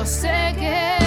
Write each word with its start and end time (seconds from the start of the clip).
yo 0.00 0.06
sé 0.06 0.54
que 0.58 0.99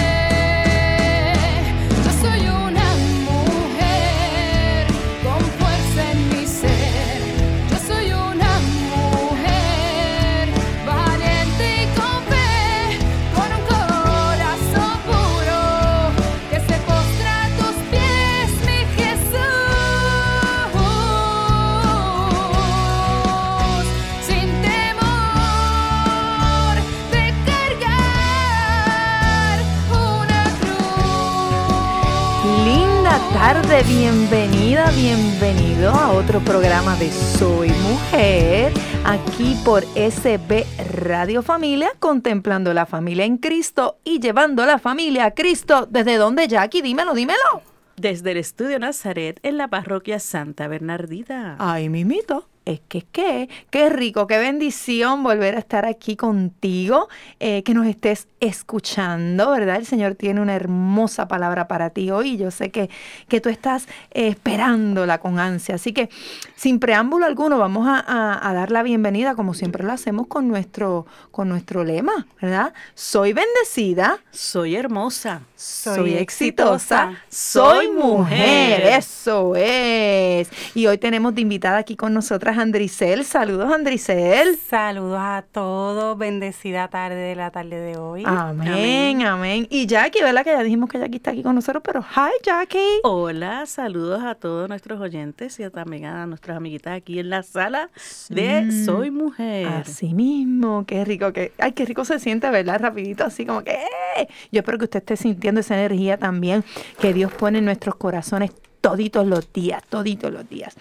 bienvenida, 33.82 34.88
bienvenido 34.92 35.90
a 35.90 36.12
otro 36.12 36.38
programa 36.40 36.94
de 36.96 37.10
Soy 37.10 37.70
Mujer, 37.70 38.72
aquí 39.04 39.56
por 39.64 39.82
SB 39.82 40.64
Radio 41.02 41.42
Familia, 41.42 41.90
contemplando 41.98 42.72
la 42.72 42.86
familia 42.86 43.24
en 43.24 43.36
Cristo 43.36 43.98
y 44.04 44.20
llevando 44.20 44.64
la 44.64 44.78
familia 44.78 45.26
a 45.26 45.30
Cristo. 45.32 45.88
¿Desde 45.90 46.16
dónde, 46.18 46.46
Jackie? 46.46 46.82
Dímelo, 46.82 47.14
dímelo. 47.14 47.62
Desde 47.96 48.30
el 48.30 48.36
Estudio 48.36 48.78
Nazaret 48.78 49.40
en 49.42 49.56
la 49.56 49.66
parroquia 49.66 50.20
Santa 50.20 50.68
Bernardita. 50.68 51.56
Ay, 51.58 51.88
mimito. 51.88 52.48
Es 52.64 52.80
que, 52.88 52.98
es 52.98 53.04
que, 53.12 53.48
qué 53.70 53.90
rico, 53.90 54.26
qué 54.26 54.38
bendición 54.38 55.22
volver 55.22 55.54
a 55.56 55.58
estar 55.58 55.84
aquí 55.84 56.16
contigo, 56.16 57.08
eh, 57.38 57.62
que 57.62 57.74
nos 57.74 57.86
estés 57.86 58.26
escuchando, 58.40 59.50
¿verdad? 59.50 59.76
El 59.76 59.84
Señor 59.84 60.14
tiene 60.14 60.40
una 60.40 60.54
hermosa 60.54 61.28
palabra 61.28 61.68
para 61.68 61.90
ti 61.90 62.10
hoy 62.10 62.38
yo 62.38 62.50
sé 62.50 62.70
que, 62.70 62.88
que 63.28 63.42
tú 63.42 63.50
estás 63.50 63.86
eh, 64.12 64.28
esperándola 64.28 65.18
con 65.18 65.38
ansia. 65.38 65.74
Así 65.74 65.92
que, 65.92 66.08
sin 66.56 66.78
preámbulo 66.80 67.26
alguno, 67.26 67.58
vamos 67.58 67.86
a, 67.86 67.98
a- 68.00 68.48
a 68.48 68.54
dar 68.54 68.70
la 68.70 68.82
bienvenida, 68.82 69.34
como 69.34 69.52
siempre 69.52 69.84
lo 69.84 69.92
hacemos 69.92 70.26
con 70.26 70.48
nuestro, 70.48 71.06
con 71.30 71.50
nuestro 71.50 71.84
lema, 71.84 72.26
¿verdad? 72.40 72.72
Soy 72.94 73.34
bendecida, 73.34 74.20
Soy 74.30 74.74
hermosa. 74.76 75.42
Soy, 75.64 76.14
exitosa, 76.14 77.22
soy 77.30 77.90
mujer, 77.90 78.82
eso 78.98 79.56
es. 79.56 80.50
Y 80.74 80.86
hoy 80.86 80.98
tenemos 80.98 81.34
de 81.34 81.40
invitada 81.40 81.78
aquí 81.78 81.96
con 81.96 82.12
nosotras 82.12 82.58
Andricel. 82.58 83.24
Saludos, 83.24 83.72
Andricel. 83.72 84.58
Saludos 84.68 85.18
a 85.18 85.42
todos, 85.50 86.18
bendecida 86.18 86.88
tarde 86.88 87.16
de 87.16 87.34
la 87.34 87.50
tarde 87.50 87.80
de 87.80 87.96
hoy. 87.96 88.24
Amén, 88.26 89.22
amén. 89.22 89.66
Y 89.70 89.86
Jackie, 89.86 90.22
¿verdad? 90.22 90.44
Que 90.44 90.50
ya 90.50 90.62
dijimos 90.62 90.90
que 90.90 90.98
Jackie 90.98 91.16
está 91.16 91.30
aquí 91.30 91.42
con 91.42 91.54
nosotros, 91.54 91.82
pero 91.82 92.02
hi, 92.02 92.30
Jackie. 92.42 93.00
Hola, 93.02 93.64
saludos 93.64 94.22
a 94.22 94.34
todos 94.34 94.68
nuestros 94.68 95.00
oyentes 95.00 95.58
y 95.60 95.70
también 95.70 96.04
a 96.04 96.26
nuestras 96.26 96.58
amiguitas 96.58 96.94
aquí 96.94 97.18
en 97.18 97.30
la 97.30 97.42
sala 97.42 97.88
de 98.28 98.64
Mm. 98.64 98.84
Soy 98.84 99.10
Mujer. 99.10 99.66
Así 99.66 100.12
mismo, 100.12 100.84
qué 100.86 101.04
rico 101.04 101.32
que, 101.32 101.52
ay, 101.58 101.72
qué 101.72 101.86
rico 101.86 102.04
se 102.04 102.18
siente, 102.18 102.50
¿verdad? 102.50 102.80
Rapidito, 102.80 103.24
así 103.24 103.46
como 103.46 103.62
que, 103.62 103.72
¡eh! 103.72 104.28
yo 104.52 104.60
espero 104.60 104.78
que 104.78 104.84
usted 104.84 105.00
esté 105.00 105.16
sintiendo 105.16 105.53
esa 105.60 105.74
energía 105.74 106.18
también 106.18 106.64
que 107.00 107.12
Dios 107.12 107.32
pone 107.32 107.58
en 107.58 107.64
nuestros 107.64 107.96
corazones 107.96 108.50
toditos 108.80 109.26
los 109.26 109.52
días, 109.52 109.82
toditos 109.88 110.32
los 110.32 110.48
días. 110.48 110.74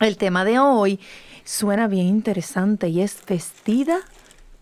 El 0.00 0.16
tema 0.16 0.44
de 0.44 0.58
hoy 0.58 1.00
suena 1.44 1.88
bien 1.88 2.06
interesante 2.06 2.88
y 2.88 3.00
es 3.00 3.18
vestida 3.26 4.00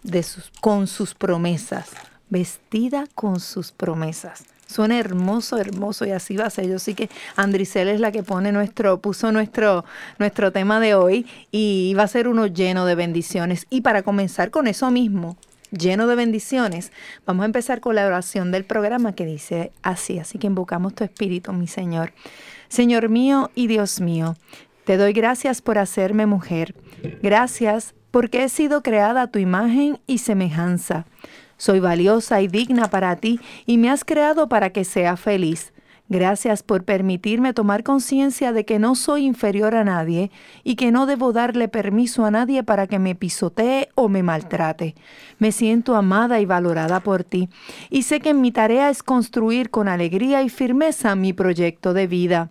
de 0.03 0.23
sus, 0.23 0.51
con 0.61 0.87
sus 0.87 1.15
promesas, 1.15 1.91
vestida 2.29 3.07
con 3.15 3.41
sus 3.41 3.73
promesas. 3.73 4.45
Suena 4.67 4.99
hermoso, 4.99 5.59
hermoso 5.59 6.07
y 6.07 6.13
así 6.13 6.37
va 6.37 6.47
a 6.47 6.51
ser. 6.51 6.69
Yo 6.69 6.79
sí 6.79 6.95
que 6.95 7.11
Andricel 7.35 7.89
es 7.89 8.01
la 8.01 8.13
que 8.13 8.23
pone 8.23 8.53
nuestro, 8.53 9.01
puso 9.01 9.33
nuestro, 9.33 9.85
nuestro 10.19 10.53
tema 10.53 10.79
de 10.79 10.95
hoy 10.95 11.27
y 11.51 11.93
va 11.95 12.05
a 12.05 12.09
ser 12.09 12.29
uno 12.29 12.47
lleno 12.47 12.87
de 12.87 12.95
bendiciones. 12.95 13.67
Y 13.69 13.81
para 13.81 14.03
comenzar 14.03 14.51
con 14.51 14.69
eso 14.69 14.91
mismo, 14.93 15.37
lleno 15.71 16.07
de 16.07 16.17
bendiciones, 16.17 16.93
vamos 17.27 17.43
a 17.43 17.47
empezar 17.47 17.81
con 17.81 17.95
la 17.95 18.07
oración 18.07 18.53
del 18.53 18.65
programa 18.65 19.15
que 19.15 19.27
dice 19.27 19.73
así. 19.83 20.19
Así 20.19 20.39
que 20.39 20.47
invocamos 20.47 20.95
tu 20.95 21.05
espíritu, 21.05 21.53
mi 21.53 21.67
Señor. 21.67 22.13
Señor 22.69 23.09
mío 23.09 23.51
y 23.55 23.67
Dios 23.67 24.01
mío, 24.01 24.37
te 24.85 24.97
doy 24.97 25.13
gracias 25.13 25.63
por 25.63 25.79
hacerme 25.79 26.27
mujer. 26.27 26.75
Gracias 27.23 27.95
porque 28.11 28.45
he 28.45 28.49
sido 28.49 28.83
creada 28.83 29.23
a 29.23 29.27
tu 29.29 29.39
imagen 29.39 30.01
y 30.07 30.19
semejanza. 30.19 31.07
Soy 31.57 31.79
valiosa 31.79 32.41
y 32.41 32.49
digna 32.49 32.89
para 32.89 33.17
ti 33.17 33.39
y 33.67 33.79
me 33.79 33.91
has 33.91 34.05
creado 34.05 34.49
para 34.49 34.71
que 34.71 34.85
sea 34.85 35.17
feliz. 35.17 35.73
Gracias 36.11 36.65
por 36.65 36.83
permitirme 36.83 37.55
tomar 37.55 37.85
conciencia 37.85 38.53
de 38.53 38.65
que 38.65 38.81
no 38.81 38.97
soy 38.97 39.25
inferior 39.25 39.77
a 39.77 39.85
nadie 39.85 40.33
y 40.65 40.75
que 40.75 40.91
no 40.91 41.07
debo 41.07 41.33
darle 41.33 41.69
permiso 41.69 42.25
a 42.25 42.33
nadie 42.33 42.65
para 42.65 42.89
que 42.89 42.99
me 42.99 43.15
pisotee 43.15 43.91
o 43.95 44.09
me 44.09 44.25
maltrate. 44.25 44.97
Me 45.39 45.53
siento 45.53 45.95
amada 45.95 46.41
y 46.41 46.47
valorada 46.47 46.99
por 46.99 47.23
ti 47.23 47.49
y 47.91 48.03
sé 48.03 48.19
que 48.19 48.35
mi 48.35 48.51
tarea 48.51 48.91
es 48.91 49.05
construir 49.05 49.71
con 49.71 49.87
alegría 49.87 50.43
y 50.43 50.49
firmeza 50.49 51.15
mi 51.15 51.33
proyecto 51.33 51.95
de 51.95 52.09
vida. 52.09 52.51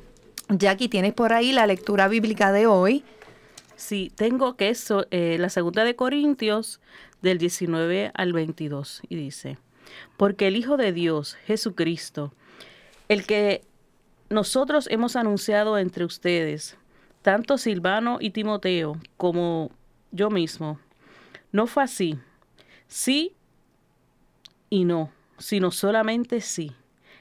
Jackie, 0.57 0.89
tienes 0.89 1.13
por 1.13 1.33
ahí 1.33 1.51
la 1.53 1.65
lectura 1.65 2.07
bíblica 2.07 2.51
de 2.51 2.67
hoy. 2.67 3.03
Sí, 3.75 4.11
tengo 4.15 4.57
que 4.57 4.69
eso, 4.69 5.05
eh, 5.11 5.37
la 5.39 5.49
segunda 5.49 5.83
de 5.83 5.95
Corintios 5.95 6.81
del 7.21 7.37
19 7.37 8.11
al 8.13 8.33
22 8.33 9.01
y 9.07 9.15
dice, 9.15 9.57
porque 10.17 10.47
el 10.47 10.57
Hijo 10.57 10.77
de 10.77 10.91
Dios, 10.91 11.35
Jesucristo, 11.45 12.33
el 13.07 13.25
que 13.25 13.63
nosotros 14.29 14.87
hemos 14.91 15.15
anunciado 15.15 15.77
entre 15.77 16.05
ustedes, 16.05 16.77
tanto 17.21 17.57
Silvano 17.57 18.17
y 18.19 18.31
Timoteo 18.31 18.97
como 19.17 19.71
yo 20.11 20.29
mismo, 20.29 20.79
no 21.51 21.65
fue 21.65 21.83
así, 21.83 22.19
sí 22.87 23.35
y 24.69 24.85
no, 24.85 25.11
sino 25.37 25.71
solamente 25.71 26.41
sí. 26.41 26.73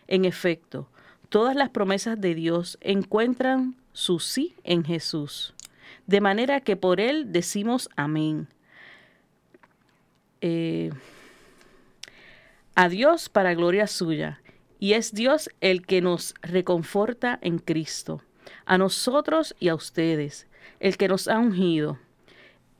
En 0.09 0.25
efecto, 0.25 0.89
todas 1.31 1.57
las 1.57 1.71
promesas 1.71 2.21
de 2.21 2.35
Dios 2.35 2.77
encuentran 2.83 3.77
su 3.93 4.19
sí 4.19 4.55
en 4.65 4.85
Jesús, 4.85 5.55
de 6.07 6.21
manera 6.21 6.61
que 6.61 6.77
por 6.77 7.01
Él 7.01 7.33
decimos 7.33 7.89
amén. 7.97 8.49
Eh, 10.43 10.91
a 12.75 12.89
Dios 12.89 13.29
para 13.29 13.55
gloria 13.55 13.87
suya, 13.87 14.41
y 14.79 14.95
es 14.95 15.13
Dios 15.13 15.51
el 15.61 15.87
que 15.87 16.01
nos 16.01 16.35
reconforta 16.43 17.39
en 17.43 17.59
Cristo, 17.59 18.23
a 18.67 18.77
nosotros 18.77 19.55
y 19.61 19.69
a 19.69 19.75
ustedes, 19.75 20.47
el 20.81 20.97
que 20.97 21.07
nos 21.07 21.29
ha 21.29 21.39
ungido, 21.39 21.99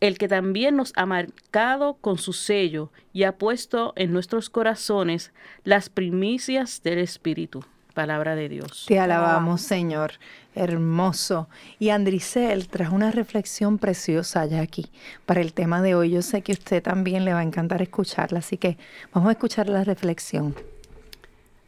el 0.01 0.19
que 0.19 0.27
también 0.27 0.77
nos 0.77 0.93
ha 0.97 1.07
marcado 1.07 1.95
con 1.95 2.19
su 2.19 2.33
sello 2.33 2.91
y 3.13 3.25
ha 3.25 3.37
puesto 3.39 3.93
en 3.97 4.13
nuestros 4.13 4.51
corazones 4.51 5.33
las 5.63 5.89
primicias 5.89 6.83
del 6.83 6.99
Espíritu. 6.99 7.63
Palabra 8.01 8.35
de 8.35 8.49
Dios. 8.49 8.87
Te 8.89 8.99
alabamos, 8.99 9.61
Señor. 9.61 10.13
Hermoso. 10.55 11.51
Y 11.79 11.91
Andricel 11.91 12.67
trajo 12.69 12.97
una 12.97 13.11
reflexión 13.11 13.77
preciosa, 13.77 14.47
Jackie, 14.47 14.91
para 15.27 15.43
el 15.43 15.53
tema 15.53 15.83
de 15.83 15.95
hoy. 15.95 16.13
Yo 16.13 16.23
sé 16.23 16.41
que 16.41 16.53
a 16.53 16.55
usted 16.55 16.83
también 16.83 17.27
le 17.27 17.35
va 17.35 17.41
a 17.41 17.43
encantar 17.43 17.83
escucharla, 17.83 18.39
así 18.39 18.57
que 18.57 18.79
vamos 19.13 19.29
a 19.29 19.33
escuchar 19.33 19.69
la 19.69 19.85
reflexión. 19.85 20.55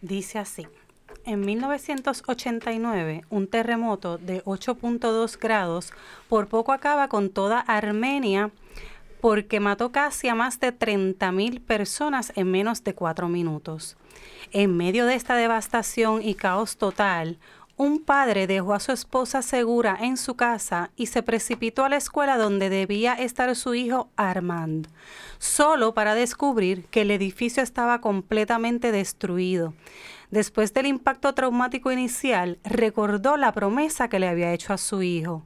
Dice 0.00 0.38
así. 0.38 0.66
En 1.26 1.44
1989, 1.44 3.24
un 3.28 3.46
terremoto 3.46 4.16
de 4.16 4.42
8.2 4.44 5.38
grados 5.38 5.92
por 6.30 6.48
poco 6.48 6.72
acaba 6.72 7.08
con 7.08 7.28
toda 7.28 7.60
Armenia 7.60 8.50
porque 9.22 9.60
mató 9.60 9.92
casi 9.92 10.26
a 10.26 10.34
más 10.34 10.58
de 10.58 10.76
30.000 10.76 11.60
personas 11.60 12.32
en 12.34 12.50
menos 12.50 12.82
de 12.82 12.92
cuatro 12.96 13.28
minutos. 13.28 13.96
En 14.50 14.76
medio 14.76 15.06
de 15.06 15.14
esta 15.14 15.36
devastación 15.36 16.20
y 16.22 16.34
caos 16.34 16.76
total, 16.76 17.38
Un 17.76 18.00
padre 18.00 18.46
dejó 18.46 18.74
a 18.74 18.80
su 18.80 18.92
esposa 18.92 19.40
segura 19.40 19.96
en 20.00 20.16
su 20.16 20.34
casa 20.36 20.90
y 20.94 21.06
se 21.06 21.22
precipitó 21.22 21.84
a 21.84 21.88
la 21.88 21.96
escuela 21.96 22.36
donde 22.36 22.68
debía 22.68 23.14
estar 23.14 23.56
su 23.56 23.74
hijo 23.74 24.10
Armand, 24.16 24.88
solo 25.38 25.94
para 25.94 26.14
descubrir 26.14 26.84
que 26.86 27.00
el 27.00 27.10
edificio 27.10 27.62
estaba 27.62 28.00
completamente 28.00 28.92
destruido. 28.92 29.72
Después 30.30 30.74
del 30.74 30.86
impacto 30.86 31.34
traumático 31.34 31.90
inicial, 31.90 32.58
recordó 32.62 33.36
la 33.36 33.52
promesa 33.52 34.08
que 34.08 34.18
le 34.18 34.28
había 34.28 34.52
hecho 34.52 34.74
a 34.74 34.78
su 34.78 35.02
hijo. 35.02 35.44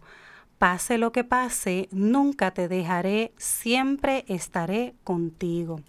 Pase 0.58 0.96
lo 0.96 1.12
que 1.12 1.22
pase, 1.22 1.88
nunca 1.92 2.52
te 2.52 2.66
dejaré, 2.66 3.32
siempre 3.36 4.24
estaré 4.26 4.94
contigo. 5.04 5.80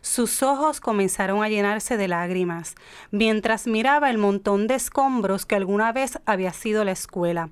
Sus 0.00 0.42
ojos 0.42 0.80
comenzaron 0.80 1.42
a 1.42 1.48
llenarse 1.48 1.96
de 1.96 2.08
lágrimas 2.08 2.74
mientras 3.10 3.66
miraba 3.66 4.10
el 4.10 4.18
montón 4.18 4.66
de 4.66 4.74
escombros 4.74 5.46
que 5.46 5.56
alguna 5.56 5.92
vez 5.92 6.18
había 6.26 6.52
sido 6.52 6.84
la 6.84 6.92
escuela. 6.92 7.50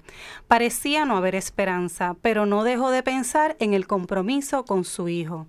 Parecía 0.49 1.05
no 1.05 1.17
haber 1.17 1.35
esperanza, 1.35 2.17
pero 2.23 2.47
no 2.47 2.65
dejó 2.65 2.91
de 2.91 3.03
pensar 3.03 3.57
en 3.59 3.75
el 3.75 3.87
compromiso 3.87 4.65
con 4.65 4.85
su 4.85 5.09
hijo. 5.09 5.47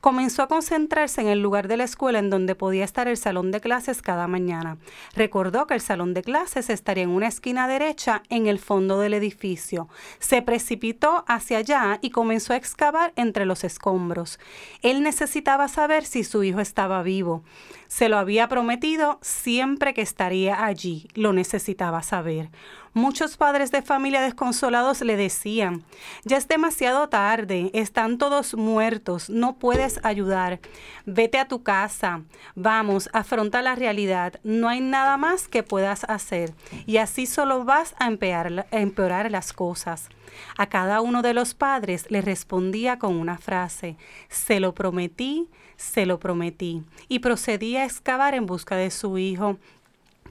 Comenzó 0.00 0.42
a 0.42 0.48
concentrarse 0.48 1.20
en 1.20 1.28
el 1.28 1.40
lugar 1.40 1.68
de 1.68 1.76
la 1.76 1.84
escuela 1.84 2.18
en 2.18 2.30
donde 2.30 2.54
podía 2.54 2.84
estar 2.84 3.08
el 3.08 3.16
salón 3.16 3.50
de 3.50 3.60
clases 3.60 4.02
cada 4.02 4.26
mañana. 4.26 4.76
Recordó 5.14 5.66
que 5.66 5.74
el 5.74 5.80
salón 5.80 6.14
de 6.14 6.22
clases 6.22 6.68
estaría 6.70 7.04
en 7.04 7.10
una 7.10 7.28
esquina 7.28 7.66
derecha 7.66 8.22
en 8.28 8.46
el 8.46 8.58
fondo 8.58 8.98
del 9.00 9.14
edificio. 9.14 9.88
Se 10.18 10.42
precipitó 10.42 11.24
hacia 11.26 11.58
allá 11.58 11.98
y 12.02 12.10
comenzó 12.10 12.52
a 12.52 12.56
excavar 12.56 13.12
entre 13.16 13.46
los 13.46 13.64
escombros. 13.64 14.38
Él 14.82 15.02
necesitaba 15.02 15.68
saber 15.68 16.04
si 16.04 16.24
su 16.24 16.33
hijo 16.42 16.60
estaba 16.60 17.02
vivo. 17.02 17.44
Se 17.86 18.08
lo 18.08 18.18
había 18.18 18.48
prometido 18.48 19.18
siempre 19.22 19.94
que 19.94 20.02
estaría 20.02 20.64
allí. 20.64 21.06
Lo 21.14 21.32
necesitaba 21.32 22.02
saber. 22.02 22.50
Muchos 22.96 23.36
padres 23.36 23.72
de 23.72 23.82
familia 23.82 24.22
desconsolados 24.22 25.00
le 25.00 25.16
decían, 25.16 25.82
ya 26.24 26.36
es 26.36 26.46
demasiado 26.46 27.08
tarde, 27.08 27.72
están 27.74 28.18
todos 28.18 28.54
muertos, 28.54 29.28
no 29.28 29.56
puedes 29.56 29.98
ayudar, 30.04 30.60
vete 31.04 31.38
a 31.38 31.48
tu 31.48 31.64
casa, 31.64 32.22
vamos, 32.54 33.10
afronta 33.12 33.62
la 33.62 33.74
realidad, 33.74 34.34
no 34.44 34.68
hay 34.68 34.80
nada 34.80 35.16
más 35.16 35.48
que 35.48 35.64
puedas 35.64 36.04
hacer 36.04 36.54
y 36.86 36.98
así 36.98 37.26
solo 37.26 37.64
vas 37.64 37.96
a 37.98 38.06
empeorar, 38.06 38.68
a 38.70 38.78
empeorar 38.78 39.28
las 39.28 39.52
cosas. 39.52 40.08
A 40.56 40.68
cada 40.68 41.00
uno 41.00 41.20
de 41.20 41.34
los 41.34 41.54
padres 41.54 42.08
le 42.12 42.20
respondía 42.20 43.00
con 43.00 43.16
una 43.16 43.38
frase, 43.38 43.96
se 44.28 44.60
lo 44.60 44.72
prometí, 44.72 45.48
se 45.76 46.06
lo 46.06 46.18
prometí, 46.20 46.82
y 47.08 47.20
procedía 47.20 47.82
a 47.82 47.84
excavar 47.84 48.34
en 48.34 48.46
busca 48.46 48.76
de 48.76 48.90
su 48.90 49.18
hijo, 49.18 49.58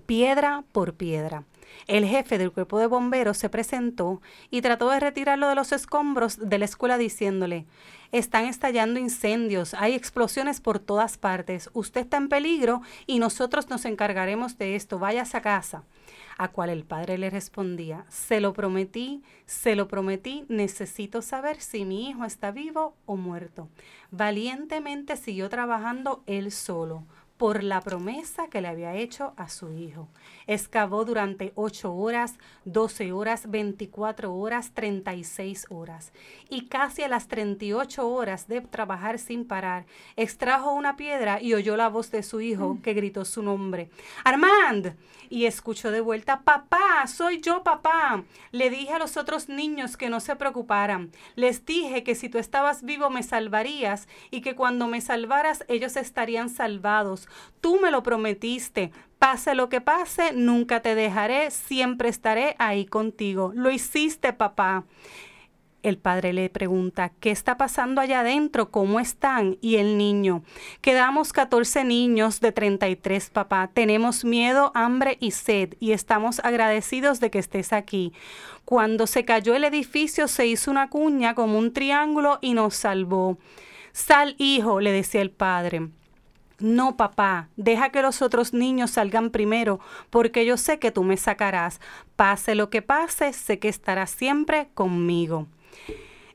piedra 0.05 0.63
por 0.71 0.93
piedra. 0.93 1.43
El 1.87 2.05
jefe 2.05 2.37
del 2.37 2.51
cuerpo 2.51 2.79
de 2.79 2.87
bomberos 2.87 3.37
se 3.37 3.49
presentó 3.49 4.21
y 4.49 4.61
trató 4.61 4.89
de 4.89 4.99
retirarlo 4.99 5.49
de 5.49 5.55
los 5.55 5.71
escombros 5.71 6.37
de 6.37 6.57
la 6.57 6.65
escuela 6.65 6.97
diciéndole, 6.97 7.65
están 8.13 8.45
estallando 8.45 8.99
incendios, 8.99 9.73
hay 9.73 9.95
explosiones 9.95 10.61
por 10.61 10.77
todas 10.77 11.17
partes, 11.17 11.71
usted 11.73 12.01
está 12.01 12.17
en 12.17 12.29
peligro 12.29 12.83
y 13.07 13.17
nosotros 13.17 13.69
nos 13.69 13.85
encargaremos 13.85 14.57
de 14.59 14.75
esto, 14.75 14.99
váyase 14.99 15.35
a 15.35 15.41
casa. 15.41 15.83
A 16.37 16.47
cual 16.47 16.69
el 16.69 16.83
padre 16.83 17.17
le 17.17 17.29
respondía, 17.29 18.05
se 18.09 18.39
lo 18.39 18.53
prometí, 18.53 19.23
se 19.45 19.75
lo 19.75 19.87
prometí, 19.87 20.45
necesito 20.47 21.21
saber 21.21 21.59
si 21.59 21.85
mi 21.85 22.09
hijo 22.09 22.23
está 22.23 22.51
vivo 22.51 22.95
o 23.05 23.17
muerto. 23.17 23.67
Valientemente 24.11 25.17
siguió 25.17 25.49
trabajando 25.49 26.23
él 26.27 26.51
solo 26.51 27.05
por 27.37 27.63
la 27.63 27.81
promesa 27.81 28.47
que 28.47 28.61
le 28.61 28.67
había 28.67 28.95
hecho 28.95 29.33
a 29.37 29.49
su 29.49 29.73
hijo. 29.73 30.07
Excavó 30.47 31.03
durante 31.03 31.51
8 31.55 31.93
horas, 31.93 32.35
12 32.65 33.11
horas, 33.11 33.49
24 33.49 34.33
horas, 34.33 34.71
36 34.73 35.65
horas. 35.69 36.13
Y 36.49 36.67
casi 36.67 37.03
a 37.03 37.07
las 37.07 37.27
38 37.27 38.07
horas 38.07 38.47
de 38.47 38.61
trabajar 38.61 39.19
sin 39.19 39.45
parar, 39.45 39.85
extrajo 40.15 40.71
una 40.71 40.95
piedra 40.95 41.41
y 41.41 41.53
oyó 41.53 41.75
la 41.75 41.89
voz 41.89 42.11
de 42.11 42.23
su 42.23 42.41
hijo 42.41 42.77
que 42.81 42.93
gritó 42.93 43.25
su 43.25 43.41
nombre. 43.41 43.89
Armand. 44.23 44.95
Y 45.29 45.45
escuchó 45.45 45.89
de 45.89 46.01
vuelta, 46.01 46.41
papá, 46.41 47.07
soy 47.07 47.41
yo, 47.41 47.63
papá. 47.63 48.23
Le 48.51 48.69
dije 48.69 48.93
a 48.93 48.99
los 48.99 49.17
otros 49.17 49.49
niños 49.49 49.97
que 49.97 50.09
no 50.09 50.19
se 50.19 50.35
preocuparan. 50.35 51.11
Les 51.35 51.65
dije 51.65 52.03
que 52.03 52.13
si 52.13 52.29
tú 52.29 52.37
estabas 52.37 52.83
vivo 52.83 53.09
me 53.09 53.23
salvarías 53.23 54.07
y 54.29 54.41
que 54.41 54.55
cuando 54.55 54.87
me 54.87 55.01
salvaras 55.01 55.65
ellos 55.67 55.95
estarían 55.95 56.49
salvados. 56.49 57.22
Tú 57.61 57.79
me 57.81 57.91
lo 57.91 58.03
prometiste. 58.03 58.91
Pase 59.19 59.55
lo 59.55 59.69
que 59.69 59.81
pase, 59.81 60.33
nunca 60.33 60.81
te 60.81 60.95
dejaré, 60.95 61.49
siempre 61.51 62.09
estaré 62.09 62.55
ahí 62.59 62.85
contigo. 62.85 63.51
Lo 63.55 63.71
hiciste, 63.71 64.33
papá. 64.33 64.85
El 65.83 65.97
padre 65.97 66.31
le 66.31 66.49
pregunta, 66.49 67.11
¿qué 67.19 67.29
está 67.29 67.57
pasando 67.57 67.99
allá 67.99 68.21
adentro? 68.21 68.71
¿Cómo 68.71 69.01
están? 69.01 69.57
Y 69.59 69.75
el 69.75 69.97
niño, 69.97 70.41
quedamos 70.79 71.33
14 71.33 71.83
niños 71.83 72.39
de 72.39 72.53
33, 72.53 73.29
papá. 73.29 73.69
Tenemos 73.73 74.23
miedo, 74.23 74.71
hambre 74.75 75.17
y 75.19 75.31
sed 75.31 75.75
y 75.81 75.91
estamos 75.91 76.39
agradecidos 76.39 77.19
de 77.19 77.29
que 77.31 77.39
estés 77.39 77.73
aquí. 77.73 78.13
Cuando 78.63 79.07
se 79.07 79.25
cayó 79.25 79.55
el 79.55 79.65
edificio 79.65 80.29
se 80.29 80.47
hizo 80.47 80.71
una 80.71 80.89
cuña 80.89 81.35
como 81.35 81.59
un 81.59 81.73
triángulo 81.73 82.39
y 82.41 82.53
nos 82.53 82.75
salvó. 82.75 83.37
Sal, 83.91 84.35
hijo, 84.37 84.79
le 84.79 84.93
decía 84.93 85.21
el 85.21 85.31
padre. 85.31 85.89
No, 86.59 86.97
papá, 86.97 87.49
deja 87.57 87.89
que 87.89 88.01
los 88.01 88.21
otros 88.21 88.53
niños 88.53 88.91
salgan 88.91 89.31
primero, 89.31 89.79
porque 90.09 90.45
yo 90.45 90.57
sé 90.57 90.79
que 90.79 90.91
tú 90.91 91.03
me 91.03 91.17
sacarás. 91.17 91.81
Pase 92.15 92.55
lo 92.55 92.69
que 92.69 92.81
pase, 92.81 93.33
sé 93.33 93.59
que 93.59 93.69
estarás 93.69 94.11
siempre 94.11 94.69
conmigo. 94.73 95.47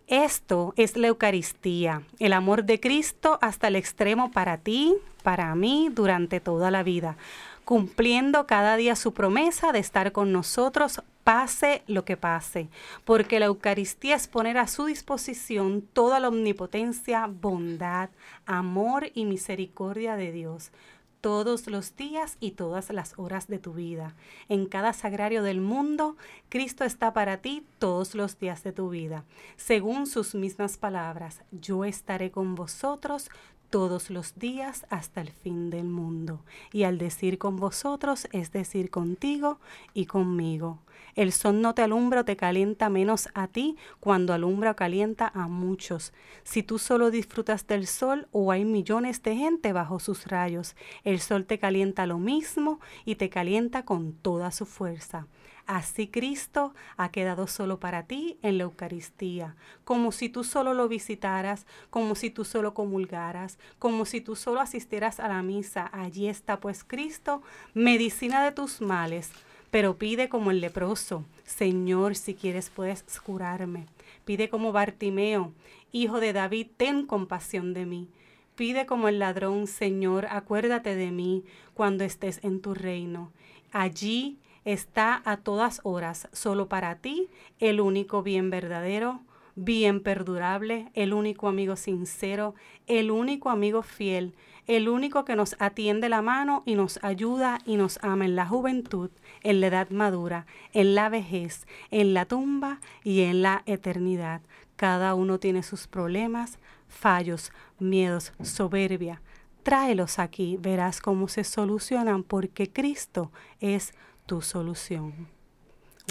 Esto 0.07 0.73
es 0.77 0.97
la 0.97 1.09
Eucaristía, 1.09 2.03
el 2.19 2.33
amor 2.33 2.65
de 2.65 2.81
Cristo 2.81 3.39
hasta 3.43 3.69
el 3.69 3.77
extremo 3.77 4.31
para 4.31 4.57
ti, 4.57 4.95
para 5.23 5.55
mí, 5.55 5.91
durante 5.93 6.41
toda 6.41 6.71
la 6.71 6.83
vida, 6.83 7.19
cumpliendo 7.67 8.47
cada 8.47 8.77
día 8.77 8.97
su 8.97 9.13
promesa 9.13 9.73
de 9.73 9.81
estar 9.81 10.13
con 10.13 10.33
nosotros, 10.33 11.03
pase 11.29 11.83
lo 11.87 12.07
que 12.07 12.17
pase, 12.17 12.71
porque 13.05 13.39
la 13.39 13.45
Eucaristía 13.45 14.17
es 14.17 14.27
poner 14.27 14.57
a 14.57 14.67
su 14.67 14.87
disposición 14.87 15.83
toda 15.83 16.21
la 16.21 16.29
omnipotencia, 16.29 17.27
bondad, 17.27 18.09
amor 18.47 19.11
y 19.13 19.27
misericordia 19.27 20.17
de 20.17 20.33
Dios 20.33 20.73
todos 21.21 21.67
los 21.67 21.97
días 21.97 22.39
y 22.41 22.53
todas 22.53 22.89
las 22.89 23.13
horas 23.19 23.47
de 23.47 23.59
tu 23.59 23.75
vida. 23.75 24.15
En 24.49 24.65
cada 24.65 24.95
sagrario 24.95 25.43
del 25.43 25.61
mundo, 25.61 26.17
Cristo 26.49 26.85
está 26.85 27.13
para 27.13 27.43
ti 27.43 27.67
todos 27.79 28.15
los 28.15 28.39
días 28.39 28.63
de 28.63 28.73
tu 28.73 28.89
vida. 28.89 29.25
Según 29.59 30.07
sus 30.07 30.35
mismas 30.35 30.79
palabras, 30.79 31.43
yo 31.51 31.85
estaré 31.85 32.31
con 32.31 32.55
vosotros 32.55 33.29
todos 33.69 34.09
los 34.09 34.39
días 34.39 34.87
hasta 34.89 35.21
el 35.21 35.31
fin 35.31 35.69
del 35.69 35.89
mundo. 35.89 36.41
Y 36.73 36.85
al 36.85 36.97
decir 36.97 37.37
con 37.37 37.57
vosotros 37.57 38.29
es 38.33 38.51
decir 38.53 38.91
contigo 38.91 39.59
y 39.93 40.07
conmigo. 40.07 40.79
El 41.19 41.33
sol 41.33 41.61
no 41.61 41.75
te 41.75 41.83
alumbra 41.83 42.21
o 42.21 42.25
te 42.25 42.37
calienta 42.37 42.89
menos 42.89 43.29
a 43.35 43.49
ti 43.49 43.77
cuando 43.99 44.33
alumbra 44.33 44.71
o 44.71 44.77
calienta 44.77 45.33
a 45.35 45.49
muchos. 45.49 46.13
Si 46.45 46.63
tú 46.63 46.79
solo 46.79 47.11
disfrutas 47.11 47.67
del 47.67 47.89
sol 47.89 48.29
o 48.31 48.53
hay 48.53 48.65
millones 48.65 49.21
de 49.25 49.35
gente 49.35 49.73
bajo 49.73 49.99
sus 49.99 50.29
rayos, 50.29 50.77
el 51.03 51.19
sol 51.19 51.45
te 51.45 51.59
calienta 51.59 52.07
lo 52.07 52.19
mismo 52.19 52.79
y 53.05 53.17
te 53.17 53.31
calienta 53.31 53.85
con 53.85 54.13
toda 54.13 54.53
su 54.53 54.65
fuerza. 54.65 55.27
Así 55.67 56.07
Cristo 56.07 56.73
ha 56.97 57.11
quedado 57.11 57.49
solo 57.49 57.81
para 57.81 58.05
ti 58.05 58.39
en 58.43 58.57
la 58.57 58.63
Eucaristía, 58.63 59.57
como 59.83 60.13
si 60.13 60.29
tú 60.29 60.45
solo 60.45 60.73
lo 60.73 60.87
visitaras, 60.87 61.67
como 61.91 62.15
si 62.15 62.31
tú 62.31 62.45
solo 62.45 62.75
comulgaras, 62.75 63.59
como 63.81 64.05
si 64.05 64.21
tú 64.21 64.37
solo 64.37 64.61
asistieras 64.61 65.19
a 65.19 65.27
la 65.27 65.43
misa. 65.43 65.91
Allí 65.93 66.29
está 66.29 66.61
pues 66.61 66.85
Cristo, 66.85 67.43
medicina 67.75 68.45
de 68.45 68.53
tus 68.53 68.81
males. 68.81 69.33
Pero 69.71 69.99
pide 69.99 70.29
como 70.29 70.51
el 70.51 70.61
leproso, 70.61 71.25
Señor, 71.45 72.15
si 72.15 72.35
quieres 72.35 72.71
puedes 72.71 73.03
curarme. 73.21 73.87
Pide 74.25 74.49
como 74.49 74.73
Bartimeo, 74.73 75.53
hijo 75.93 76.21
de 76.21 76.33
David, 76.33 76.69
ten 76.77 77.07
compasión 77.07 77.75
de 77.75 77.87
mí. 77.87 78.09
Pide 78.55 78.87
como 78.87 79.09
el 79.09 79.19
ladrón, 79.19 79.67
Señor, 79.67 80.27
acuérdate 80.31 80.97
de 80.97 81.11
mí 81.11 81.45
cuando 81.75 82.05
estés 82.05 82.43
en 82.43 82.61
tu 82.61 82.75
reino. 82.75 83.31
Allí 83.71 84.39
está 84.65 85.23
a 85.25 85.37
todas 85.37 85.81
horas, 85.85 86.29
solo 86.33 86.69
para 86.69 86.97
ti, 86.97 87.29
el 87.61 87.81
único 87.81 88.23
bien 88.23 88.51
verdadero, 88.51 89.21
bien 89.59 90.01
perdurable, 90.01 90.91
el 90.95 91.13
único 91.13 91.49
amigo 91.49 91.75
sincero, 91.75 92.55
el 92.87 93.11
único 93.11 93.51
amigo 93.51 93.83
fiel, 93.83 94.35
el 94.67 94.89
único 94.89 95.25
que 95.25 95.35
nos 95.35 95.57
atiende 95.59 96.09
la 96.09 96.23
mano 96.23 96.63
y 96.65 96.75
nos 96.75 97.03
ayuda 97.03 97.59
y 97.67 97.77
nos 97.77 97.99
ama 98.03 98.25
en 98.25 98.37
la 98.37 98.47
juventud, 98.47 99.11
en 99.43 99.61
la 99.61 99.67
edad 99.67 99.91
madura, 99.91 100.47
en 100.73 100.95
la 100.95 101.09
vejez, 101.09 101.67
en 101.91 102.15
la 102.15 102.25
tumba 102.25 102.81
y 103.03 103.23
en 103.23 103.43
la 103.43 103.63
eternidad. 103.67 104.43
Cada 104.77 105.15
uno 105.15 105.41
tiene 105.41 105.65
sus 105.65 105.89
problemas, 105.89 106.59
fallos, 106.87 107.51
miedos, 107.81 108.33
soberbia. 108.43 109.23
Tráelos 109.65 110.21
aquí, 110.21 110.57
verás 110.61 111.01
cómo 111.01 111.27
se 111.27 111.43
solucionan 111.43 112.23
porque 112.23 112.71
Cristo 112.71 113.33
es 113.61 113.93
tu 114.27 114.41
solución. 114.41 115.27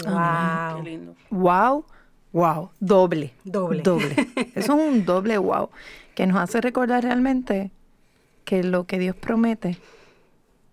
Wow. 0.04 0.76
Qué 0.76 0.90
lindo. 0.90 1.16
Wow, 1.30 1.86
wow, 2.32 2.70
doble. 2.80 3.32
Doble. 3.44 3.82
Doble. 3.82 4.14
Eso 4.54 4.74
es 4.74 4.88
un 4.88 5.04
doble 5.04 5.38
wow, 5.38 5.70
que 6.14 6.26
nos 6.26 6.38
hace 6.38 6.60
recordar 6.60 7.02
realmente 7.02 7.70
que 8.44 8.62
lo 8.62 8.84
que 8.84 8.98
Dios 8.98 9.14
promete, 9.16 9.78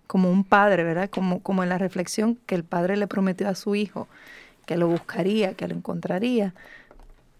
como 0.07 0.31
un 0.31 0.43
padre, 0.43 0.83
¿verdad? 0.83 1.09
Como, 1.09 1.41
como 1.41 1.63
en 1.63 1.69
la 1.69 1.77
reflexión 1.77 2.37
que 2.45 2.55
el 2.55 2.63
padre 2.63 2.95
le 2.95 3.07
prometió 3.07 3.49
a 3.49 3.55
su 3.55 3.75
hijo, 3.75 4.07
que 4.65 4.77
lo 4.77 4.87
buscaría, 4.87 5.53
que 5.55 5.67
lo 5.67 5.75
encontraría. 5.75 6.53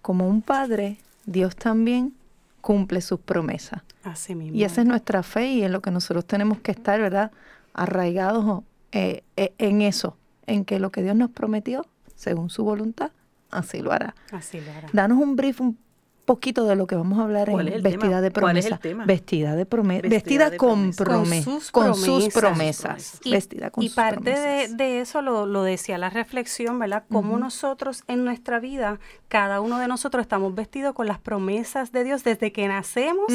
Como 0.02 0.28
un 0.28 0.42
padre, 0.42 0.98
Dios 1.26 1.56
también 1.56 2.14
cumple 2.62 3.02
sus 3.02 3.20
promesas. 3.20 3.82
Así 4.04 4.36
mismo. 4.36 4.58
Y 4.58 4.64
esa 4.64 4.82
es 4.82 4.88
nuestra 4.88 5.24
fe 5.24 5.48
y 5.48 5.64
en 5.64 5.72
lo 5.72 5.82
que 5.82 5.92
nosotros 5.92 6.26
tenemos 6.26 6.60
que 6.60 6.72
estar, 6.72 7.00
¿verdad? 7.00 7.32
Arraigados 7.74 8.64
eh, 8.92 9.24
eh, 9.38 9.54
en 9.58 9.82
eso, 9.82 10.18
en 10.48 10.66
que 10.66 10.80
lo 10.80 10.92
que 10.92 11.04
Dios 11.04 11.16
nos 11.16 11.30
prometió, 11.30 11.86
según 12.16 12.50
su 12.50 12.64
voluntad, 12.64 13.12
así 13.52 13.82
lo 13.82 13.92
hará. 13.92 14.16
Así 14.32 14.60
lo 14.62 14.72
hará. 14.72 14.88
Danos 14.94 15.18
un 15.18 15.36
brief 15.36 15.62
un 15.62 15.78
poquito 16.26 16.66
de 16.66 16.76
lo 16.76 16.88
que 16.88 16.96
vamos 16.96 17.20
a 17.20 17.24
hablar 17.24 17.50
¿Cuál 17.50 17.68
en 17.68 17.84
Vestida 17.84 18.00
tema? 18.00 18.22
de 18.22 18.32
¿Cuál 18.32 18.58
es 18.58 18.66
el 18.66 18.80
promesa. 18.80 19.06
Vestida 19.06 19.56
de 19.56 19.66
promesa. 19.66 20.02
Vestida 20.02 20.16
Vestida, 20.16 20.50
de 20.50 20.58
con 20.58 20.94
promesa. 20.94 21.46
Con 21.46 21.62
sus 21.62 21.72
Con 21.72 21.96
sus 21.96 22.30
promesas. 22.30 23.20
Y, 23.24 23.32
Vestida 23.32 23.70
con 23.70 23.84
y 23.84 23.88
sus 23.88 23.96
parte 23.96 24.32
de, 24.32 24.36
promesas. 24.36 24.78
de 24.78 25.02
eso 25.02 25.22
lo, 25.22 25.46
lo 25.46 25.64
decía 25.64 25.98
la 25.98 26.10
reflexión, 26.10 26.80
¿verdad? 26.80 27.04
Cómo 27.12 27.38
nosotros 27.38 28.04
en 28.08 28.26
nuestra 28.26 28.60
vida, 28.60 29.00
cada 29.28 29.62
uno 29.62 29.78
de 29.80 29.88
nosotros 29.88 30.22
estamos 30.22 30.54
vestidos 30.56 30.94
con 30.94 31.08
las 31.08 31.20
promesas 31.20 31.92
de 31.92 32.04
Dios 32.04 32.24
desde 32.24 32.52
que 32.52 32.68
nacemos 32.68 33.32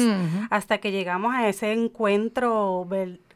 hasta 0.49 0.79
que 0.79 0.91
llegamos 0.91 1.33
a 1.33 1.47
ese 1.47 1.71
encuentro 1.71 2.85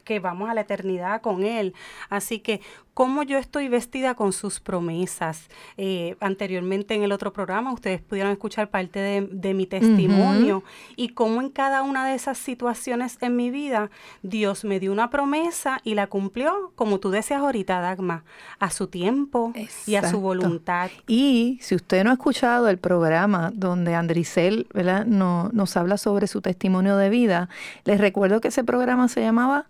que 0.06 0.20
vamos 0.20 0.48
a 0.48 0.54
la 0.54 0.62
eternidad 0.62 1.20
con 1.20 1.42
Él. 1.42 1.74
Así 2.08 2.38
que, 2.38 2.60
¿cómo 2.94 3.22
yo 3.24 3.36
estoy 3.36 3.68
vestida 3.68 4.14
con 4.14 4.32
sus 4.32 4.60
promesas? 4.60 5.48
Eh, 5.76 6.16
anteriormente 6.20 6.94
en 6.94 7.02
el 7.02 7.12
otro 7.12 7.32
programa 7.34 7.72
ustedes 7.72 8.00
pudieron 8.00 8.32
escuchar 8.32 8.70
parte 8.70 9.00
de, 9.00 9.28
de 9.30 9.52
mi 9.52 9.66
testimonio 9.66 10.62
y 10.96 11.08
cómo 11.10 11.42
en 11.42 11.50
cada 11.50 11.82
una 11.82 12.06
de 12.06 12.14
esas 12.14 12.38
situaciones 12.38 13.18
en 13.20 13.36
mi 13.36 13.50
vida 13.50 13.90
Dios 14.22 14.64
me 14.64 14.80
dio 14.80 14.92
una 14.92 15.10
promesa 15.10 15.80
y 15.84 15.94
la 15.94 16.06
cumplió, 16.06 16.72
como 16.76 16.98
tú 17.00 17.10
decías 17.10 17.40
ahorita, 17.40 17.80
Dagma, 17.80 18.24
a 18.60 18.70
su 18.70 18.86
tiempo 18.86 19.52
y 19.86 19.96
a 19.96 20.08
su 20.08 20.20
voluntad. 20.20 20.90
Y 21.08 21.58
si 21.60 21.74
usted 21.74 22.04
no 22.04 22.10
ha 22.10 22.14
escuchado 22.14 22.68
el 22.68 22.78
programa 22.78 23.50
donde 23.54 23.94
Andricel 23.94 24.68
¿verdad? 24.72 25.04
No, 25.04 25.50
nos 25.52 25.76
habla 25.76 25.98
sobre 25.98 26.28
su 26.28 26.40
testimonio 26.40 26.96
de 26.96 27.10
vida, 27.10 27.48
les 27.84 28.00
recuerdo 28.00 28.40
que 28.40 28.48
ese 28.48 28.62
programa 28.62 29.08
se 29.08 29.20
llamaba 29.20 29.46
Ma- 29.46 29.66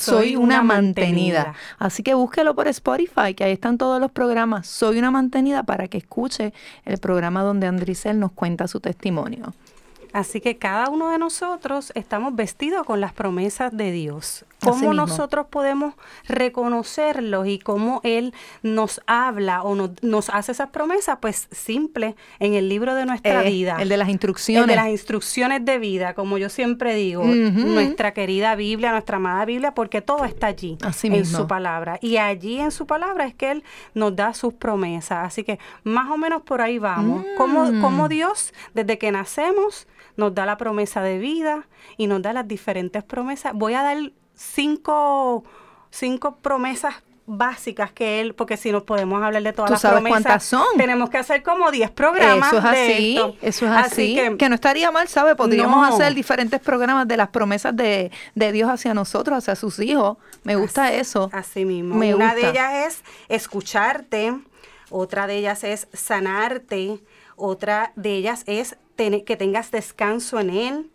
Soy 0.00 0.36
una 0.36 0.62
mantenida. 0.62 1.54
Así 1.78 2.02
que 2.02 2.14
búsquelo 2.14 2.54
por 2.54 2.66
Spotify, 2.68 3.34
que 3.34 3.44
ahí 3.44 3.52
están 3.52 3.76
todos 3.76 4.00
los 4.00 4.10
programas. 4.10 4.66
Soy 4.66 4.98
una 4.98 5.10
mantenida 5.10 5.64
para 5.64 5.88
que 5.88 5.98
escuche 5.98 6.54
el 6.84 6.98
programa 6.98 7.42
donde 7.42 7.66
Andricel 7.66 8.18
nos 8.18 8.32
cuenta 8.32 8.68
su 8.68 8.80
testimonio. 8.80 9.52
Así 10.16 10.40
que 10.40 10.56
cada 10.56 10.88
uno 10.88 11.10
de 11.10 11.18
nosotros 11.18 11.92
estamos 11.94 12.34
vestidos 12.34 12.86
con 12.86 13.02
las 13.02 13.12
promesas 13.12 13.76
de 13.76 13.92
Dios. 13.92 14.46
¿Cómo 14.64 14.94
nosotros 14.94 15.46
podemos 15.50 15.92
reconocerlos 16.26 17.46
y 17.46 17.58
cómo 17.58 18.00
Él 18.02 18.32
nos 18.62 19.02
habla 19.06 19.62
o 19.62 19.74
nos, 19.74 19.90
nos 20.02 20.30
hace 20.30 20.52
esas 20.52 20.70
promesas? 20.70 21.18
Pues 21.20 21.48
simple, 21.50 22.16
en 22.38 22.54
el 22.54 22.68
libro 22.70 22.94
de 22.94 23.04
nuestra 23.04 23.44
Eh, 23.44 23.50
vida. 23.50 23.76
El 23.78 23.90
de 23.90 23.96
las 23.98 24.08
El 24.08 24.12
instrucciones. 24.12 24.66
de 24.68 24.76
las 24.76 24.88
instrucciones 24.88 25.64
de 25.64 25.78
vida, 25.78 26.14
como 26.14 26.38
yo 26.38 26.48
siempre 26.48 26.94
digo, 26.94 27.22
nuestra 27.24 28.12
querida 28.14 28.54
Biblia, 28.54 28.92
nuestra 28.92 29.18
amada 29.18 29.44
Biblia, 29.44 29.74
porque 29.74 30.00
todo 30.00 30.24
está 30.24 30.46
allí 30.46 30.78
Así 30.82 31.08
en 31.08 31.12
mismo. 31.14 31.38
su 31.40 31.46
palabra. 31.46 31.98
Y 32.00 32.16
allí 32.16 32.58
en 32.58 32.70
su 32.70 32.86
palabra 32.86 33.26
es 33.26 33.34
que 33.34 33.50
Él 33.50 33.64
nos 33.92 34.16
da 34.16 34.32
sus 34.32 34.54
promesas. 34.54 35.26
Así 35.26 35.44
que 35.44 35.58
más 35.84 36.10
o 36.10 36.16
menos 36.16 36.40
por 36.42 36.62
ahí 36.62 36.78
vamos. 36.78 37.24
Como, 37.36 37.64
Mm. 37.66 37.80
como 37.82 38.08
Dios, 38.08 38.54
desde 38.72 38.96
que 38.98 39.12
nacemos, 39.12 39.86
nos 40.16 40.34
da 40.34 40.46
la 40.46 40.56
promesa 40.56 41.02
de 41.02 41.18
vida 41.18 41.66
y 41.96 42.06
nos 42.06 42.22
da 42.22 42.32
las 42.32 42.46
diferentes 42.48 43.02
promesas. 43.04 43.52
Voy 43.54 43.74
a 43.74 43.82
dar 43.82 43.96
cinco, 44.34 45.44
cinco 45.90 46.36
promesas 46.36 46.94
básicas 47.28 47.90
que 47.90 48.20
él, 48.20 48.34
porque 48.36 48.56
si 48.56 48.70
nos 48.70 48.84
podemos 48.84 49.20
hablar 49.20 49.42
de 49.42 49.52
todas 49.52 49.68
¿Tú 49.68 49.72
las 49.72 49.80
sabes 49.80 49.96
promesas, 49.96 50.22
cuántas 50.22 50.44
son? 50.44 50.64
tenemos 50.76 51.10
que 51.10 51.18
hacer 51.18 51.42
como 51.42 51.72
10 51.72 51.90
programas 51.90 52.46
Eso 52.52 52.58
es 52.58 52.62
de 52.62 52.68
así, 52.68 53.16
esto. 53.16 53.36
eso 53.42 53.64
es 53.66 53.72
así. 53.72 54.14
que, 54.14 54.36
que, 54.36 54.48
no 54.48 54.54
estaría 54.54 54.92
mal, 54.92 55.08
¿sabe? 55.08 55.34
Podríamos 55.34 55.76
No. 55.88 55.92
hacer 55.96 56.14
diferentes 56.14 56.60
programas 56.60 57.08
de 57.08 57.16
las 57.16 57.28
promesas 57.30 57.74
de, 57.76 58.12
de 58.36 58.52
Dios 58.52 58.70
hacia 58.70 58.94
nosotros, 58.94 59.38
hacia 59.38 59.56
sus 59.56 59.80
hijos. 59.80 60.18
Me 60.44 60.54
gusta 60.54 60.92
eso. 60.92 61.28
Así 61.32 61.64
mismo. 61.64 61.96
Me 61.96 62.14
Una 62.14 62.32
de 62.36 62.48
ellas 62.48 62.72
es 62.86 63.02
escucharte, 63.28 64.32
otra 64.90 65.26
de 65.26 65.36
ellas 65.38 65.64
es 65.64 65.88
sanarte, 65.92 67.00
otra 67.34 67.90
de 67.96 68.14
ellas 68.14 68.44
es 68.46 68.76
que 68.96 69.36
tengas 69.36 69.70
descanso 69.70 70.40
en 70.40 70.50
Él, 70.50 70.90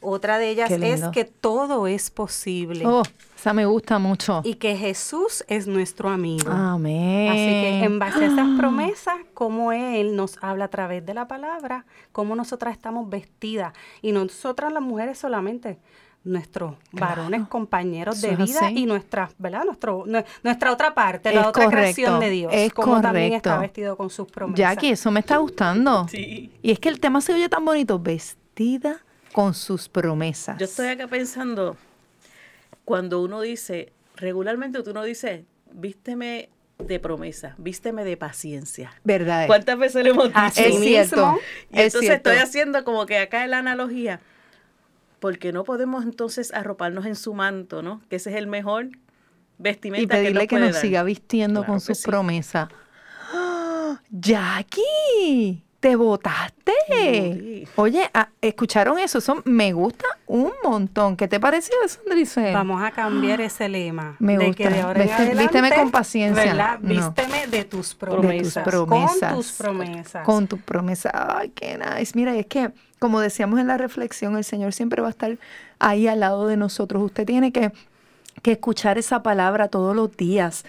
otra 0.00 0.38
de 0.38 0.50
ellas 0.50 0.70
es 0.70 1.02
que 1.08 1.24
todo 1.24 1.86
es 1.86 2.10
posible 2.10 2.84
Oh, 2.86 3.02
esa 3.38 3.54
me 3.54 3.64
gusta 3.64 3.98
mucho. 3.98 4.42
y 4.44 4.56
que 4.56 4.76
Jesús 4.76 5.44
es 5.48 5.66
nuestro 5.66 6.10
amigo. 6.10 6.50
Amén. 6.50 7.30
Así 7.30 7.38
que 7.38 7.84
en 7.84 7.98
base 7.98 8.24
a 8.24 8.26
esas 8.26 8.48
promesas, 8.58 9.14
como 9.32 9.72
Él 9.72 10.14
nos 10.14 10.36
habla 10.42 10.66
a 10.66 10.68
través 10.68 11.06
de 11.06 11.14
la 11.14 11.26
palabra, 11.26 11.86
cómo 12.12 12.36
nosotras 12.36 12.74
estamos 12.76 13.08
vestidas. 13.08 13.72
Y 14.02 14.12
nosotras 14.12 14.72
las 14.72 14.82
mujeres 14.82 15.16
solamente, 15.18 15.78
nuestros 16.24 16.74
varones 16.92 17.46
compañeros 17.48 18.20
de 18.22 18.34
vida 18.34 18.60
así. 18.66 18.78
y 18.78 18.86
nuestra, 18.86 19.30
¿verdad? 19.38 19.64
Nuestro, 19.64 20.04
nue- 20.06 20.24
nuestra 20.42 20.72
otra 20.72 20.94
parte, 20.94 21.32
la 21.32 21.42
Es 21.42 21.46
otra 21.48 21.64
correcto, 21.66 21.94
creación 21.94 22.20
de 22.20 22.30
Dios. 22.30 22.52
es 22.54 22.72
como 22.72 23.00
también 23.02 23.28
correcto. 23.30 23.50
está 23.50 23.58
vestido 23.60 23.96
con 23.96 24.08
sus 24.10 24.28
promesas. 24.30 24.58
Jackie, 24.58 24.90
eso 24.90 25.10
me 25.10 25.20
está 25.20 25.36
gustando. 25.36 26.08
Sí. 26.08 26.50
Y 26.62 26.70
es 26.70 26.78
que 26.78 26.88
el 26.88 26.98
tema 26.98 27.20
se 27.20 27.34
oye 27.34 27.48
tan 27.48 27.64
bonito, 27.64 27.98
vestida 27.98 29.00
con 29.32 29.52
sus 29.52 29.88
promesas. 29.88 30.58
Yo 30.58 30.64
estoy 30.64 30.86
acá 30.88 31.06
pensando, 31.08 31.76
cuando 32.84 33.20
uno 33.22 33.40
dice, 33.40 33.92
regularmente 34.16 34.78
uno 34.88 35.02
dice, 35.02 35.44
vísteme 35.72 36.48
de 36.78 37.00
promesa, 37.00 37.54
vísteme 37.58 38.04
de 38.04 38.16
paciencia. 38.16 38.92
¿Verdad? 39.04 39.46
¿Cuántas 39.46 39.78
veces 39.78 40.02
le 40.04 40.10
hemos 40.10 40.26
dicho? 40.28 40.38
Así 40.40 40.62
es 40.64 40.78
cierto. 40.80 41.38
Y 41.70 41.78
es 41.80 41.84
entonces 41.86 42.00
cierto. 42.00 42.30
estoy 42.30 42.42
haciendo 42.42 42.84
como 42.84 43.06
que 43.06 43.18
acá 43.18 43.44
es 43.44 43.50
la 43.50 43.58
analogía, 43.58 44.20
porque 45.20 45.52
no 45.52 45.64
podemos 45.64 46.04
entonces 46.04 46.52
arroparnos 46.52 47.06
en 47.06 47.16
su 47.16 47.34
manto, 47.34 47.82
¿no? 47.82 48.00
Que 48.08 48.16
ese 48.16 48.30
es 48.30 48.36
el 48.36 48.46
mejor 48.46 48.88
vestimenta 49.58 50.02
y 50.02 50.06
pedirle 50.06 50.40
que 50.42 50.46
que 50.48 50.54
nos, 50.56 50.60
puede 50.60 50.66
nos 50.68 50.74
dar. 50.74 50.82
siga 50.82 51.02
vistiendo 51.04 51.60
Claro 51.60 51.72
con 51.72 51.80
sus 51.80 51.98
sí. 51.98 52.04
promesas. 52.06 52.68
Jackie, 54.10 55.62
te 55.80 55.96
votaste. 55.96 56.72
Sí. 56.88 57.68
Oye, 57.76 58.08
ah, 58.14 58.28
¿escucharon 58.40 58.98
eso? 58.98 59.18
Eso 59.18 59.42
me 59.44 59.72
gusta 59.72 60.04
un 60.26 60.52
montón. 60.62 61.16
¿Qué 61.16 61.28
te 61.28 61.38
pareció 61.40 61.74
eso? 61.84 62.00
Vamos 62.52 62.82
a 62.82 62.90
cambiar 62.90 63.40
ese 63.42 63.68
lema. 63.68 64.16
Me 64.18 64.38
de 64.38 64.46
gusta. 64.46 64.62
que 64.64 64.70
de 64.70 64.80
ahora 64.80 65.02
Viste- 65.02 65.14
adelante, 65.14 65.42
vísteme 65.42 65.74
con 65.74 65.90
paciencia. 65.90 66.44
¿verdad? 66.44 66.78
No. 66.80 66.88
Vísteme 66.88 67.46
de 67.46 67.64
tus 67.64 67.64
de 67.64 67.64
tus 67.64 67.94
promesas. 67.94 68.64
promesas. 68.64 69.32
Con 69.32 69.36
tus 69.42 69.52
promesas. 69.52 70.24
Con 70.24 70.46
tus 70.48 70.60
promesas. 70.62 71.12
Ay, 71.14 71.50
qué 71.50 71.78
nice. 71.78 72.12
Mira, 72.14 72.34
es 72.36 72.46
que, 72.46 72.70
como 73.04 73.20
decíamos 73.20 73.60
en 73.60 73.66
la 73.66 73.76
reflexión, 73.76 74.34
el 74.38 74.44
Señor 74.44 74.72
siempre 74.72 75.02
va 75.02 75.08
a 75.08 75.10
estar 75.10 75.36
ahí 75.78 76.08
al 76.08 76.20
lado 76.20 76.46
de 76.46 76.56
nosotros. 76.56 77.02
Usted 77.02 77.26
tiene 77.26 77.52
que, 77.52 77.70
que 78.40 78.52
escuchar 78.52 78.96
esa 78.96 79.22
palabra 79.22 79.68
todos 79.68 79.94
los 79.94 80.16
días. 80.16 80.64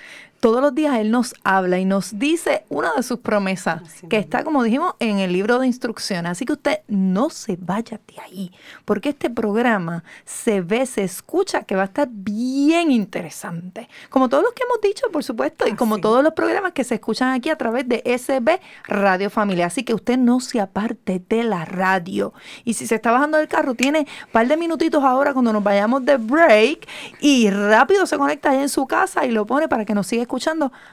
Todos 0.46 0.62
los 0.62 0.75
días 0.75 1.00
Él 1.00 1.10
nos 1.10 1.34
habla 1.44 1.80
y 1.80 1.86
nos 1.86 2.20
dice 2.20 2.66
una 2.70 2.94
de 2.94 3.02
sus 3.02 3.18
promesas, 3.18 3.82
Así 3.82 4.08
que 4.08 4.18
está, 4.18 4.44
como 4.44 4.62
dijimos, 4.62 4.94
en 5.00 5.18
el 5.18 5.34
libro 5.34 5.58
de 5.58 5.66
instrucciones. 5.66 6.34
Así 6.34 6.46
que 6.46 6.54
usted 6.54 6.82
no 6.88 7.32
se 7.32 7.58
vaya 7.60 8.00
de 8.08 8.22
ahí, 8.22 8.52
porque 8.86 9.10
este 9.10 9.32
programa 9.32 10.04
se 10.24 10.62
ve, 10.62 10.86
se 10.86 11.04
escucha 11.04 11.64
que 11.64 11.75
va 11.75 11.82
a 11.82 11.86
estar 11.86 12.08
bien 12.12 12.92
interesante. 12.92 13.90
Como 14.12 14.30
todos 14.30 14.44
los 14.44 14.54
que 14.54 14.62
hemos 14.66 14.80
dicho, 14.82 15.08
por 15.12 15.24
supuesto, 15.24 15.68
y 15.68 15.74
como 15.74 15.98
todos 15.98 16.24
los 16.24 16.34
programas 16.34 16.74
que 16.74 16.84
se 16.84 16.94
escuchan 16.94 17.30
aquí 17.30 17.50
a 17.50 17.56
través 17.56 17.90
de 17.90 18.04
SB 18.06 18.60
Radio 18.88 19.32
Familia. 19.32 19.66
Así 19.66 19.82
que 19.82 19.96
usted 19.96 20.20
no 20.20 20.42
se 20.42 20.62
aparte 20.62 21.24
de 21.28 21.44
la 21.44 21.66
radio. 21.66 22.36
Y 22.64 22.75
si 22.75 22.86
se 22.86 22.94
está 22.94 23.10
bajando 23.10 23.40
del 23.40 23.48
carro, 23.48 23.74
tiene 23.74 24.02
un 24.02 24.32
par 24.32 24.48
de 24.48 24.58
minutitos 24.58 25.04
ahora 25.04 25.34
cuando 25.34 25.52
nos 25.52 25.64
vayamos 25.64 26.06
de 26.06 26.18
break 26.18 26.88
y 27.20 27.50
rápido 27.50 28.06
se 28.06 28.20
conecta 28.20 28.52
ahí 28.52 28.60
en 28.60 28.70
su 28.70 28.86
casa 28.86 29.25
y 29.25 29.32
lo 29.32 29.48
pone 29.48 29.68
para 29.68 29.86
que 29.86 29.96
nos 29.96 30.06
siga 30.06 30.22
escuchando 30.22 30.35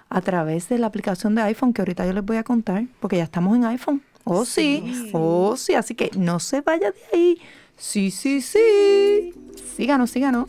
a 0.08 0.20
través 0.20 0.68
de 0.68 0.78
la 0.78 0.86
aplicación 0.86 1.34
de 1.34 1.42
iPhone 1.42 1.72
que 1.72 1.82
ahorita 1.82 2.06
yo 2.06 2.12
les 2.12 2.24
voy 2.24 2.36
a 2.36 2.44
contar, 2.44 2.84
porque 3.00 3.16
ya 3.16 3.24
estamos 3.24 3.56
en 3.56 3.64
iPhone. 3.64 4.02
Oh, 4.24 4.44
sí, 4.44 5.10
oh, 5.12 5.56
sí. 5.56 5.74
Así 5.74 5.94
que 5.94 6.10
no 6.16 6.38
se 6.38 6.60
vaya 6.60 6.92
de 6.92 7.00
ahí. 7.12 7.40
Sí, 7.76 8.10
sí, 8.10 8.40
sí. 8.40 9.34
Síganos, 9.76 10.10
síganos. 10.10 10.48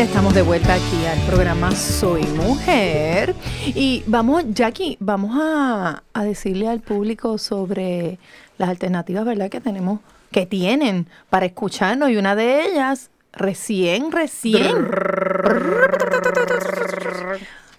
ya 0.00 0.06
estamos 0.06 0.32
de 0.32 0.40
vuelta 0.40 0.72
aquí 0.72 1.04
al 1.04 1.20
programa 1.26 1.72
Soy 1.72 2.22
Mujer. 2.22 3.34
Y 3.66 4.02
vamos, 4.06 4.44
Jackie, 4.48 4.96
vamos 4.98 5.38
a, 5.38 6.02
a 6.14 6.24
decirle 6.24 6.68
al 6.68 6.80
público 6.80 7.36
sobre 7.36 8.18
las 8.56 8.70
alternativas, 8.70 9.26
¿verdad? 9.26 9.50
Que 9.50 9.60
tenemos, 9.60 10.00
que 10.30 10.46
tienen 10.46 11.06
para 11.28 11.44
escucharnos. 11.44 12.08
Y 12.08 12.16
una 12.16 12.34
de 12.34 12.64
ellas, 12.64 13.10
recién, 13.34 14.10
recién. 14.10 14.88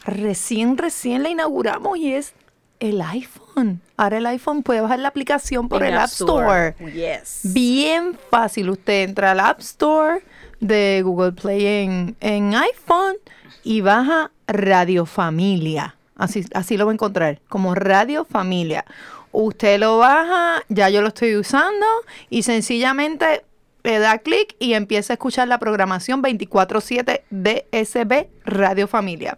Recién, 0.06 0.78
recién 0.78 1.24
la 1.24 1.30
inauguramos 1.30 1.98
y 1.98 2.14
es 2.14 2.34
el 2.80 3.02
iPhone. 3.02 3.82
Ahora 3.98 4.20
el 4.20 4.28
iPhone 4.28 4.62
puede 4.62 4.82
bajar 4.82 5.00
la 5.00 5.08
aplicación 5.08 5.68
por 5.68 5.84
el 5.84 5.98
App 5.98 6.12
Store. 6.12 6.76
Yes. 6.94 7.52
Bien 7.52 8.16
fácil. 8.30 8.70
Usted 8.70 9.06
entra 9.10 9.32
al 9.32 9.40
App 9.40 9.60
Store 9.62 10.22
de 10.62 11.02
Google 11.04 11.34
Play 11.34 11.66
en, 11.66 12.16
en 12.22 12.56
iPhone 12.56 13.16
y 13.64 13.82
baja 13.82 14.32
Radio 14.48 15.06
Familia. 15.06 15.96
Así, 16.16 16.46
así 16.54 16.78
lo 16.78 16.86
va 16.86 16.92
a 16.92 16.94
encontrar, 16.94 17.42
como 17.50 17.76
Radio 17.76 18.24
Familia. 18.24 18.86
Usted 19.34 19.80
lo 19.80 19.98
baja, 19.98 20.64
ya 20.70 20.90
yo 20.90 21.02
lo 21.02 21.10
estoy 21.10 21.36
usando 21.36 21.86
y 22.30 22.44
sencillamente 22.44 23.44
le 23.84 24.00
da 24.00 24.20
clic 24.20 24.56
y 24.60 24.74
empieza 24.74 25.14
a 25.14 25.16
escuchar 25.16 25.48
la 25.48 25.58
programación 25.58 26.22
24/7 26.22 27.24
de 27.30 28.30
Radio 28.46 28.88
Familia. 28.88 29.38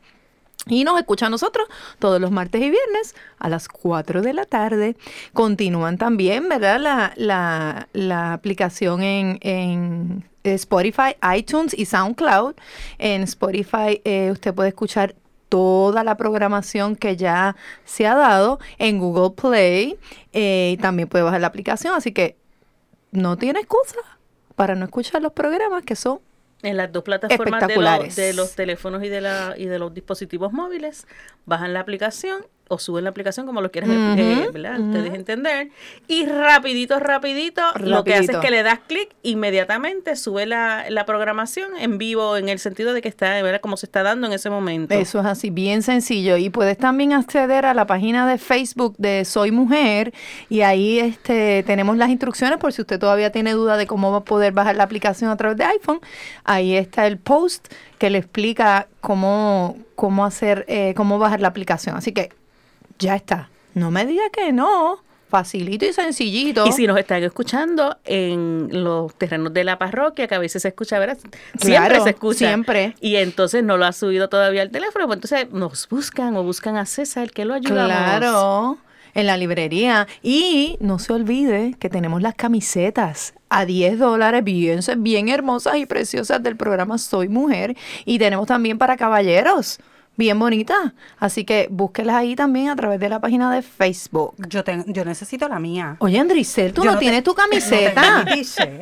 Y 0.68 0.86
nos 0.86 0.98
escucha 0.98 1.26
a 1.26 1.30
nosotros 1.30 1.68
todos 2.00 2.22
los 2.22 2.32
martes 2.32 2.62
y 2.62 2.70
viernes 2.70 3.16
a 3.38 3.50
las 3.50 3.68
4 3.68 4.22
de 4.22 4.34
la 4.34 4.46
tarde. 4.46 4.96
Continúan 5.34 5.98
también, 5.98 6.48
¿verdad? 6.48 6.80
La, 6.80 7.14
la, 7.18 7.90
la 7.92 8.32
aplicación 8.34 9.04
en, 9.04 9.40
en 9.42 10.30
Spotify, 10.44 11.16
iTunes 11.36 11.74
y 11.78 11.86
SoundCloud. 11.86 12.56
En 12.98 13.24
Spotify 13.24 14.02
eh, 14.06 14.30
usted 14.32 14.54
puede 14.54 14.70
escuchar 14.70 15.16
toda 15.50 16.04
la 16.04 16.16
programación 16.18 16.96
que 16.96 17.16
ya 17.18 17.56
se 17.84 18.08
ha 18.08 18.16
dado 18.16 18.60
en 18.78 19.00
Google 19.00 19.32
Play. 19.36 19.98
eh, 20.32 20.78
también 20.82 21.10
puede 21.10 21.24
bajar 21.26 21.42
la 21.42 21.48
aplicación. 21.48 21.94
Así 21.94 22.12
que 22.14 22.38
no 23.12 23.38
tiene 23.38 23.60
excusa 23.60 23.98
para 24.56 24.76
no 24.76 24.86
escuchar 24.86 25.22
los 25.22 25.34
programas 25.34 25.84
que 25.84 25.96
son 25.96 26.20
En 26.64 26.78
las 26.78 26.92
dos 26.92 27.04
plataformas 27.04 27.62
de, 27.68 27.76
los- 27.76 27.84
Espectaculares. 27.84 28.16
de 28.16 28.34
los 28.34 28.56
teléfonos 28.56 29.04
y 29.04 29.10
de, 29.10 29.22
la, 29.22 29.54
y 29.58 29.66
de 29.66 29.78
los 29.80 29.94
dispositivos 29.94 30.52
móviles, 30.54 31.06
bajan 31.46 31.74
la 31.74 31.82
aplicación 31.82 32.46
o 32.74 32.80
suben 32.80 33.04
la 33.04 33.12
aplicación 33.12 33.46
como 33.46 33.62
lo 33.62 33.72
quieras 33.72 33.90
eh, 33.92 34.50
¿verdad? 34.52 34.80
ustedes 34.80 35.14
entender. 35.14 35.70
Y 36.08 36.26
rapidito, 36.26 37.00
rapidito, 37.00 37.62
lo 37.80 38.04
que 38.04 38.16
hace 38.16 38.34
es 38.34 38.38
que 38.38 38.52
le 38.52 38.64
das 38.64 38.80
clic, 38.88 39.10
inmediatamente 39.24 40.16
sube 40.16 40.46
la, 40.46 40.86
la 40.90 41.06
programación 41.06 41.72
en 41.78 41.98
vivo 41.98 42.38
en 42.38 42.50
el 42.50 42.60
sentido 42.60 42.94
de 42.94 43.02
que 43.02 43.10
está, 43.10 43.42
¿verdad? 43.42 43.62
Como 43.62 43.78
se 43.78 43.86
está 43.86 44.04
dando 44.04 44.28
en 44.28 44.34
ese 44.34 44.50
momento. 44.50 44.94
Eso 44.94 45.20
es 45.20 45.26
así, 45.26 45.50
bien 45.50 45.84
sencillo. 45.84 46.38
Y 46.38 46.50
puedes 46.50 46.78
también 46.78 47.14
acceder 47.14 47.66
a 47.66 47.74
la 47.74 47.86
página 47.86 48.28
de 48.28 48.38
Facebook 48.38 48.96
de 48.98 49.26
Soy 49.26 49.52
Mujer 49.52 50.14
y 50.50 50.62
ahí 50.62 51.00
este, 51.00 51.64
tenemos 51.64 51.98
las 51.98 52.10
instrucciones 52.10 52.58
por 52.58 52.74
si 52.74 52.82
usted 52.82 53.00
todavía 53.00 53.32
tiene 53.32 53.54
duda 53.54 53.78
de 53.78 53.88
cómo 53.88 54.12
va 54.12 54.20
a 54.20 54.24
poder 54.24 54.54
bajar 54.54 54.76
la 54.76 54.84
aplicación 54.84 55.30
a 55.30 55.38
través 55.38 55.58
de 55.58 55.66
iPhone. 55.66 56.00
Ahí 56.44 56.76
está 56.76 57.08
el 57.08 57.18
post 57.18 57.68
que 57.98 58.10
le 58.10 58.18
explica 58.18 58.88
cómo, 59.02 59.78
cómo 59.96 60.26
hacer, 60.26 60.66
eh, 60.68 60.94
cómo 60.96 61.20
bajar 61.20 61.42
la 61.42 61.48
aplicación. 61.48 61.96
Así 61.96 62.12
que 62.12 62.30
ya 63.04 63.16
está. 63.16 63.50
No 63.74 63.92
me 63.92 64.06
diga 64.06 64.24
que 64.32 64.52
no. 64.52 65.02
Facilito 65.30 65.84
y 65.86 65.94
sencillito. 65.94 66.68
Y 66.68 66.72
si 66.74 66.86
nos 66.86 66.96
están 66.98 67.24
escuchando 67.24 67.98
en 68.06 68.70
los 68.72 69.16
terrenos 69.16 69.52
de 69.52 69.64
la 69.64 69.80
parroquia, 69.80 70.28
que 70.28 70.36
a 70.36 70.40
veces 70.40 70.62
se 70.62 70.68
escucha, 70.68 71.00
¿verdad? 71.00 71.18
Siempre 71.18 71.70
Claro, 71.70 72.04
se 72.04 72.12
escucha. 72.12 72.38
siempre. 72.48 72.96
Y 73.02 73.16
entonces 73.16 73.64
no 73.64 73.78
lo 73.78 73.86
ha 73.86 73.94
subido 73.94 74.30
todavía 74.30 74.62
al 74.62 74.70
teléfono, 74.70 75.08
pues 75.08 75.18
entonces 75.18 75.50
nos 75.52 75.90
buscan 75.90 76.36
o 76.38 76.44
buscan 76.44 76.78
a 76.78 76.86
César, 76.86 77.32
que 77.32 77.46
lo 77.46 77.56
ayudamos. 77.56 77.88
Claro, 78.20 78.78
en 79.16 79.26
la 79.26 79.38
librería. 79.38 80.08
Y 80.22 80.78
no 80.80 81.00
se 81.00 81.14
olvide 81.14 81.76
que 81.80 81.90
tenemos 81.90 82.22
las 82.22 82.36
camisetas 82.36 83.34
a 83.50 83.66
10 83.66 83.98
dólares, 84.00 84.44
bien, 84.44 84.82
bien 84.98 85.30
hermosas 85.30 85.78
y 85.78 85.88
preciosas 85.88 86.44
del 86.44 86.56
programa 86.58 87.00
Soy 87.00 87.28
Mujer. 87.28 87.76
Y 88.06 88.20
tenemos 88.20 88.46
también 88.48 88.78
para 88.78 88.98
caballeros, 88.98 89.80
bien 90.16 90.38
bonitas. 90.40 90.78
Así 91.20 91.44
que 91.46 91.68
búsquelas 91.72 92.16
ahí 92.16 92.36
también 92.36 92.70
a 92.70 92.76
través 92.76 93.00
de 93.00 93.10
la 93.10 93.20
página 93.20 93.52
de 93.54 93.62
Facebook. 93.62 94.36
Yo, 94.48 94.64
ten- 94.64 94.86
yo 94.88 95.04
necesito 95.06 95.48
la 95.48 95.60
mía. 95.60 95.96
Oye, 96.00 96.20
Andricel, 96.20 96.74
tú 96.74 96.82
Yo 96.82 96.86
no, 96.86 96.92
no 96.94 97.00
te- 97.00 97.06
tienes 97.06 97.24
tu 97.24 97.32
no 97.36 97.36
tengo 97.36 97.50
camiseta. 97.50 98.26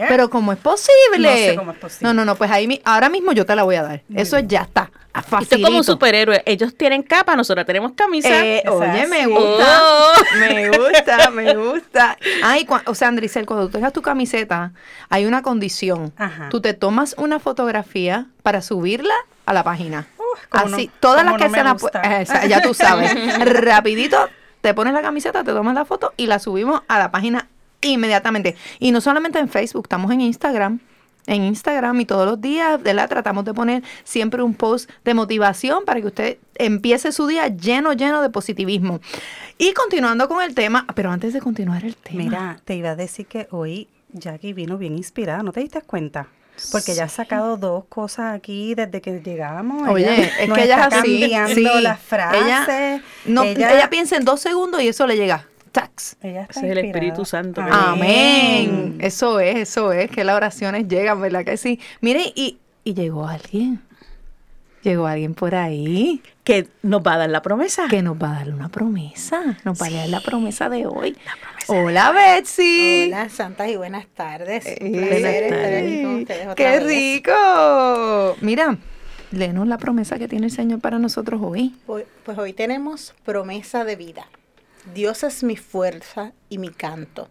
Pero 0.08 0.30
¿cómo 0.30 0.52
es 0.52 0.60
posible? 0.60 1.30
No 1.30 1.36
sé 1.36 1.56
cómo 1.56 1.72
es 1.72 1.78
posible. 1.78 2.08
No, 2.08 2.14
no, 2.14 2.26
no, 2.26 2.36
pues 2.36 2.52
ahí 2.52 2.68
mi- 2.68 2.82
ahora 2.84 3.10
mismo 3.10 3.32
yo 3.32 3.46
te 3.46 3.56
la 3.56 3.64
voy 3.64 3.76
a 3.76 3.84
dar. 3.84 4.04
Eso 4.14 4.40
ya 4.40 4.62
está. 4.64 4.92
a 5.14 5.20
Esto 5.20 5.38
es 5.40 5.44
facilito. 5.48 5.68
como 5.68 5.78
un 5.80 5.84
superhéroe. 5.84 6.42
Ellos 6.46 6.74
tienen 6.76 7.04
capa, 7.04 7.36
nosotros 7.36 7.66
tenemos 7.66 7.92
camisa. 7.94 8.30
Eh, 8.46 8.64
oye, 8.70 9.08
me 9.08 9.28
gusta, 9.28 9.82
Oh. 9.82 10.14
me 10.40 10.70
gusta, 10.70 11.30
me 11.32 11.54
gusta. 11.56 12.18
Ay, 12.44 12.66
cua- 12.66 12.84
o 12.86 12.96
sea, 12.96 13.10
Andricel, 13.10 13.46
cuando 13.46 13.66
tú 13.68 13.74
tengas 13.74 13.92
tu 13.94 14.02
camiseta, 14.02 14.72
hay 15.10 15.26
una 15.26 15.42
condición. 15.42 16.14
Ajá. 16.18 16.48
Tú 16.50 16.62
te 16.62 16.74
tomas 16.74 17.16
una 17.18 17.40
fotografía 17.40 18.28
para 18.42 18.62
subirla 18.62 19.14
a 19.46 19.54
la 19.54 19.64
página. 19.64 20.08
Así, 20.52 20.88
no- 20.88 20.94
todas 21.00 21.26
las 21.26 21.36
que 21.36 21.44
no 21.50 21.54
se 21.56 21.64
la 21.64 21.76
pu- 21.76 22.44
eh, 22.44 22.48
ya 22.48 22.62
tú 22.62 22.74
sabes. 22.74 23.14
Rapidito, 23.64 24.18
te 24.62 24.74
pones 24.74 24.94
la 24.94 25.02
camiseta, 25.02 25.44
te 25.44 25.52
tomas 25.52 25.74
la 25.76 25.86
foto 25.86 26.14
y 26.18 26.28
la 26.28 26.40
subimos 26.40 26.82
a 26.88 27.00
la 27.00 27.12
página 27.12 27.48
inmediatamente. 27.82 28.56
Y 28.80 28.92
no 28.92 29.02
solamente 29.02 29.40
en 29.40 29.50
Facebook, 29.50 29.86
estamos 29.86 30.12
en 30.12 30.22
Instagram. 30.22 30.80
En 31.28 31.44
Instagram 31.44 32.02
y 32.02 32.06
todos 32.06 32.26
los 32.28 32.42
días, 32.42 32.82
¿verdad? 32.82 33.08
Tratamos 33.08 33.46
de 33.46 33.54
poner 33.54 33.84
siempre 34.04 34.42
un 34.42 34.56
post 34.56 34.90
de 35.06 35.14
motivación 35.14 35.86
para 35.86 36.02
que 36.02 36.08
usted 36.08 36.38
empiece 36.56 37.12
su 37.12 37.28
día 37.28 37.48
lleno, 37.48 37.94
lleno 37.94 38.24
de 38.24 38.32
positivismo. 38.32 39.00
Y 39.60 39.74
continuando 39.74 40.28
con 40.28 40.42
el 40.42 40.56
tema, 40.56 40.88
pero 40.96 41.12
antes 41.12 41.34
de 41.34 41.40
continuar 41.40 41.86
el 41.86 41.96
tema. 41.96 42.24
Mira, 42.24 42.60
te 42.66 42.74
iba 42.76 42.90
a 42.90 42.96
decir 42.96 43.28
que 43.28 43.48
hoy 43.52 43.88
Jackie 44.14 44.54
vino 44.54 44.80
bien 44.80 44.98
inspirada, 44.98 45.44
¿no 45.44 45.52
te 45.52 45.60
diste 45.60 45.82
cuenta? 45.84 46.28
Porque 46.72 46.94
ella 46.94 47.06
ha 47.06 47.10
sacado 47.10 47.58
dos 47.58 47.86
cosas 47.86 48.36
aquí 48.36 48.76
desde 48.76 49.02
que 49.02 49.20
llegamos. 49.20 49.88
Oye, 49.90 50.32
es 50.40 50.48
nos 50.48 50.58
que 50.58 50.64
ella 50.66 50.84
está 50.84 50.88
es 50.88 51.04
así. 51.04 51.20
cambiando 51.20 51.56
sí. 51.56 51.82
las 51.82 52.00
frases. 52.00 52.44
Ella, 52.44 53.04
no, 53.26 53.44
ella, 53.44 53.90
piensa 53.90 54.18
en 54.18 54.26
dos 54.26 54.40
segundos 54.42 54.82
y 54.82 54.88
eso 54.88 55.06
le 55.08 55.18
llega. 55.18 55.48
Tax. 55.72 56.18
ella 56.22 56.42
está 56.42 56.60
Ese 56.60 56.72
es 56.72 56.78
el. 56.78 56.86
Espíritu 56.86 57.24
Santo. 57.26 57.62
Amén. 57.62 58.98
Eso 59.00 59.40
es, 59.40 59.56
eso 59.56 59.92
es, 59.94 60.12
que 60.12 60.24
las 60.24 60.36
oraciones 60.36 60.88
llegan, 60.88 61.22
¿verdad 61.22 61.46
que 61.46 61.56
sí? 61.58 61.80
Mire, 62.02 62.34
y, 62.36 62.58
y 62.84 62.94
llegó 62.94 63.28
alguien. 63.28 63.82
Llegó 64.84 65.06
alguien 65.06 65.36
por 65.36 65.54
ahí 65.54 66.24
Que 66.44 66.68
nos 66.82 67.02
va 67.06 67.14
a 67.14 67.18
dar 67.20 67.30
la 67.30 67.44
promesa. 67.44 67.88
que 67.88 68.02
nos 68.02 68.16
va 68.18 68.32
a 68.32 68.34
dar 68.40 68.50
una 68.54 68.70
promesa. 68.70 69.60
Nos 69.64 69.80
va 69.80 69.86
a 69.86 69.92
dar 69.92 70.10
la 70.10 70.22
promesa 70.22 70.70
de 70.70 70.88
hoy. 70.88 71.16
Hola, 71.74 72.12
Betsy. 72.12 73.06
Hola, 73.08 73.30
santas 73.30 73.70
y 73.70 73.78
buenas 73.78 74.06
tardes. 74.08 74.66
Un 74.82 74.88
Ey, 74.88 74.92
placer 75.08 75.44
estar 75.44 75.74
aquí 75.74 76.04
con 76.04 76.16
ustedes 76.16 76.42
otra 76.48 76.56
¡Qué 76.56 76.70
vez. 76.70 76.84
rico! 76.84 78.36
Mira, 78.42 78.78
léenos 79.32 79.66
la 79.68 79.78
promesa 79.78 80.20
que 80.20 80.28
tiene 80.28 80.48
el 80.48 80.52
Señor 80.52 80.82
para 80.82 81.00
nosotros 81.00 81.40
hoy. 81.42 81.74
Hoy- 81.88 82.04
Pues 82.26 82.38
hoy 82.38 82.52
tenemos 82.52 83.14
promesa 83.24 83.86
de 83.86 83.96
vida. 83.96 84.28
Dios 84.94 85.24
es 85.24 85.44
mi 85.46 85.56
fuerza 85.56 86.34
y 86.50 86.58
mi 86.58 86.72
canto. 86.72 87.30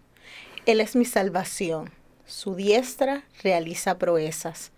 Él 0.64 0.80
es 0.80 0.96
mi 0.96 1.04
salvación. 1.04 1.90
Su 2.24 2.54
diestra 2.54 3.24
realiza 3.42 3.98
proezas. 3.98 4.72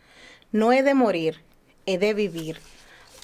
No 0.50 0.72
he 0.72 0.82
de 0.82 0.94
morir, 0.94 1.40
he 1.86 1.98
de 1.98 2.14
vivir 2.14 2.58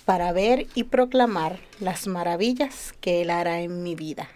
para 0.04 0.30
ver 0.30 0.68
y 0.76 0.84
proclamar 0.84 1.58
las 1.80 2.06
maravillas 2.06 2.94
que 3.00 3.22
Él 3.22 3.30
hará 3.30 3.60
en 3.60 3.82
mi 3.82 3.96
vida. 3.96 4.28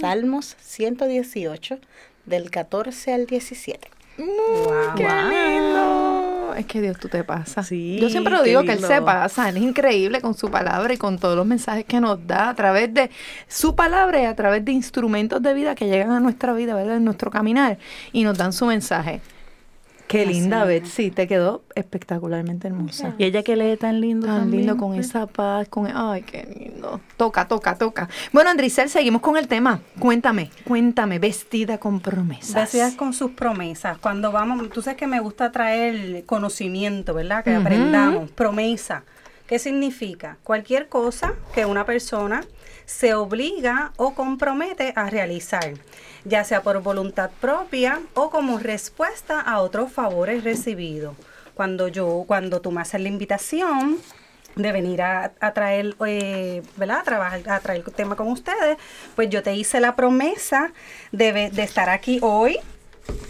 Salmos 0.00 0.56
118, 0.60 1.78
del 2.26 2.50
14 2.50 3.14
al 3.14 3.26
17. 3.26 3.88
Wow. 4.18 4.94
¡Qué 4.96 5.04
lindo! 5.04 6.54
Es 6.56 6.66
que 6.66 6.80
Dios, 6.80 6.98
tú 6.98 7.08
te 7.08 7.24
pasas. 7.24 7.68
Sí, 7.68 7.98
Yo 8.00 8.10
siempre 8.10 8.34
lo 8.34 8.42
digo 8.42 8.62
que 8.64 8.72
Él 8.72 8.84
se 8.84 9.00
pasa. 9.00 9.48
Él 9.48 9.56
es 9.56 9.62
increíble 9.62 10.20
con 10.20 10.34
su 10.34 10.50
palabra 10.50 10.92
y 10.92 10.96
con 10.96 11.18
todos 11.18 11.36
los 11.36 11.46
mensajes 11.46 11.84
que 11.84 12.00
nos 12.00 12.26
da 12.26 12.50
a 12.50 12.54
través 12.54 12.92
de 12.92 13.10
su 13.48 13.74
palabra 13.74 14.20
y 14.20 14.24
a 14.24 14.34
través 14.34 14.64
de 14.64 14.72
instrumentos 14.72 15.40
de 15.42 15.54
vida 15.54 15.74
que 15.74 15.86
llegan 15.86 16.10
a 16.10 16.20
nuestra 16.20 16.52
vida, 16.52 16.74
¿verdad? 16.74 16.96
En 16.96 17.04
nuestro 17.04 17.30
caminar 17.30 17.78
y 18.12 18.24
nos 18.24 18.36
dan 18.36 18.52
su 18.52 18.66
mensaje. 18.66 19.20
Qué 20.10 20.22
Así 20.22 20.32
linda. 20.32 20.64
Betsy. 20.64 21.12
Te 21.12 21.28
quedó 21.28 21.62
espectacularmente 21.76 22.66
hermosa. 22.66 23.14
Y 23.16 23.22
ella 23.24 23.44
que 23.44 23.54
lee 23.54 23.76
tan 23.76 24.00
lindo 24.00 24.26
Tan 24.26 24.40
también. 24.40 24.66
lindo 24.66 24.76
con 24.76 24.96
¿ves? 24.96 25.06
esa 25.06 25.28
paz, 25.28 25.68
con 25.68 25.86
ay, 25.86 26.22
qué 26.22 26.48
lindo. 26.58 27.00
Toca, 27.16 27.46
toca, 27.46 27.76
toca. 27.78 28.08
Bueno, 28.32 28.50
Andricel, 28.50 28.88
seguimos 28.88 29.22
con 29.22 29.36
el 29.36 29.46
tema. 29.46 29.82
Cuéntame, 30.00 30.50
cuéntame, 30.64 31.20
vestida 31.20 31.78
con 31.78 32.00
promesas. 32.00 32.54
Vestidas 32.56 32.94
con 32.94 33.12
sus 33.12 33.30
promesas. 33.30 33.98
Cuando 33.98 34.32
vamos, 34.32 34.68
tú 34.70 34.82
sabes 34.82 34.96
que 34.98 35.06
me 35.06 35.20
gusta 35.20 35.52
traer 35.52 36.24
conocimiento, 36.26 37.14
¿verdad? 37.14 37.44
Que 37.44 37.54
aprendamos. 37.54 38.32
Promesa. 38.32 39.04
¿Qué 39.50 39.58
significa? 39.58 40.36
Cualquier 40.44 40.88
cosa 40.88 41.34
que 41.52 41.66
una 41.66 41.84
persona 41.84 42.44
se 42.84 43.14
obliga 43.14 43.92
o 43.96 44.14
compromete 44.14 44.92
a 44.94 45.10
realizar, 45.10 45.74
ya 46.24 46.44
sea 46.44 46.62
por 46.62 46.80
voluntad 46.84 47.32
propia 47.40 48.00
o 48.14 48.30
como 48.30 48.60
respuesta 48.60 49.40
a 49.40 49.60
otros 49.60 49.90
favores 49.90 50.44
recibidos. 50.44 51.16
Cuando 51.54 51.88
yo, 51.88 52.22
cuando 52.28 52.60
tú 52.60 52.70
me 52.70 52.80
haces 52.80 53.00
la 53.00 53.08
invitación 53.08 53.98
de 54.54 54.70
venir 54.70 55.02
a, 55.02 55.32
traer, 55.52 55.96
eh, 56.06 56.62
¿verdad? 56.76 56.98
A 56.98 57.02
trabajar, 57.02 57.50
a 57.50 57.58
traer 57.58 57.82
el 57.84 57.92
tema 57.92 58.14
con 58.14 58.28
ustedes, 58.28 58.78
pues 59.16 59.30
yo 59.30 59.42
te 59.42 59.52
hice 59.56 59.80
la 59.80 59.96
promesa 59.96 60.72
de 61.10 61.50
estar 61.56 61.90
aquí 61.90 62.20
hoy 62.22 62.60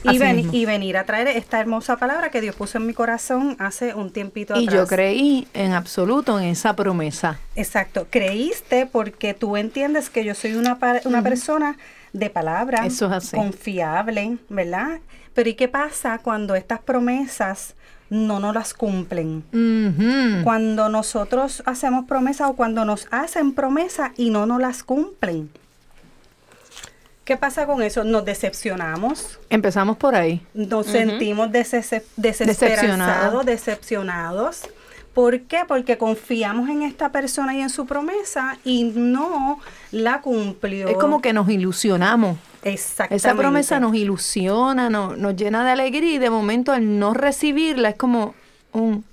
y, 0.05 0.19
mismo. 0.19 0.53
y 0.53 0.65
venir 0.65 0.97
a 0.97 1.05
traer 1.05 1.29
esta 1.29 1.61
hermosa 1.61 1.97
palabra 1.97 2.31
que 2.31 2.41
Dios 2.41 2.55
puso 2.57 2.79
en 2.79 2.87
mi 2.87 2.95
corazón 2.95 3.57
hace 3.59 3.95
un 3.95 4.11
tiempito 4.13 4.59
Y 4.59 4.65
atrás. 4.69 4.75
yo 4.75 4.87
creí 4.87 5.47
en 5.55 5.73
absoluto 5.73 6.39
en 6.39 6.47
esa 6.47 6.75
promesa. 6.77 7.39
Exacto, 7.57 8.07
creíste 8.11 8.87
porque 8.87 9.35
tú 9.35 9.57
entiendes 9.57 10.11
que 10.11 10.25
yo 10.25 10.35
soy 10.35 10.55
una, 10.55 10.79
una 11.05 11.23
persona 11.23 11.77
de 12.13 12.31
palabra, 12.31 12.87
Eso 12.87 13.07
es 13.07 13.13
así. 13.13 13.37
confiable, 13.37 14.39
¿verdad? 14.49 14.99
Pero 15.35 15.49
¿y 15.51 15.55
qué 15.55 15.69
pasa 15.69 16.19
cuando 16.19 16.55
estas 16.57 16.81
promesas 16.81 17.75
no 18.09 18.41
nos 18.41 18.53
las 18.55 18.75
cumplen? 18.75 19.45
Cuando 20.43 20.89
nosotros 20.89 21.63
hacemos 21.67 22.07
promesas 22.07 22.51
o 22.51 22.55
cuando 22.55 22.85
nos 22.85 23.07
hacen 23.13 23.53
promesas 23.53 24.11
y 24.17 24.31
no 24.31 24.47
nos 24.47 24.61
las 24.61 24.83
cumplen. 24.83 25.51
¿Qué 27.31 27.37
pasa 27.37 27.65
con 27.65 27.81
eso? 27.81 28.03
Nos 28.03 28.25
decepcionamos, 28.25 29.39
Empezamos 29.51 29.97
por 29.97 30.17
ahí. 30.17 30.45
nos 30.53 30.85
sentimos 30.87 31.53
desesperanzados, 31.53 32.07
Decepcionados. 32.17 33.47
decepcionados. 33.47 34.63
¿Por 35.15 35.43
qué? 35.43 35.61
Porque 35.69 35.97
confiamos 35.97 36.69
en 36.69 36.83
esta 36.83 37.13
persona 37.13 37.55
y 37.55 37.61
en 37.61 37.71
su 37.71 37.87
promesa 37.87 38.59
y 38.65 38.83
no 38.83 39.61
la 39.93 40.23
cumplió. 40.23 40.89
Es 40.89 40.97
como 40.97 41.23
que 41.23 41.33
nos 41.33 41.49
ilusionamos. 41.49 42.37
Exactamente. 42.65 43.15
Esa 43.15 43.37
promesa 43.37 43.79
nos 43.79 43.95
ilusiona, 43.95 44.91
no- 44.91 45.15
nos 45.15 45.37
llena 45.37 45.65
de 45.65 45.71
alegría 45.71 46.15
y 46.15 46.19
de 46.19 46.31
momento 46.31 46.73
al 46.73 46.99
no 46.99 47.15
recibirla 47.15 47.91
es 47.91 47.95
como 47.95 48.35
un 48.73 49.05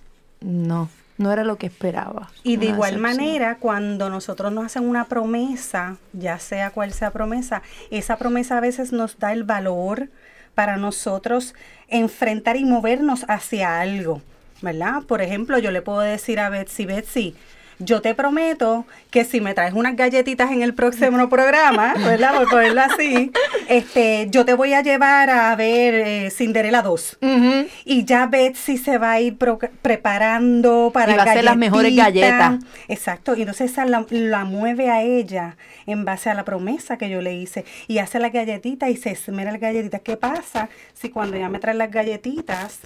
no, 0.41 0.89
no 1.17 1.31
era 1.31 1.43
lo 1.43 1.57
que 1.57 1.67
esperaba. 1.67 2.29
Y 2.43 2.57
de 2.57 2.67
igual 2.67 2.95
decepción. 2.95 3.01
manera, 3.01 3.57
cuando 3.59 4.09
nosotros 4.09 4.51
nos 4.51 4.65
hacen 4.65 4.87
una 4.87 5.05
promesa, 5.05 5.97
ya 6.13 6.39
sea 6.39 6.71
cual 6.71 6.93
sea 6.93 7.11
promesa, 7.11 7.61
esa 7.91 8.17
promesa 8.17 8.57
a 8.57 8.61
veces 8.61 8.91
nos 8.91 9.19
da 9.19 9.33
el 9.33 9.43
valor 9.43 10.09
para 10.55 10.77
nosotros 10.77 11.53
enfrentar 11.87 12.57
y 12.57 12.65
movernos 12.65 13.25
hacia 13.27 13.79
algo, 13.79 14.21
¿verdad? 14.61 15.03
Por 15.03 15.21
ejemplo, 15.21 15.59
yo 15.59 15.71
le 15.71 15.81
puedo 15.81 15.99
decir 15.99 16.39
a 16.39 16.49
Betsy, 16.49 16.85
Betsy, 16.85 17.35
yo 17.79 18.01
te 18.01 18.15
prometo 18.15 18.85
que 19.11 19.23
si 19.23 19.39
me 19.41 19.53
traes 19.53 19.73
unas 19.73 19.95
galletitas 19.95 20.51
en 20.51 20.61
el 20.61 20.73
próximo 20.73 21.29
programa, 21.29 21.93
¿verdad? 21.95 22.35
Por 22.35 22.49
ponerlo 22.49 22.81
así, 22.81 23.31
este, 23.69 24.27
yo 24.31 24.45
te 24.45 24.53
voy 24.53 24.73
a 24.73 24.81
llevar 24.81 25.29
a 25.29 25.55
ver 25.55 25.93
eh, 25.95 26.29
Cinderela 26.31 26.81
2. 26.81 27.17
Ujú. 27.21 27.67
Y 27.85 28.05
ya 28.05 28.25
Betsy 28.27 28.77
se 28.77 28.97
va 28.97 29.11
a 29.11 29.19
ir 29.21 29.37
preparando 29.81 30.91
para 30.93 31.13
Y 31.13 31.15
va 31.17 31.23
a 31.23 31.25
hacer 31.25 31.43
las 31.43 31.57
mejores 31.57 31.95
galletitas. 31.95 32.39
galletas. 32.39 32.69
Exacto, 32.87 33.35
y 33.35 33.41
entonces 33.41 33.71
esa 33.71 33.85
la, 33.85 34.05
la 34.09 34.45
mueve 34.45 34.89
a 34.89 35.01
ella 35.03 35.57
en 35.85 36.05
base 36.05 36.29
a 36.29 36.33
la 36.33 36.43
promesa 36.43 36.97
que 36.97 37.09
yo 37.09 37.21
le 37.21 37.33
hice. 37.35 37.65
Y 37.87 37.99
hace 37.99 38.19
la 38.19 38.29
galletita 38.29 38.89
y 38.89 38.97
se 38.97 39.11
esmera 39.11 39.51
las 39.51 39.61
galletitas. 39.61 40.01
¿Qué 40.01 40.17
pasa 40.17 40.69
si 40.93 41.09
cuando 41.09 41.37
ella 41.37 41.49
me 41.49 41.59
trae 41.59 41.75
las 41.75 41.91
galletitas, 41.91 42.79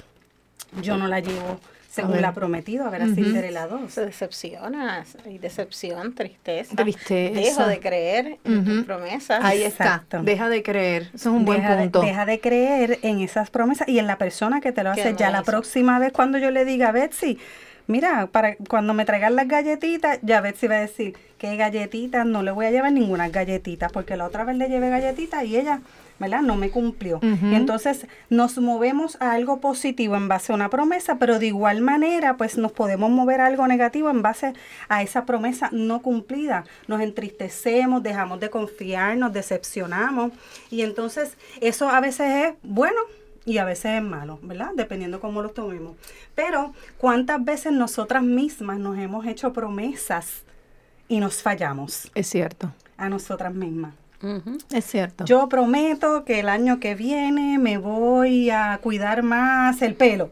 yo 0.81 0.97
no 0.97 1.07
la 1.07 1.19
llevo 1.19 1.59
según 1.91 2.21
la 2.21 2.33
prometido 2.33 2.85
a 2.85 2.89
ver 2.89 3.01
a 3.01 3.05
Ujú. 3.05 3.15
Cinderela 3.15 3.67
2? 3.67 3.91
Se 3.91 4.05
decepciona, 4.05 5.03
hay 5.25 5.37
decepción, 5.37 6.15
tristeza. 6.15 6.75
Tristeza. 6.75 7.39
Dejo 7.39 7.67
de 7.67 7.79
creer 7.81 8.37
en 8.45 8.63
tus 8.65 8.85
promesas. 8.85 9.43
Ahí 9.43 9.63
Exacto. 9.63 10.17
está. 10.17 10.23
Deja 10.23 10.47
de 10.47 10.63
creer. 10.63 11.03
Eso 11.13 11.29
es 11.29 11.35
un 11.35 11.43
buen 11.45 11.59
deja, 11.61 11.75
de- 11.75 11.83
punto. 11.83 12.01
deja 12.01 12.25
de 12.25 12.39
creer 12.39 12.99
en 13.01 13.19
esas 13.19 13.49
promesas 13.49 13.89
y 13.89 13.99
en 13.99 14.07
la 14.07 14.17
persona 14.17 14.61
que 14.61 14.71
te 14.71 14.83
lo 14.83 14.91
hace. 14.91 15.13
Ya 15.17 15.27
la 15.27 15.31
la 15.31 15.37
hizo. 15.41 15.51
próxima 15.51 15.99
vez 15.99 16.13
cuando 16.13 16.37
yo 16.37 16.49
le 16.49 16.63
diga, 16.63 16.91
Betsy, 16.93 17.37
mira, 17.87 18.27
para 18.27 18.55
cuando 18.69 18.93
me 18.93 19.03
traigan 19.03 19.35
las 19.35 19.47
galletitas, 19.49 20.19
ya 20.21 20.39
Betsy 20.39 20.67
va 20.67 20.75
a 20.75 20.79
decir, 20.81 21.17
¿qué 21.37 21.57
galletitas? 21.57 22.25
No 22.25 22.41
le 22.41 22.51
voy 22.51 22.67
a 22.67 22.71
llevar 22.71 22.93
ninguna 22.93 23.27
galletita, 23.27 23.89
porque 23.89 24.15
la 24.15 24.25
otra 24.25 24.45
vez 24.45 24.55
le 24.55 24.69
llevé 24.69 24.89
galletitas 24.89 25.43
y 25.43 25.57
ella, 25.57 25.81
¿verdad? 26.21 26.41
No 26.41 26.55
me 26.55 26.69
cumplió. 26.69 27.19
Entonces 27.21 28.05
nos 28.29 28.57
movemos 28.59 29.17
a 29.19 29.33
algo 29.33 29.59
positivo 29.59 30.15
en 30.15 30.29
base 30.29 30.53
a 30.53 30.55
una 30.55 30.69
promesa, 30.69 31.17
pero 31.19 31.39
de 31.39 31.47
igual 31.47 31.81
manera, 31.81 32.37
pues 32.37 32.57
nos 32.57 32.71
podemos 32.71 33.09
mover 33.09 33.41
a 33.41 33.47
algo 33.47 33.67
negativo 33.67 34.09
en 34.09 34.21
base 34.21 34.53
a 34.87 35.01
esa 35.01 35.25
promesa 35.25 35.67
no 35.73 36.01
cumplida. 36.01 36.63
Nos 36.87 37.01
entristecemos, 37.01 38.03
dejamos 38.03 38.39
de 38.39 38.49
confiar, 38.49 39.17
nos 39.17 39.33
decepcionamos. 39.33 40.31
Y 40.69 40.83
entonces 40.83 41.35
eso 41.59 41.89
a 41.89 41.99
veces 41.99 42.45
es 42.45 42.53
bueno 42.63 43.01
y 43.43 43.57
a 43.57 43.65
veces 43.65 43.97
es 43.97 44.03
malo, 44.03 44.37
¿verdad? 44.43 44.69
Dependiendo 44.75 45.19
cómo 45.19 45.41
lo 45.41 45.49
tomemos. 45.49 45.95
Pero 46.35 46.73
¿cuántas 46.97 47.43
veces 47.43 47.73
nosotras 47.73 48.21
mismas 48.23 48.77
nos 48.77 48.97
hemos 48.99 49.25
hecho 49.25 49.51
promesas 49.51 50.43
y 51.07 51.19
nos 51.19 51.41
fallamos 51.41 52.09
Es 52.13 52.27
cierto. 52.27 52.71
a 52.97 53.09
nosotras 53.09 53.53
mismas? 53.53 53.95
Es 54.71 54.85
cierto. 54.85 55.25
Yo 55.25 55.49
prometo 55.49 56.23
que 56.25 56.39
el 56.39 56.49
año 56.49 56.79
que 56.79 56.95
viene 56.95 57.57
me 57.57 57.77
voy 57.77 58.49
a 58.49 58.79
cuidar 58.81 59.23
más 59.23 59.81
el 59.81 59.95
pelo. 59.95 60.29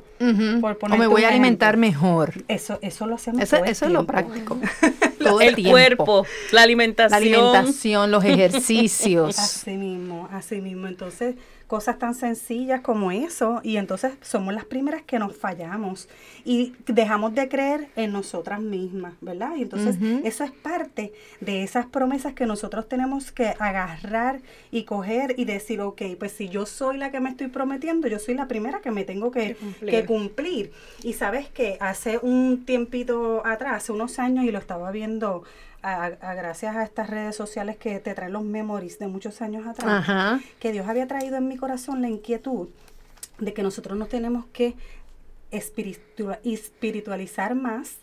Por 0.62 0.78
o 0.82 0.98
me 0.98 1.08
voy 1.08 1.24
a 1.24 1.30
alimentar 1.30 1.76
ejemplo. 1.76 2.02
mejor. 2.02 2.34
Eso, 2.48 2.78
eso 2.82 3.08
lo 3.08 3.16
hacemos 3.16 3.42
Eso, 3.42 3.56
todo 3.56 3.66
el 3.66 3.72
eso 3.72 3.86
es 3.86 3.92
lo 3.92 4.06
práctico. 4.06 4.60
Todo 5.20 5.42
el, 5.42 5.56
el 5.58 5.70
cuerpo, 5.70 6.26
la 6.54 6.62
alimentación. 6.62 7.12
La 7.12 7.18
alimentación, 7.18 8.10
los 8.10 8.24
ejercicios. 8.26 9.38
Así 9.38 9.72
mismo, 9.72 10.30
así 10.32 10.62
mismo. 10.62 10.88
Entonces, 10.88 11.36
cosas 11.70 12.00
tan 12.00 12.16
sencillas 12.16 12.82
como 12.82 13.12
eso, 13.12 13.62
y 13.64 13.78
entonces 13.78 14.14
somos 14.22 14.56
las 14.56 14.66
primeras 14.66 15.04
que 15.04 15.20
nos 15.20 15.38
fallamos 15.38 16.10
y 16.44 16.74
dejamos 16.88 17.36
de 17.36 17.48
creer 17.48 17.90
en 17.96 18.12
nosotras 18.12 18.60
mismas, 18.60 19.14
¿verdad? 19.22 19.52
Y 19.56 19.62
entonces 19.62 19.96
eso 20.24 20.44
es 20.44 20.52
parte 20.52 21.14
de 21.42 21.62
esas 21.62 21.86
promesas 21.86 22.34
que 22.34 22.48
nosotros 22.48 22.90
tenemos 22.90 23.32
que 23.32 23.54
agarrar 23.60 24.42
y 24.72 24.84
coger 24.84 25.36
y 25.38 25.46
decir, 25.46 25.80
ok, 25.80 26.02
pues 26.18 26.32
si 26.32 26.50
yo 26.50 26.66
soy 26.66 26.98
la 26.98 27.12
que 27.12 27.20
me 27.20 27.30
estoy 27.30 27.48
prometiendo, 27.50 28.08
yo 28.08 28.18
soy 28.18 28.34
la 28.34 28.48
primera 28.48 28.82
que 28.82 28.90
me 28.90 29.04
tengo 29.04 29.30
que, 29.30 29.50
Que 29.50 29.56
cumplir. 29.56 29.92
que 29.92 30.06
cumplir. 30.06 30.72
Y 31.04 31.14
sabes 31.14 31.50
que 31.50 31.78
hace 31.80 32.18
un 32.18 32.66
tiempito 32.66 33.46
atrás, 33.46 33.76
hace 33.84 33.92
unos 33.92 34.18
años, 34.18 34.44
y 34.44 34.52
lo 34.52 34.58
estaba 34.58 34.90
viendo 34.92 35.44
a, 35.82 36.06
a- 36.06 36.34
gracias 36.36 36.76
a 36.76 36.84
estas 36.84 37.10
redes 37.10 37.36
sociales 37.36 37.78
que 37.78 38.00
te 38.00 38.14
traen 38.14 38.34
los 38.34 38.44
memories 38.44 39.00
de 39.00 39.08
muchos 39.08 39.42
años 39.42 39.66
atrás, 39.68 39.88
Ajá. 40.10 40.40
que 40.60 40.72
Dios 40.72 40.88
había 40.88 41.08
traído 41.08 41.38
en 41.38 41.48
mi 41.48 41.58
corazón 41.58 42.02
la 42.02 42.10
inquietud 42.10 42.70
de 43.38 43.54
que 43.54 43.64
nosotros 43.64 43.98
nos 43.98 44.10
tenemos 44.10 44.46
que 44.48 44.76
espiritua- 45.52 46.40
espiritualizar 46.44 47.56
más 47.56 47.98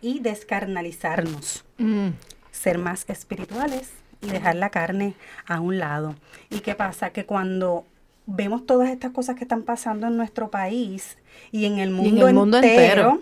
y 0.00 0.20
descarnalizarnos 0.20 1.64
Mm. 1.78 2.10
ser 2.50 2.78
más 2.78 3.04
espirituales 3.08 3.90
y 4.20 4.28
dejar 4.28 4.54
la 4.56 4.70
carne 4.70 5.14
a 5.46 5.60
un 5.60 5.78
lado. 5.78 6.14
¿Y 6.50 6.60
qué 6.60 6.74
pasa? 6.74 7.10
Que 7.10 7.26
cuando 7.26 7.84
vemos 8.26 8.64
todas 8.64 8.88
estas 8.88 9.12
cosas 9.12 9.36
que 9.36 9.44
están 9.44 9.62
pasando 9.62 10.06
en 10.06 10.16
nuestro 10.16 10.50
país 10.50 11.18
y 11.52 11.66
en 11.66 11.78
el 11.78 11.90
mundo, 11.90 12.22
en 12.22 12.28
el 12.28 12.34
mundo 12.34 12.58
entero. 12.58 13.20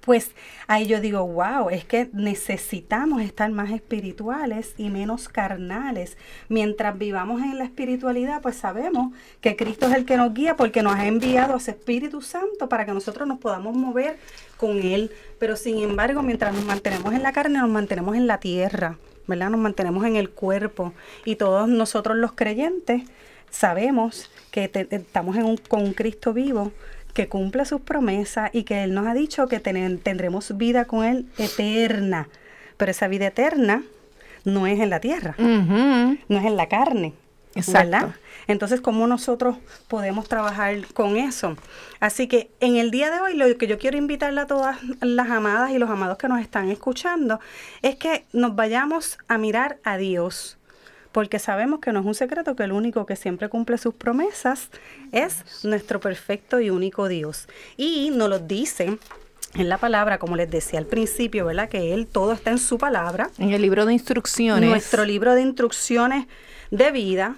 pues 0.00 0.32
ahí 0.66 0.86
yo 0.86 1.00
digo, 1.00 1.26
wow, 1.26 1.70
es 1.70 1.84
que 1.84 2.10
necesitamos 2.12 3.22
estar 3.22 3.50
más 3.50 3.70
espirituales 3.70 4.74
y 4.76 4.90
menos 4.90 5.28
carnales. 5.28 6.18
Mientras 6.48 6.98
vivamos 6.98 7.40
en 7.40 7.56
la 7.56 7.64
espiritualidad, 7.64 8.42
pues 8.42 8.56
sabemos 8.56 9.12
que 9.40 9.56
Cristo 9.56 9.86
es 9.86 9.94
el 9.94 10.04
que 10.04 10.16
nos 10.16 10.34
guía 10.34 10.56
porque 10.56 10.82
nos 10.82 10.96
ha 10.96 11.06
enviado 11.06 11.54
a 11.54 11.56
ese 11.56 11.70
Espíritu 11.70 12.20
Santo 12.20 12.68
para 12.68 12.84
que 12.84 12.92
nosotros 12.92 13.26
nos 13.26 13.38
podamos 13.38 13.74
mover 13.74 14.18
con 14.56 14.78
Él. 14.78 15.10
Pero 15.38 15.56
sin 15.56 15.78
embargo, 15.78 16.22
mientras 16.22 16.54
nos 16.54 16.64
mantenemos 16.64 17.14
en 17.14 17.22
la 17.22 17.32
carne, 17.32 17.58
nos 17.58 17.70
mantenemos 17.70 18.16
en 18.16 18.26
la 18.26 18.38
tierra, 18.38 18.98
¿verdad? 19.26 19.48
Nos 19.48 19.60
mantenemos 19.60 20.04
en 20.04 20.16
el 20.16 20.28
cuerpo. 20.30 20.92
Y 21.24 21.36
todos 21.36 21.68
nosotros 21.68 22.18
los 22.18 22.32
creyentes 22.32 23.04
sabemos 23.50 24.30
que 24.50 24.68
te- 24.68 24.86
estamos 24.90 25.36
en 25.36 25.44
un- 25.44 25.56
con 25.56 25.82
un 25.82 25.92
Cristo 25.92 26.32
vivo 26.32 26.72
que 27.14 27.28
cumple 27.28 27.64
sus 27.64 27.80
promesas 27.80 28.50
y 28.52 28.62
que 28.64 28.84
Él 28.84 28.94
nos 28.94 29.06
ha 29.06 29.14
dicho 29.14 29.48
que 29.48 29.60
tendremos 29.60 30.56
vida 30.56 30.84
con 30.84 31.04
Él 31.04 31.26
eterna. 31.38 32.28
Pero 32.76 32.90
esa 32.92 33.08
vida 33.08 33.26
eterna 33.26 33.82
no 34.44 34.66
es 34.66 34.80
en 34.80 34.90
la 34.90 35.00
tierra, 35.00 35.34
no 35.38 36.38
es 36.38 36.44
en 36.44 36.56
la 36.56 36.68
carne. 36.68 37.12
Exacto. 37.56 37.90
¿verdad? 37.90 38.14
Entonces, 38.46 38.80
¿cómo 38.80 39.08
nosotros 39.08 39.56
podemos 39.88 40.28
trabajar 40.28 40.86
con 40.94 41.16
eso? 41.16 41.56
Así 41.98 42.28
que 42.28 42.48
en 42.60 42.76
el 42.76 42.92
día 42.92 43.10
de 43.10 43.20
hoy, 43.20 43.34
lo 43.34 43.58
que 43.58 43.66
yo 43.66 43.76
quiero 43.76 43.98
invitarle 43.98 44.40
a 44.40 44.46
todas 44.46 44.78
las 45.00 45.28
amadas 45.30 45.72
y 45.72 45.78
los 45.78 45.90
amados 45.90 46.16
que 46.16 46.28
nos 46.28 46.40
están 46.40 46.70
escuchando 46.70 47.40
es 47.82 47.96
que 47.96 48.24
nos 48.32 48.54
vayamos 48.54 49.18
a 49.26 49.36
mirar 49.36 49.78
a 49.82 49.96
Dios. 49.96 50.58
Porque 51.12 51.38
sabemos 51.38 51.80
que 51.80 51.92
no 51.92 52.00
es 52.00 52.06
un 52.06 52.14
secreto 52.14 52.54
que 52.54 52.64
el 52.64 52.72
único 52.72 53.04
que 53.06 53.16
siempre 53.16 53.48
cumple 53.48 53.78
sus 53.78 53.94
promesas 53.94 54.70
es 55.12 55.64
nuestro 55.64 56.00
perfecto 56.00 56.60
y 56.60 56.70
único 56.70 57.08
Dios. 57.08 57.48
Y 57.76 58.10
nos 58.10 58.28
lo 58.28 58.38
dice 58.38 58.98
en 59.54 59.68
la 59.68 59.78
palabra, 59.78 60.18
como 60.18 60.36
les 60.36 60.50
decía 60.50 60.78
al 60.78 60.86
principio, 60.86 61.44
¿verdad? 61.46 61.68
Que 61.68 61.92
Él 61.92 62.06
todo 62.06 62.32
está 62.32 62.50
en 62.50 62.58
su 62.58 62.78
palabra 62.78 63.30
En 63.38 63.50
el 63.50 63.62
libro 63.62 63.84
de 63.84 63.92
instrucciones. 63.92 64.68
nuestro 64.68 65.04
libro 65.04 65.34
de 65.34 65.42
instrucciones 65.42 66.26
de 66.70 66.92
vida, 66.92 67.36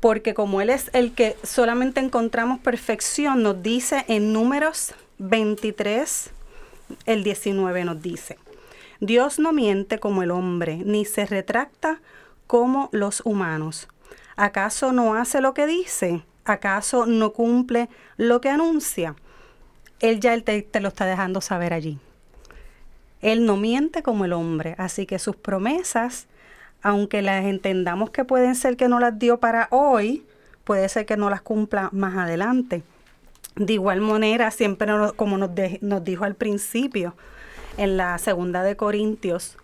porque 0.00 0.34
como 0.34 0.60
Él 0.60 0.68
es 0.68 0.90
el 0.92 1.12
que 1.12 1.36
solamente 1.42 2.00
encontramos 2.00 2.60
perfección, 2.60 3.42
nos 3.42 3.62
dice 3.62 4.04
en 4.08 4.34
números 4.34 4.92
23, 5.18 6.30
el 7.06 7.24
19 7.24 7.84
nos 7.84 8.02
dice, 8.02 8.36
Dios 9.00 9.38
no 9.38 9.52
miente 9.52 9.98
como 9.98 10.22
el 10.22 10.30
hombre, 10.30 10.76
ni 10.84 11.06
se 11.06 11.24
retracta 11.24 12.00
como 12.52 12.90
los 12.92 13.22
humanos. 13.24 13.88
¿Acaso 14.36 14.92
no 14.92 15.14
hace 15.14 15.40
lo 15.40 15.54
que 15.54 15.66
dice? 15.66 16.22
¿Acaso 16.44 17.06
no 17.06 17.32
cumple 17.32 17.88
lo 18.18 18.42
que 18.42 18.50
anuncia? 18.50 19.16
Él 20.00 20.20
ya 20.20 20.38
te, 20.38 20.60
te 20.60 20.80
lo 20.80 20.88
está 20.88 21.06
dejando 21.06 21.40
saber 21.40 21.72
allí. 21.72 21.98
Él 23.22 23.46
no 23.46 23.56
miente 23.56 24.02
como 24.02 24.26
el 24.26 24.34
hombre, 24.34 24.74
así 24.76 25.06
que 25.06 25.18
sus 25.18 25.34
promesas, 25.34 26.26
aunque 26.82 27.22
las 27.22 27.46
entendamos 27.46 28.10
que 28.10 28.22
pueden 28.22 28.54
ser 28.54 28.76
que 28.76 28.86
no 28.86 29.00
las 29.00 29.18
dio 29.18 29.40
para 29.40 29.68
hoy, 29.70 30.26
puede 30.64 30.90
ser 30.90 31.06
que 31.06 31.16
no 31.16 31.30
las 31.30 31.40
cumpla 31.40 31.88
más 31.90 32.18
adelante. 32.18 32.82
De 33.56 33.72
igual 33.72 34.02
manera, 34.02 34.50
siempre 34.50 34.92
como 35.16 35.38
nos 35.38 36.04
dijo 36.04 36.24
al 36.24 36.34
principio, 36.34 37.14
en 37.78 37.96
la 37.96 38.18
segunda 38.18 38.62
de 38.62 38.76
Corintios 38.76 39.56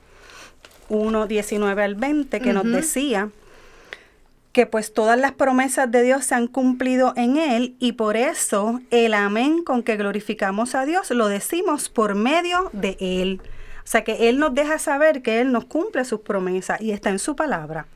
1, 0.88 1.27
19 1.27 1.83
al 1.83 1.94
20, 1.94 2.40
que 2.40 2.53
nos 2.53 2.64
decía 2.64 3.31
que 4.53 4.66
pues 4.66 4.92
todas 4.92 5.18
las 5.18 5.33
promesas 5.33 5.90
de 5.90 6.03
Dios 6.03 6.24
se 6.24 6.35
han 6.35 6.48
cumplido 6.48 7.12
en 7.16 7.37
Él 7.37 7.77
y 7.79 7.92
por 7.92 8.16
eso 8.16 8.81
el 8.90 9.14
amén 9.14 9.62
con 9.62 9.83
que 9.83 9.96
glorificamos 9.96 10.74
a 10.74 10.85
Dios 10.85 11.11
lo 11.11 11.29
decimos 11.29 11.88
por 11.88 12.14
medio 12.14 12.70
de 12.72 12.96
Él. 12.98 13.40
O 13.85 13.87
sea 13.90 14.05
que 14.05 14.29
Él 14.29 14.38
nos 14.38 14.55
deja 14.55 14.79
saber 14.79 15.22
que 15.22 15.40
Él 15.40 15.53
nos 15.53 15.64
cumple 15.64 16.05
sus 16.05 16.20
promesas 16.20 16.81
y 16.81 16.90
está 16.90 17.11
en 17.11 17.18
su 17.18 17.37
palabra. 17.37 17.87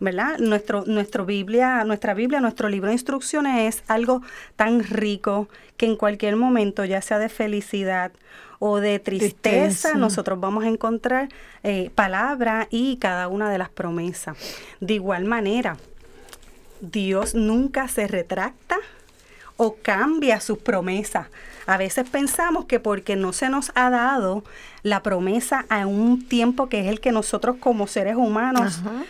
¿Verdad? 0.00 0.38
Nuestro, 0.38 0.84
nuestro 0.84 1.26
Biblia, 1.26 1.82
nuestra 1.84 2.14
Biblia, 2.14 2.40
nuestro 2.40 2.68
libro 2.68 2.86
de 2.86 2.92
instrucciones 2.92 3.74
es 3.74 3.82
algo 3.88 4.22
tan 4.54 4.84
rico 4.84 5.48
que 5.76 5.86
en 5.86 5.96
cualquier 5.96 6.36
momento, 6.36 6.84
ya 6.84 7.02
sea 7.02 7.18
de 7.18 7.28
felicidad 7.28 8.12
o 8.60 8.80
de 8.80 8.98
tristeza, 8.98 9.40
Tristeza. 9.40 9.94
nosotros 9.94 10.40
vamos 10.40 10.64
a 10.64 10.68
encontrar 10.68 11.28
eh, 11.62 11.90
palabra 11.94 12.66
y 12.70 12.96
cada 12.96 13.28
una 13.28 13.50
de 13.50 13.58
las 13.58 13.68
promesas. 13.68 14.36
De 14.80 14.94
igual 14.94 15.24
manera, 15.24 15.76
Dios 16.80 17.34
nunca 17.34 17.88
se 17.88 18.06
retracta 18.06 18.76
o 19.56 19.76
cambia 19.82 20.40
sus 20.40 20.58
promesas. 20.58 21.26
A 21.66 21.76
veces 21.76 22.08
pensamos 22.08 22.64
que 22.64 22.80
porque 22.80 23.16
no 23.16 23.32
se 23.32 23.48
nos 23.48 23.72
ha 23.74 23.90
dado 23.90 24.44
la 24.82 25.02
promesa 25.02 25.66
a 25.68 25.86
un 25.86 26.26
tiempo 26.26 26.68
que 26.68 26.80
es 26.80 26.86
el 26.86 27.00
que 27.00 27.12
nosotros 27.12 27.56
como 27.58 27.86
seres 27.86 28.16
humanos 28.16 28.78
Ajá. 28.80 29.02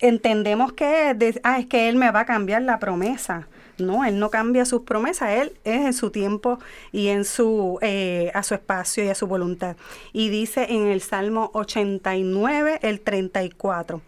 entendemos 0.00 0.72
que 0.72 1.10
es, 1.10 1.18
de- 1.18 1.40
ah, 1.44 1.58
es 1.58 1.66
que 1.66 1.88
Él 1.88 1.96
me 1.96 2.10
va 2.10 2.20
a 2.20 2.26
cambiar 2.26 2.62
la 2.62 2.78
promesa. 2.78 3.46
No, 3.78 4.04
Él 4.04 4.18
no 4.18 4.30
cambia 4.30 4.64
sus 4.64 4.82
promesas, 4.82 5.30
Él 5.30 5.52
es 5.64 5.80
en 5.82 5.92
su 5.92 6.10
tiempo 6.10 6.58
y 6.92 7.08
en 7.08 7.24
su, 7.24 7.78
eh, 7.82 8.30
a 8.34 8.42
su 8.42 8.54
espacio 8.54 9.04
y 9.04 9.08
a 9.08 9.14
su 9.14 9.26
voluntad. 9.26 9.76
Y 10.12 10.30
dice 10.30 10.66
en 10.70 10.86
el 10.86 11.02
Salmo 11.02 11.50
89, 11.52 12.78
el 12.82 13.00
34, 13.00 14.00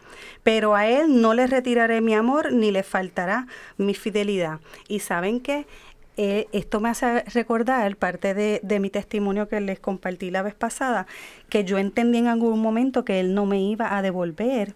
pero 0.42 0.74
a 0.74 0.87
Él 0.87 1.20
no 1.20 1.35
le 1.35 1.46
retiraré 1.46 2.00
mi 2.00 2.14
amor 2.14 2.52
ni 2.52 2.70
le 2.70 2.83
faltará 2.83 3.46
mi 3.76 3.94
fidelidad. 3.94 4.61
Y 4.88 5.00
saben 5.00 5.40
que 5.40 5.66
esto 6.16 6.81
me 6.81 6.88
hace 6.88 7.22
recordar 7.33 7.94
parte 7.94 8.35
de, 8.35 8.59
de 8.64 8.81
mi 8.81 8.90
testimonio 8.90 9.48
que 9.48 9.61
les 9.61 9.78
compartí 9.78 10.33
la 10.33 10.42
vez 10.42 10.54
pasada, 10.54 11.07
que 11.48 11.62
yo 11.62 11.78
entendí 11.78 12.18
en 12.18 12.26
algún 12.26 12.59
momento 12.59 13.04
que 13.04 13.20
Él 13.20 13.35
no 13.35 13.46
me 13.46 13.61
iba 13.61 13.96
a 13.96 14.02
devolver 14.02 14.74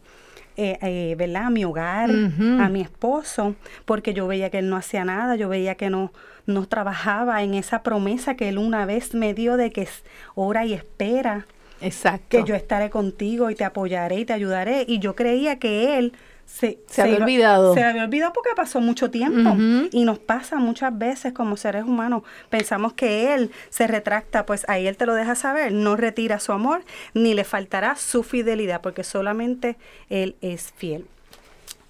eh, 0.56 0.78
eh, 0.82 1.14
¿verdad? 1.16 1.46
A 1.46 1.50
mi 1.50 1.64
hogar, 1.64 2.10
a 2.10 2.68
mi 2.68 2.80
esposo, 2.80 3.54
porque 3.84 4.14
yo 4.14 4.26
veía 4.26 4.50
que 4.50 4.58
él 4.58 4.68
no 4.68 4.76
hacía 4.76 5.04
nada, 5.04 5.36
yo 5.36 5.48
veía 5.48 5.74
que 5.76 5.90
no, 5.90 6.12
no 6.46 6.66
trabajaba 6.66 7.42
en 7.42 7.54
esa 7.54 7.82
promesa 7.82 8.36
que 8.36 8.48
él 8.48 8.58
una 8.58 8.86
vez 8.86 9.14
me 9.14 9.34
dio 9.34 9.56
de 9.56 9.70
que 9.70 9.82
es 9.82 10.04
ora 10.34 10.64
y 10.64 10.74
espera, 10.74 11.46
Exacto. 11.80 12.26
que 12.28 12.44
yo 12.44 12.54
estaré 12.54 12.90
contigo 12.90 13.50
y 13.50 13.54
te 13.54 13.64
apoyaré 13.64 14.20
y 14.20 14.24
te 14.24 14.32
ayudaré. 14.32 14.84
Y 14.86 14.98
yo 14.98 15.16
creía 15.16 15.58
que 15.58 15.98
él 15.98 16.12
se, 16.52 16.78
Se 16.86 17.00
había 17.02 17.14
iba- 17.16 17.24
olvidado. 17.24 17.74
Se 17.74 17.82
había 17.82 18.04
olvidado 18.04 18.32
porque 18.34 18.50
pasó 18.54 18.80
mucho 18.80 19.10
tiempo. 19.10 19.56
Y 19.90 20.04
nos 20.04 20.18
pasa 20.18 20.56
muchas 20.56 20.96
veces 20.96 21.32
como 21.32 21.56
seres 21.56 21.84
humanos. 21.84 22.22
Pensamos 22.50 22.92
que 22.92 23.34
él 23.34 23.50
se 23.70 23.86
retracta, 23.86 24.44
pues 24.44 24.64
ahí 24.68 24.86
él 24.86 24.96
te 24.96 25.06
lo 25.06 25.14
deja 25.14 25.34
saber. 25.34 25.72
No 25.72 25.96
retira 25.96 26.38
su 26.40 26.52
amor, 26.52 26.84
ni 27.14 27.32
le 27.34 27.44
faltará 27.44 27.96
su 27.96 28.22
fidelidad, 28.22 28.80
porque 28.82 29.02
solamente 29.02 29.76
él 30.10 30.36
es 30.42 30.72
fiel. 30.76 31.06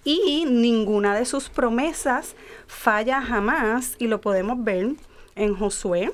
Y 0.05 0.45
ninguna 0.47 1.15
de 1.17 1.25
sus 1.27 1.49
promesas 1.49 2.35
falla 2.67 3.21
jamás, 3.21 3.97
y 3.99 4.07
lo 4.07 4.21
podemos 4.21 4.63
ver 4.63 4.91
en 5.37 5.55
Josué 5.57 6.13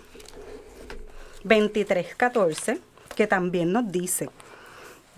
23, 1.45 2.15
14, 2.15 2.79
que 3.15 3.27
también 3.27 3.73
nos 3.73 3.91
dice, 3.91 4.29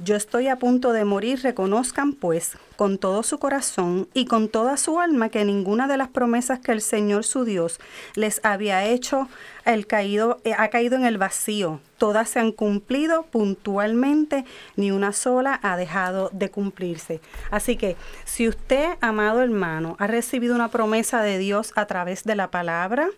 yo 0.03 0.17
estoy 0.17 0.49
a 0.49 0.57
punto 0.57 0.93
de 0.93 1.05
morir, 1.05 1.41
reconozcan 1.43 2.15
pues 2.15 2.57
con 2.77 2.97
todo 2.97 3.23
su 3.23 3.39
corazón 3.39 4.09
y 4.15 4.25
con 4.25 4.49
toda 4.49 4.77
su 4.77 4.99
alma 4.99 5.29
que 5.29 5.45
ninguna 5.45 5.87
de 5.87 5.99
las 5.99 6.09
promesas 6.09 6.61
que 6.61 6.73
el 6.73 6.81
Señor 6.81 7.25
su 7.25 7.45
Dios 7.45 7.79
les 8.15 8.41
había 8.43 8.87
hecho 8.87 9.29
el 9.67 9.87
caído, 9.87 10.41
eh, 10.45 10.55
ha 10.57 10.69
caído 10.69 10.97
en 10.97 11.05
el 11.05 11.19
vacío. 11.19 11.81
Todas 11.99 12.31
se 12.31 12.41
han 12.41 12.53
cumplido 12.53 13.25
puntualmente, 13.25 14.47
ni 14.77 14.91
una 14.91 15.13
sola 15.13 15.61
ha 15.63 15.77
dejado 15.77 16.31
de 16.33 16.51
cumplirse. 16.51 17.21
Así 17.51 17.77
que 17.77 17.97
si 18.25 18.49
usted, 18.49 18.97
amado 19.03 19.43
hermano, 19.43 19.97
ha 19.99 20.07
recibido 20.07 20.55
una 20.55 20.69
promesa 20.69 21.23
de 21.23 21.37
Dios 21.37 21.73
a 21.77 21.85
través 21.85 22.25
de 22.25 22.37
la 22.37 22.51
palabra, 22.51 23.11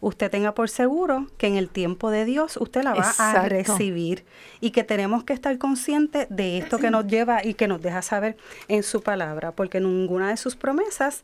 usted 0.00 0.30
tenga 0.30 0.52
por 0.52 0.68
seguro 0.70 1.26
que 1.36 1.46
en 1.46 1.56
el 1.56 1.68
tiempo 1.68 2.10
de 2.10 2.24
Dios 2.24 2.56
usted 2.56 2.82
la 2.82 2.94
va 2.94 3.14
a 3.18 3.48
recibir 3.48 4.24
y 4.60 4.70
que 4.70 4.84
tenemos 4.84 5.24
que 5.24 5.32
estar 5.32 5.56
conscientes 5.58 6.26
de 6.30 6.58
esto 6.58 6.78
que 6.78 6.90
nos 6.90 7.06
lleva 7.06 7.44
y 7.44 7.54
que 7.54 7.68
nos 7.68 7.82
deja 7.82 8.02
saber 8.02 8.36
en 8.68 8.82
su 8.82 9.02
palabra, 9.02 9.52
porque 9.52 9.80
ninguna 9.80 10.28
de 10.30 10.36
sus 10.36 10.56
promesas 10.56 11.22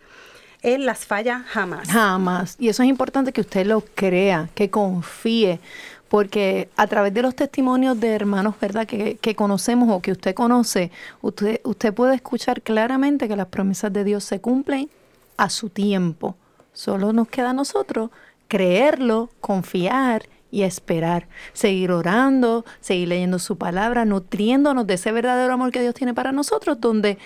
él 0.62 0.86
las 0.86 1.06
falla 1.06 1.44
jamás. 1.46 1.88
Jamás. 1.88 2.56
Y 2.58 2.68
eso 2.68 2.82
es 2.82 2.88
importante 2.88 3.32
que 3.32 3.40
usted 3.40 3.66
lo 3.66 3.82
crea, 3.94 4.48
que 4.54 4.70
confíe, 4.70 5.60
porque 6.08 6.68
a 6.76 6.86
través 6.86 7.12
de 7.14 7.22
los 7.22 7.34
testimonios 7.34 7.98
de 8.00 8.08
hermanos, 8.08 8.54
¿verdad?, 8.60 8.86
que, 8.86 9.16
que 9.16 9.34
conocemos 9.34 9.88
o 9.90 10.00
que 10.00 10.12
usted 10.12 10.34
conoce, 10.34 10.90
usted, 11.20 11.60
usted 11.64 11.94
puede 11.94 12.14
escuchar 12.14 12.62
claramente 12.62 13.28
que 13.28 13.36
las 13.36 13.48
promesas 13.48 13.92
de 13.92 14.04
Dios 14.04 14.24
se 14.24 14.40
cumplen 14.40 14.88
a 15.36 15.50
su 15.50 15.68
tiempo. 15.68 16.36
Solo 16.72 17.12
nos 17.12 17.28
queda 17.28 17.50
a 17.50 17.54
nosotros 17.54 18.10
creerlo, 18.48 19.30
confiar 19.40 20.28
y 20.50 20.62
esperar. 20.62 21.28
Seguir 21.52 21.90
orando, 21.90 22.64
seguir 22.80 23.08
leyendo 23.08 23.38
su 23.38 23.58
palabra, 23.58 24.04
nutriéndonos 24.04 24.86
de 24.86 24.94
ese 24.94 25.12
verdadero 25.12 25.52
amor 25.52 25.70
que 25.72 25.80
Dios 25.82 25.94
tiene 25.94 26.14
para 26.14 26.32
nosotros, 26.32 26.80
donde 26.80 27.18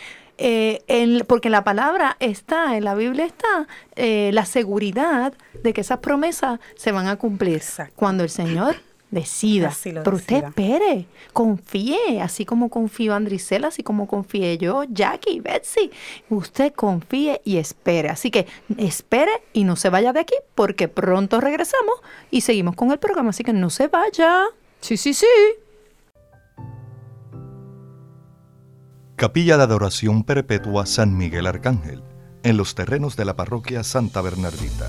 eh, 0.43 0.83
en- 0.89 1.25
porque 1.27 1.49
en 1.49 1.53
la 1.53 1.65
palabra 1.65 2.17
está, 2.19 2.77
en 2.77 2.85
la 2.85 2.95
Biblia 2.95 3.27
está 3.27 3.67
eh, 3.95 4.31
la 4.33 4.47
seguridad 4.47 5.35
de 5.63 5.75
que 5.75 5.83
esas 5.83 5.99
promesas 5.99 6.59
se 6.77 6.93
van 6.93 7.09
a 7.09 7.17
cumplir 7.17 7.57
Exacto. 7.57 7.93
cuando 7.95 8.23
el 8.25 8.31
Señor 8.31 8.77
decida. 9.11 9.69
Así 9.69 9.93
lo 9.93 10.03
Pero 10.03 10.17
usted 10.17 10.45
espere, 10.45 11.07
confíe, 11.33 12.21
así 12.21 12.45
como 12.45 12.69
confió 12.69 13.15
Andricela, 13.15 13.69
así 13.69 13.83
como 13.83 14.07
confié 14.07 14.59
yo, 14.59 14.85
Jackie, 14.85 15.41
Betsy. 15.41 15.91
Usted 16.29 16.73
confíe 16.73 17.41
y 17.45 17.57
espere. 17.57 18.09
Así 18.09 18.31
que 18.31 18.47
espere 18.77 19.33
y 19.53 19.65
no 19.65 19.77
se 19.77 19.91
vaya 19.91 20.13
de 20.13 20.21
aquí 20.21 20.35
porque 20.55 20.89
pronto 20.89 21.41
regresamos 21.41 21.97
y 22.31 22.43
seguimos 22.43 22.77
con 22.77 22.93
el 22.93 22.99
programa. 22.99 23.31
Así 23.31 23.45
que 23.45 23.53
no 23.53 23.71
se 23.71 23.89
vaya. 23.89 24.45
Sí, 24.81 24.97
sí, 24.97 25.15
sí. 25.15 25.27
Capilla 29.17 29.59
de 29.59 29.65
Adoración 29.65 30.25
Perpetua 30.25 30.87
San 30.87 31.15
Miguel 31.15 31.47
Arcángel, 31.47 32.03
en 32.43 32.57
los 32.57 32.75
terrenos 32.75 33.17
de 33.17 33.27
la 33.27 33.37
parroquia 33.37 33.85
Santa 33.85 34.23
Bernardita. 34.23 34.89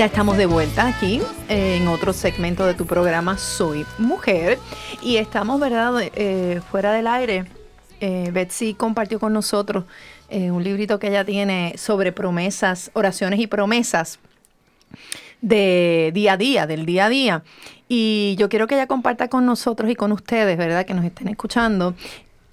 Ya 0.00 0.06
estamos 0.06 0.38
de 0.38 0.46
vuelta 0.46 0.86
aquí 0.86 1.20
eh, 1.50 1.76
en 1.76 1.86
otro 1.86 2.14
segmento 2.14 2.64
de 2.64 2.72
tu 2.72 2.86
programa 2.86 3.36
Soy 3.36 3.84
Mujer. 3.98 4.58
Y 5.02 5.18
estamos, 5.18 5.60
¿verdad?, 5.60 5.92
eh, 6.00 6.62
fuera 6.70 6.90
del 6.92 7.06
aire. 7.06 7.44
Eh, 8.00 8.30
Betsy 8.32 8.72
compartió 8.72 9.20
con 9.20 9.34
nosotros 9.34 9.84
un 10.30 10.64
librito 10.64 10.98
que 10.98 11.08
ella 11.08 11.26
tiene 11.26 11.74
sobre 11.76 12.12
promesas, 12.12 12.90
oraciones 12.94 13.40
y 13.40 13.46
promesas 13.46 14.20
de 15.42 16.12
día 16.14 16.32
a 16.32 16.36
día, 16.38 16.66
del 16.66 16.86
día 16.86 17.04
a 17.04 17.08
día. 17.10 17.42
Y 17.86 18.36
yo 18.38 18.48
quiero 18.48 18.66
que 18.66 18.76
ella 18.76 18.86
comparta 18.86 19.28
con 19.28 19.44
nosotros 19.44 19.90
y 19.90 19.96
con 19.96 20.12
ustedes, 20.12 20.56
¿verdad?, 20.56 20.86
que 20.86 20.94
nos 20.94 21.04
estén 21.04 21.28
escuchando, 21.28 21.94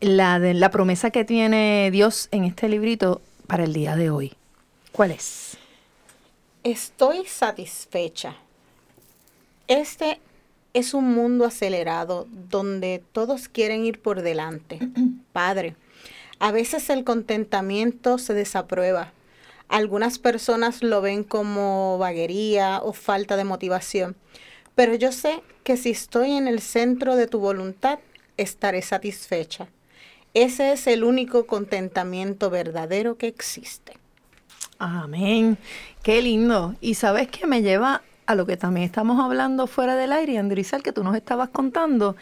la 0.01 0.69
promesa 0.69 1.11
que 1.11 1.23
tiene 1.23 1.91
Dios 1.93 2.27
en 2.31 2.43
este 2.43 2.67
librito 2.67 3.21
para 3.47 3.63
el 3.63 3.71
día 3.71 3.95
de 3.95 4.09
hoy. 4.09 4.33
¿Cuál 4.91 5.11
es? 5.11 5.46
Estoy 6.67 7.23
satisfecha. 7.23 8.35
Este 9.69 10.19
es 10.73 10.93
un 10.93 11.13
mundo 11.13 11.45
acelerado 11.45 12.27
donde 12.29 13.01
todos 13.13 13.47
quieren 13.47 13.85
ir 13.85 14.01
por 14.01 14.21
delante. 14.21 14.79
Padre, 15.31 15.77
a 16.39 16.51
veces 16.51 16.89
el 16.89 17.05
contentamiento 17.05 18.17
se 18.17 18.33
desaprueba. 18.33 19.13
Algunas 19.69 20.19
personas 20.19 20.83
lo 20.83 20.99
ven 20.99 21.23
como 21.23 21.97
vaguería 21.99 22.81
o 22.83 22.91
falta 22.91 23.37
de 23.37 23.45
motivación, 23.45 24.17
pero 24.75 24.93
yo 24.93 25.13
sé 25.13 25.41
que 25.63 25.77
si 25.77 25.91
estoy 25.91 26.33
en 26.33 26.49
el 26.49 26.59
centro 26.59 27.15
de 27.15 27.27
tu 27.27 27.39
voluntad, 27.39 27.99
estaré 28.35 28.81
satisfecha. 28.81 29.69
Ese 30.33 30.73
es 30.73 30.85
el 30.87 31.05
único 31.05 31.47
contentamiento 31.47 32.49
verdadero 32.49 33.17
que 33.17 33.27
existe. 33.27 33.93
Amén. 34.79 35.57
Qué 36.07 36.21
lindo. 36.21 36.73
Y 36.79 36.93
sabes 36.93 37.27
que 37.27 37.45
me 37.47 37.61
lleva 37.61 38.01
a 38.27 38.35
lo 38.35 38.45
que 38.45 38.55
también 38.55 38.85
estamos 38.85 39.19
hablando 39.19 39.67
fuera 39.67 39.97
del 39.97 40.13
aire, 40.13 40.37
Andrizal, 40.37 40.81
que 40.81 40.93
tú 40.93 41.03
nos 41.03 41.17
estabas 41.17 41.49
contando. 41.49 42.15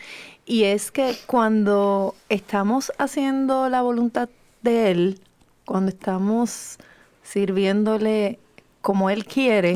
Y 0.44 0.64
es 0.64 0.90
que 0.90 1.16
cuando 1.28 2.16
estamos 2.28 2.92
haciendo 2.98 3.70
la 3.70 3.84
voluntad 3.84 4.28
de 4.64 4.90
Él, 4.90 5.20
cuando 5.66 5.90
estamos 5.90 6.80
sirviéndole 7.22 8.40
como 8.82 9.12
Él 9.12 9.24
quiere, 9.24 9.76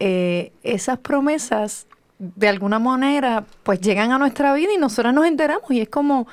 eh, 0.00 0.50
esas 0.62 0.98
promesas 0.98 1.86
de 2.18 2.48
alguna 2.48 2.78
manera 2.78 3.44
pues 3.62 3.82
llegan 3.82 4.10
a 4.10 4.16
nuestra 4.16 4.54
vida 4.54 4.72
y 4.72 4.78
nosotras 4.78 5.12
nos 5.12 5.26
enteramos 5.26 5.70
y 5.70 5.82
es 5.82 5.90
como 5.90 6.26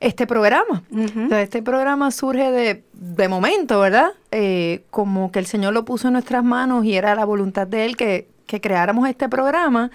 este 0.00 0.26
programa. 0.26 0.82
Ujú. 0.90 1.26
O 1.26 1.28
sea, 1.28 1.42
este 1.42 1.62
programa 1.62 2.10
surge 2.10 2.50
de, 2.50 2.84
de 2.92 3.28
momento, 3.28 3.80
¿verdad? 3.80 4.12
Eh, 4.30 4.84
como 4.90 5.32
que 5.32 5.38
el 5.38 5.46
Señor 5.46 5.72
lo 5.72 5.84
puso 5.84 6.08
en 6.08 6.12
nuestras 6.12 6.44
manos 6.44 6.84
y 6.84 6.94
era 6.94 7.14
la 7.14 7.24
voluntad 7.24 7.66
de 7.66 7.84
Él 7.84 7.96
que, 7.96 8.28
que 8.46 8.60
creáramos 8.60 9.08
este 9.08 9.28
programa. 9.28 9.90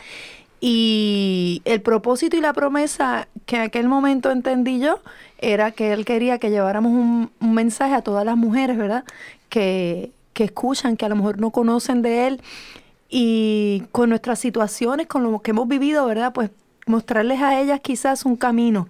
Y 0.59 1.61
el 1.65 1.81
propósito 1.81 2.37
y 2.37 2.41
la 2.41 2.53
promesa 2.53 3.27
que 3.45 3.57
en 3.57 3.63
aquel 3.63 3.89
momento 3.89 4.31
entendí 4.31 4.79
yo 4.79 5.01
era 5.39 5.71
que 5.71 5.91
Él 5.91 6.05
quería 6.05 6.39
que 6.39 6.49
lleváramos 6.49 6.91
un, 6.91 7.31
un 7.41 7.53
mensaje 7.53 7.93
a 7.93 8.01
todas 8.01 8.25
las 8.25 8.37
mujeres, 8.37 8.77
¿verdad? 8.77 9.03
Que, 9.49 10.11
que 10.33 10.45
escuchan, 10.45 10.95
que 10.95 11.05
a 11.05 11.09
lo 11.09 11.15
mejor 11.15 11.39
no 11.39 11.51
conocen 11.51 12.01
de 12.01 12.27
Él 12.27 12.41
y 13.09 13.83
con 13.91 14.09
nuestras 14.09 14.39
situaciones, 14.39 15.07
con 15.07 15.23
lo 15.23 15.39
que 15.41 15.51
hemos 15.51 15.67
vivido, 15.67 16.05
¿verdad? 16.05 16.33
Pues 16.33 16.49
mostrarles 16.85 17.41
a 17.41 17.59
ellas 17.59 17.79
quizás 17.81 18.25
un 18.25 18.35
camino 18.35 18.87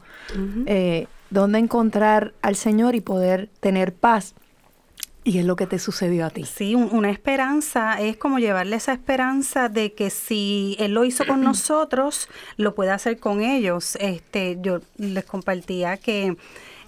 eh, 0.66 1.08
donde 1.30 1.60
encontrar 1.60 2.34
al 2.42 2.56
Señor 2.56 2.96
y 2.96 3.02
poder 3.02 3.50
tener 3.60 3.94
paz. 3.94 4.34
Y 5.26 5.40
es 5.40 5.46
lo 5.46 5.56
que 5.56 5.68
te 5.68 5.80
sucedió 5.80 6.26
a 6.26 6.30
ti. 6.30 6.44
Sí, 6.44 6.76
un- 6.76 6.90
una 6.92 7.10
esperanza 7.10 8.02
es 8.02 8.18
como 8.18 8.40
llevarle 8.40 8.76
esa 8.76 8.92
esperanza 8.92 9.70
de 9.70 9.94
que 9.94 10.10
si 10.10 10.76
Él 10.80 10.94
lo 10.94 11.06
hizo 11.06 11.26
con 11.26 11.42
nosotros, 11.44 12.28
lo 12.58 12.76
puede 12.76 12.92
hacer 12.92 13.18
con 13.20 13.42
ellos. 13.42 13.96
Este, 14.02 14.58
yo 14.62 14.80
les 14.98 15.24
compartía 15.24 15.96
que 15.96 16.36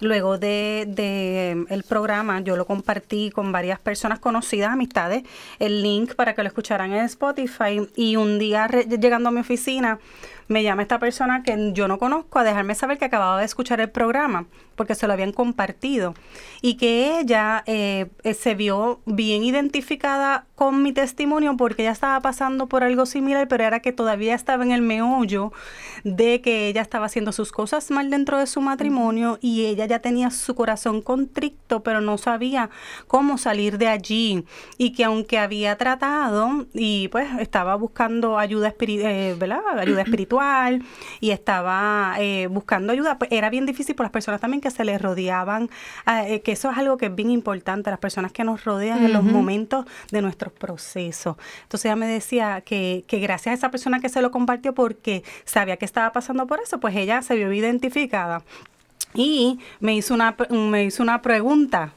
luego 0.00 0.36
de, 0.36 0.84
de 0.86 1.64
el 1.70 1.82
programa, 1.82 2.40
yo 2.40 2.56
lo 2.56 2.66
compartí 2.66 3.30
con 3.30 3.52
varias 3.52 3.78
personas 3.80 4.18
conocidas, 4.18 4.70
amistades, 4.70 5.22
el 5.58 5.82
link 5.82 6.14
para 6.14 6.34
que 6.34 6.42
lo 6.42 6.48
escucharan 6.48 6.92
en 6.92 7.06
Spotify. 7.06 7.88
Y 7.96 8.16
un 8.16 8.38
día 8.38 8.68
llegando 8.68 9.30
a 9.30 9.32
mi 9.32 9.40
oficina, 9.40 9.98
me 10.48 10.62
llama 10.62 10.82
esta 10.82 10.98
persona 10.98 11.42
que 11.42 11.72
yo 11.72 11.88
no 11.88 11.98
conozco 11.98 12.38
a 12.38 12.44
dejarme 12.44 12.74
saber 12.74 12.98
que 12.98 13.04
acababa 13.06 13.38
de 13.38 13.44
escuchar 13.44 13.80
el 13.80 13.90
programa 13.90 14.46
porque 14.76 14.94
se 14.94 15.06
lo 15.06 15.12
habían 15.12 15.32
compartido 15.32 16.14
y 16.62 16.74
que 16.76 17.18
ella 17.20 17.62
eh, 17.66 18.06
se 18.38 18.54
vio 18.54 19.00
bien 19.06 19.42
identificada 19.44 20.46
con 20.54 20.82
mi 20.82 20.92
testimonio 20.92 21.56
porque 21.56 21.82
ella 21.82 21.92
estaba 21.92 22.20
pasando 22.20 22.66
por 22.68 22.82
algo 22.84 23.04
similar, 23.06 23.48
pero 23.48 23.64
era 23.64 23.80
que 23.80 23.92
todavía 23.92 24.34
estaba 24.34 24.64
en 24.64 24.72
el 24.72 24.82
meollo 24.82 25.52
de 26.04 26.40
que 26.40 26.68
ella 26.68 26.82
estaba 26.82 27.06
haciendo 27.06 27.32
sus 27.32 27.52
cosas 27.52 27.90
mal 27.90 28.10
dentro 28.10 28.38
de 28.38 28.46
su 28.46 28.60
matrimonio 28.60 29.38
y 29.42 29.66
ella 29.66 29.86
ya 29.86 29.98
tenía 29.98 30.30
su 30.30 30.54
corazón 30.54 31.02
contricto, 31.02 31.82
pero 31.82 32.00
no 32.00 32.16
sabía 32.18 32.70
cómo 33.06 33.38
salir 33.38 33.78
de 33.78 33.88
allí 33.88 34.44
y 34.78 34.92
que 34.92 35.04
aunque 35.04 35.38
había 35.38 35.76
tratado 35.76 36.66
y 36.72 37.08
pues 37.08 37.28
estaba 37.40 37.74
buscando 37.76 38.38
ayuda, 38.38 38.72
espiri- 38.74 39.00
eh, 39.04 39.34
¿verdad? 39.38 39.60
ayuda 39.78 40.02
espiritual 40.02 40.82
y 41.20 41.30
estaba 41.30 42.14
eh, 42.18 42.46
buscando 42.50 42.92
ayuda, 42.92 43.18
pues 43.18 43.30
era 43.32 43.50
bien 43.50 43.66
difícil 43.66 43.94
por 43.94 44.04
las 44.04 44.12
personas 44.12 44.40
también 44.40 44.60
que 44.60 44.65
se 44.70 44.84
les 44.84 45.00
rodeaban, 45.00 45.70
ah, 46.04 46.26
eh, 46.28 46.42
que 46.42 46.52
eso 46.52 46.70
es 46.70 46.78
algo 46.78 46.96
que 46.96 47.06
es 47.06 47.14
bien 47.14 47.30
importante, 47.30 47.90
las 47.90 47.98
personas 47.98 48.32
que 48.32 48.44
nos 48.44 48.64
rodean 48.64 49.04
en 49.04 49.12
los 49.12 49.22
momentos 49.24 49.86
de 50.10 50.22
nuestros 50.22 50.52
procesos. 50.52 51.36
Entonces 51.62 51.86
ella 51.86 51.96
me 51.96 52.06
decía 52.06 52.60
que, 52.60 53.04
que 53.06 53.18
gracias 53.20 53.52
a 53.52 53.54
esa 53.54 53.70
persona 53.70 54.00
que 54.00 54.08
se 54.08 54.22
lo 54.22 54.30
compartió 54.30 54.74
porque 54.74 55.22
sabía 55.44 55.76
que 55.76 55.84
estaba 55.84 56.12
pasando 56.12 56.46
por 56.46 56.60
eso, 56.60 56.80
pues 56.80 56.94
ella 56.96 57.22
se 57.22 57.34
vio 57.36 57.52
identificada. 57.52 58.42
Y 59.14 59.58
me 59.80 59.94
hizo 59.96 60.14
una, 60.14 60.36
me 60.50 60.84
hizo 60.84 61.02
una 61.02 61.22
pregunta 61.22 61.92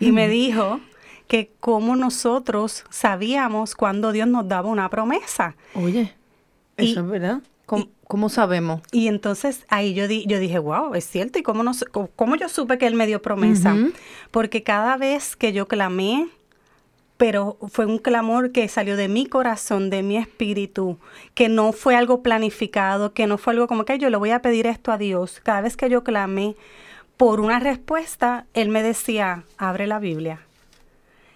y 0.00 0.12
me 0.12 0.28
dijo 0.28 0.80
que 1.26 1.50
cómo 1.60 1.96
nosotros 1.96 2.84
sabíamos 2.90 3.74
cuando 3.74 4.12
Dios 4.12 4.28
nos 4.28 4.48
daba 4.48 4.68
una 4.68 4.88
promesa. 4.90 5.54
Oye, 5.74 6.14
Y- 6.76 6.92
eso 6.92 7.00
es 7.00 7.06
verdad. 7.08 7.40
¿Cómo, 7.66 7.88
cómo 8.08 8.28
sabemos? 8.28 8.80
Y 8.90 9.06
entonces 9.06 9.64
ahí 9.68 9.94
yo, 9.94 10.08
di- 10.08 10.24
yo 10.26 10.38
dije, 10.40 10.58
wow, 10.58 10.94
es 10.94 11.04
cierto. 11.06 11.38
¿Y 11.38 11.42
cómo, 11.42 11.62
no, 11.62 11.74
sé- 11.74 11.86
cómo- 11.86 12.34
yo 12.36 12.48
supe 12.48 12.78
que 12.78 12.86
Él 12.88 12.94
me 12.94 13.06
dio 13.06 13.22
promesa? 13.22 13.76
Porque 14.32 14.62
cada 14.64 14.96
vez 14.96 15.36
que 15.36 15.52
yo 15.52 15.68
clamé, 15.68 16.28
pero 17.16 17.56
fue 17.70 17.84
un 17.86 17.98
clamor 17.98 18.52
que 18.52 18.66
salió 18.68 18.96
de 18.96 19.08
mi 19.08 19.26
corazón, 19.26 19.90
de 19.90 20.02
mi 20.02 20.16
espíritu, 20.16 20.98
que 21.34 21.48
no 21.48 21.72
fue 21.72 21.96
algo 21.96 22.22
planificado, 22.22 23.12
que 23.12 23.26
no 23.26 23.38
fue 23.38 23.52
algo 23.54 23.66
como 23.66 23.84
que 23.84 23.98
yo 23.98 24.08
le 24.08 24.16
voy 24.16 24.30
a 24.30 24.40
pedir 24.40 24.66
esto 24.66 24.92
a 24.92 24.98
Dios. 24.98 25.40
Cada 25.42 25.60
vez 25.60 25.76
que 25.76 25.90
yo 25.90 26.04
clamé 26.04 26.54
por 27.16 27.40
una 27.40 27.58
respuesta, 27.58 28.46
Él 28.54 28.68
me 28.68 28.82
decía, 28.82 29.42
abre 29.58 29.86
la 29.88 29.98
Biblia. 29.98 30.40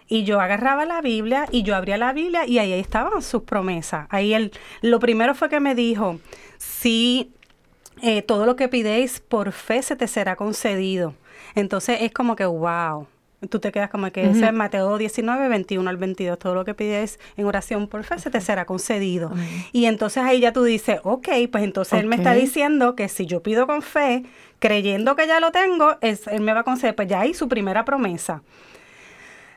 Y 0.09 0.25
yo 0.25 0.41
agarraba 0.41 0.85
la 0.85 1.01
Biblia 1.01 1.47
y 1.51 1.63
yo 1.63 1.75
abría 1.75 1.97
la 1.97 2.13
Biblia 2.13 2.47
y 2.47 2.59
ahí 2.59 2.73
estaban 2.75 3.23
sus 3.23 3.43
promesas. 3.45 4.07
Ahí 4.11 4.35
él, 4.35 4.53
lo 4.83 5.01
primero 5.01 5.35
fue 5.35 5.49
que 5.49 5.59
me 5.59 5.75
dijo, 5.75 6.21
si 6.63 7.33
eh, 8.03 8.23
todo 8.23 8.47
lo 8.47 8.57
que 8.57 8.69
pidéis 8.69 9.21
por 9.21 9.53
fe 9.53 9.83
se 9.83 9.97
te 9.97 10.07
será 10.07 10.37
concedido. 10.37 11.15
Entonces 11.55 11.99
es 12.01 12.13
como 12.13 12.37
que, 12.37 12.47
wow. 12.47 13.07
Tú 13.51 13.59
te 13.59 13.73
quedas 13.73 13.91
como 13.91 14.09
que 14.13 14.31
ese 14.31 14.47
es 14.47 14.53
Mateo 14.53 14.97
19, 14.97 15.49
21 15.49 15.91
al 15.91 15.97
22. 15.97 16.39
Todo 16.39 16.55
lo 16.55 16.65
que 16.65 16.75
pides 16.75 17.19
en 17.37 17.45
oración 17.45 17.89
por 17.89 18.05
fe 18.05 18.21
se 18.21 18.31
te 18.31 18.41
será 18.41 18.67
concedido. 18.67 19.33
Y 19.73 19.87
entonces 19.87 20.23
ahí 20.23 20.39
ya 20.39 20.53
tú 20.53 20.63
dices, 20.63 21.01
ok, 21.03 21.29
pues 21.51 21.65
entonces 21.65 21.99
él 21.99 22.07
me 22.07 22.15
está 22.15 22.35
diciendo 22.35 22.95
que 22.95 23.09
si 23.09 23.27
yo 23.27 23.43
pido 23.43 23.67
con 23.67 23.83
fe, 23.83 24.23
creyendo 24.61 25.17
que 25.17 25.27
ya 25.27 25.41
lo 25.41 25.51
tengo, 25.51 25.97
es, 26.03 26.29
él 26.29 26.41
me 26.43 26.53
va 26.53 26.61
a 26.61 26.63
conceder, 26.63 26.95
pues 26.95 27.09
ya 27.09 27.23
ahí 27.23 27.35
su 27.35 27.49
primera 27.49 27.85
promesa. 27.85 28.45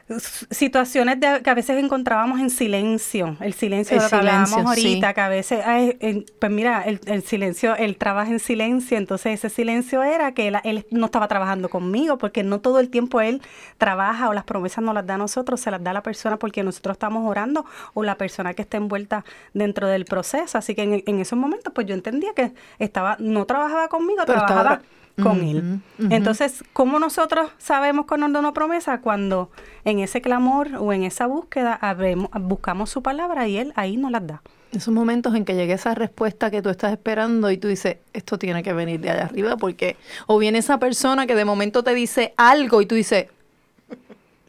Situaciones 0.08 1.20
de- 1.20 1.42
que 1.42 1.50
a 1.50 1.56
veces 1.56 1.84
encontrábamos 1.84 2.40
en 2.40 2.52
silencio, 2.52 3.38
el 3.42 3.54
silencio 3.54 3.96
El 3.98 4.00
de 4.00 4.06
lo 4.06 4.10
que 4.10 4.16
hablábamos 4.18 4.50
silencio, 4.50 4.76
sí. 4.76 4.88
ahorita, 4.88 5.14
que 5.16 5.22
a 5.22 5.30
veces, 5.30 5.62
ay, 5.66 6.26
pues 6.40 6.52
mira, 6.52 6.84
el, 6.84 7.00
el 7.08 7.24
silencio, 7.24 7.76
él 7.76 7.98
trabaja 7.98 8.30
en 8.30 8.40
silencio, 8.40 8.98
entonces 9.00 9.34
ese 9.34 9.50
silencio 9.50 10.04
era 10.04 10.34
que 10.34 10.50
él, 10.50 10.58
él 10.64 10.86
no 10.92 11.08
estaba 11.08 11.28
trabajando 11.28 11.70
conmigo, 11.70 12.20
porque 12.20 12.44
no 12.44 12.62
todo 12.62 12.80
el 12.80 12.90
tiempo 12.90 13.20
él 13.20 13.42
trabaja 13.80 14.30
o 14.30 14.34
las 14.34 14.44
promesas 14.44 14.84
no 14.84 14.94
las 14.94 15.08
da 15.08 15.16
a 15.16 15.18
nosotros, 15.18 15.60
se 15.60 15.72
las 15.72 15.84
da 15.84 15.90
a 15.90 15.96
la 15.96 16.04
persona 16.04 16.38
porque 16.38 16.62
nosotros 16.62 16.94
estamos 16.94 17.28
orando 17.28 17.66
o 17.96 18.04
la 18.04 18.16
persona 18.16 18.54
que 18.54 18.62
está 18.62 18.78
envuelta 18.78 19.26
dentro 19.56 19.88
del 19.88 20.06
proceso. 20.06 20.60
Así 20.60 20.76
que 20.76 20.84
en, 20.84 21.04
en 21.08 21.20
esos 21.20 21.38
momentos, 21.40 21.74
pues 21.74 21.88
yo 21.88 21.96
entendía 21.96 22.34
que 22.36 22.54
estaba, 22.78 23.18
no 23.20 23.46
trabajaba 23.46 23.88
conmigo, 23.88 24.22
Pero 24.28 24.46
trabajaba 24.46 24.80
tra- 24.82 24.82
con 25.22 25.42
él. 25.42 25.80
Entonces, 26.10 26.64
¿cómo 26.74 27.00
nosotros 27.00 27.50
sabemos 27.58 28.06
cuando 28.06 28.40
una 28.40 28.54
promesa? 28.54 29.00
Cuando 29.02 29.50
en 29.86 30.00
ese 30.00 30.22
clamor 30.22 30.76
o 30.78 30.92
en 30.94 31.04
esa 31.04 31.26
búsqueda 31.26 31.74
habremos- 31.74 32.30
buscamos 32.42 32.90
su 32.90 33.02
palabra 33.02 33.48
y 33.48 33.58
él 33.58 33.72
ahí 33.76 33.98
nos 33.98 34.12
las 34.12 34.28
da. 34.28 34.42
Esos 34.72 34.94
momentos 34.94 35.34
en 35.36 35.46
que 35.46 35.56
llegue 35.56 35.72
esa 35.74 35.96
respuesta 35.96 36.52
que 36.52 36.62
tú 36.62 36.70
estás 36.70 36.92
esperando 36.92 37.50
y 37.50 37.58
tú 37.58 37.70
dices, 37.70 37.98
esto 38.12 38.38
tiene 38.38 38.62
que 38.62 38.74
venir 38.74 39.00
de 39.00 39.10
allá 39.10 39.24
arriba, 39.26 39.56
porque 39.56 39.96
o 40.28 40.38
viene 40.38 40.58
esa 40.58 40.80
persona 40.80 41.26
que 41.28 41.36
de 41.36 41.46
momento 41.46 41.82
te 41.84 41.94
dice 41.94 42.34
algo 42.36 42.82
y 42.82 42.86
tú 42.86 42.96
dices, 42.96 43.28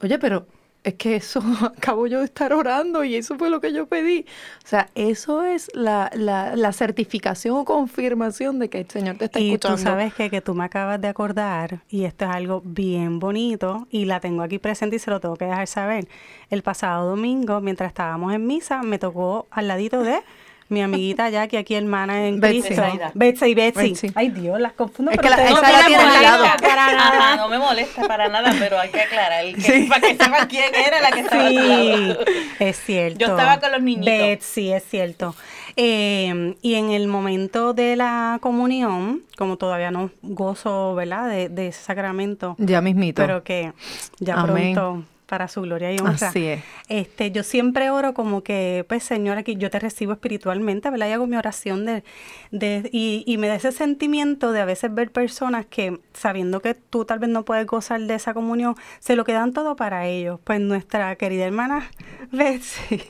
oye, 0.03 0.19
pero 0.19 0.47
es 0.87 0.95
que 0.95 1.17
eso 1.17 1.41
acabo 1.77 2.07
yo 2.07 2.21
de 2.21 2.27
estar 2.27 2.53
orando 2.53 3.05
y 3.05 3.17
eso 3.17 3.37
fue 3.37 3.51
lo 3.51 3.61
que 3.61 3.73
yo 3.73 3.87
pedí. 3.87 4.25
O 4.65 4.69
sea, 4.69 4.89
eso 4.95 5.45
es 5.45 5.69
la, 5.75 6.11
la, 6.15 6.55
la 6.57 6.73
certificación 6.73 7.57
o 7.57 7.65
confirmación 7.65 8.59
de 8.59 8.71
que 8.71 8.81
el 8.81 8.91
Señor 8.91 9.17
te 9.19 9.27
está 9.27 9.41
Y 9.41 9.49
escuchando. 9.53 9.77
tú 9.77 9.83
sabes 9.83 10.15
que, 10.15 10.31
que 10.31 10.41
tú 10.41 10.55
me 10.55 10.65
acabas 10.65 11.01
de 11.01 11.09
acordar, 11.09 11.83
y 11.89 12.05
esto 12.05 12.25
es 12.27 12.31
algo 12.31 12.63
bien 12.65 13.19
bonito, 13.19 13.89
y 13.91 14.05
la 14.05 14.21
tengo 14.21 14.43
aquí 14.43 14.59
presente 14.59 14.97
y 14.97 14.99
se 15.01 15.11
lo 15.11 15.21
tengo 15.21 15.37
que 15.37 15.47
dejar 15.47 15.67
saber. 15.67 16.09
El 16.51 16.63
pasado 16.63 17.09
domingo, 17.11 17.61
mientras 17.61 17.89
estábamos 17.89 18.33
en 18.33 18.47
misa, 18.47 18.83
me 18.83 18.99
tocó 18.99 19.49
al 19.51 19.69
ladito 19.69 20.03
de 20.03 20.21
mi 20.69 20.83
amiguita 20.83 21.29
Jackie, 21.31 21.57
aquí 21.57 21.75
hermana 21.75 22.27
en 22.27 22.41
Betsy. 22.41 22.63
Cristo. 22.63 22.83
Betsy 23.15 23.45
y 23.47 23.55
Betsy. 23.55 23.89
Betsy. 23.91 24.13
Ay 24.15 24.31
Dios, 24.31 24.59
las 24.61 24.73
confundo. 24.73 25.11
Es 25.13 25.17
pero 25.19 25.31
que 25.35 25.37
la- 25.37 25.45
esa 25.45 25.55
no 25.55 25.63
la 25.63 25.79
me 25.79 25.85
tiene 25.87 26.03
al 26.03 26.23
lado. 26.23 26.45
para 26.61 26.93
nada. 26.93 27.19
Ajá, 27.33 27.37
no 27.37 27.49
me 27.49 27.59
molesta 27.59 28.07
para 28.09 28.29
nada, 28.29 28.53
pero 28.59 28.79
hay 28.79 28.91
que 28.91 29.01
aclarar. 29.03 29.45
el 29.45 29.57
que- 29.57 29.87
Para 29.89 30.01
que 30.01 30.17
sepan 30.17 30.49
quién 30.49 30.75
era 30.75 31.01
la 31.01 31.11
que 31.13 31.21
estaba 31.21 31.49
Sí, 31.49 31.55
lado. 31.57 32.19
es 32.59 32.77
cierto. 32.85 33.19
Yo 33.19 33.27
estaba 33.27 33.61
con 33.61 33.73
los 33.73 33.83
niñitos. 33.83 34.07
Betsy, 34.07 34.73
es 34.73 34.85
cierto. 34.85 35.35
Eh, 35.79 36.55
y 36.63 36.75
en 36.77 36.91
el 36.91 37.07
momento 37.07 37.75
de 37.75 37.97
la 37.97 38.39
comunión, 38.41 39.23
como 39.37 39.59
todavía 39.59 39.91
no 39.91 40.11
gozo, 40.23 40.95
¿verdad?, 40.95 41.29
de, 41.29 41.49
de 41.51 41.69
ese 41.69 41.83
sacramento, 41.83 42.57
Ya 42.59 42.81
mismito. 42.81 43.21
pero 43.21 43.45
que 43.45 43.73
ya 44.19 44.35
Amén. 44.41 44.73
pronto 44.75 45.05
para 45.27 45.49
su 45.49 45.63
gloria 45.63 45.93
y 45.93 45.99
honra. 45.99 46.29
Así 46.29 46.47
es. 46.47 46.63
Este, 46.89 47.31
yo 47.31 47.43
siempre 47.43 47.91
oro 47.91 48.15
como 48.15 48.43
que, 48.43 48.85
pues 48.89 49.03
Señor, 49.03 49.39
aquí 49.39 49.57
yo 49.57 49.71
te 49.71 49.79
recibo 49.79 50.13
espiritualmente, 50.13 50.89
¿verdad? 50.91 51.09
Y 51.09 51.13
hago 51.13 51.27
mi 51.27 51.37
oración 51.37 51.85
de, 51.85 52.05
de 52.53 52.89
y, 52.93 53.25
y 53.27 53.39
me 53.39 53.49
da 53.49 53.57
ese 53.57 53.73
sentimiento 53.73 54.53
de 54.53 54.61
a 54.61 54.65
veces 54.65 54.95
ver 54.95 55.11
personas 55.11 55.67
que, 55.67 56.01
sabiendo 56.15 56.61
que 56.61 56.75
tú 56.75 57.05
tal 57.05 57.19
vez 57.19 57.31
no 57.31 57.45
puedes 57.45 57.67
gozar 57.67 58.01
de 58.01 58.15
esa 58.15 58.35
comunión, 58.35 58.77
se 59.01 59.17
lo 59.17 59.25
quedan 59.25 59.53
todo 59.53 59.77
para 59.77 60.07
ellos. 60.07 60.41
Pues 60.45 60.61
nuestra 60.61 61.15
querida 61.17 61.45
hermana 61.45 61.91
Betsy, 62.31 63.03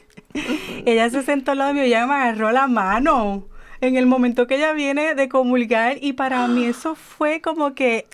ella 0.84 1.08
se 1.10 1.22
sentó 1.22 1.52
al 1.52 1.58
lado 1.58 1.74
mío 1.74 1.84
y 1.84 1.88
ella 1.88 2.06
me 2.06 2.14
agarró 2.14 2.50
la 2.50 2.66
mano 2.66 3.44
en 3.80 3.96
el 3.96 4.06
momento 4.06 4.46
que 4.46 4.56
ella 4.56 4.72
viene 4.72 5.14
de 5.14 5.28
comulgar 5.28 5.98
y 6.00 6.14
para 6.14 6.46
mí 6.48 6.64
eso 6.64 6.94
fue 6.94 7.40
como 7.40 7.74
que 7.74 8.06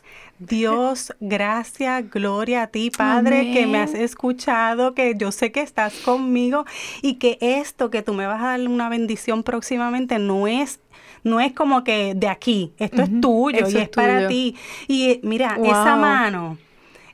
Dios, 0.48 1.14
gracias, 1.20 2.10
gloria 2.10 2.64
a 2.64 2.66
ti, 2.66 2.90
Padre, 2.90 3.52
que 3.52 3.66
me 3.66 3.78
has 3.78 3.94
escuchado, 3.94 4.94
que 4.94 5.14
yo 5.16 5.30
sé 5.32 5.52
que 5.52 5.60
estás 5.60 5.94
conmigo 6.04 6.64
y 7.00 7.14
que 7.14 7.38
esto 7.40 7.90
que 7.90 8.02
tú 8.02 8.14
me 8.14 8.26
vas 8.26 8.42
a 8.42 8.58
dar 8.58 8.60
una 8.60 8.88
bendición 8.88 9.42
próximamente 9.42 10.18
no 10.18 10.46
es 10.46 10.80
no 11.24 11.38
es 11.40 11.52
como 11.52 11.84
que 11.84 12.14
de 12.16 12.28
aquí, 12.28 12.72
esto 12.78 13.02
es 13.02 13.20
tuyo 13.20 13.66
eso 13.66 13.78
y 13.78 13.80
es 13.80 13.82
es 13.84 13.88
para 13.90 14.26
ti. 14.26 14.56
Y 14.88 15.20
mira, 15.22 15.56
esa 15.62 15.94
mano 15.96 16.58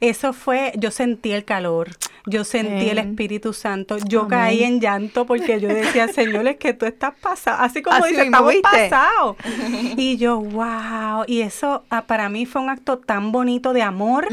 eso 0.00 0.32
fue, 0.32 0.72
yo 0.76 0.90
sentí 0.90 1.32
el 1.32 1.44
calor, 1.44 1.90
yo 2.26 2.44
sentí 2.44 2.88
el 2.90 2.98
Amén. 2.98 3.10
Espíritu 3.10 3.52
Santo, 3.52 3.96
yo 3.98 4.20
Amén. 4.20 4.30
caí 4.30 4.62
en 4.64 4.80
llanto 4.80 5.26
porque 5.26 5.60
yo 5.60 5.68
decía, 5.68 6.08
Señor, 6.12 6.46
es 6.46 6.56
que 6.56 6.74
tú 6.74 6.86
estás 6.86 7.14
pasado, 7.20 7.62
así 7.62 7.82
como 7.82 7.96
Así 7.96 8.10
dice, 8.10 8.24
estamos 8.24 8.54
pasados. 8.62 9.36
Y 9.96 10.16
yo, 10.16 10.40
wow, 10.40 11.24
y 11.26 11.40
eso 11.40 11.84
ah, 11.90 12.04
para 12.06 12.28
mí 12.28 12.46
fue 12.46 12.62
un 12.62 12.70
acto 12.70 12.98
tan 12.98 13.32
bonito 13.32 13.72
de 13.72 13.82
amor 13.82 14.28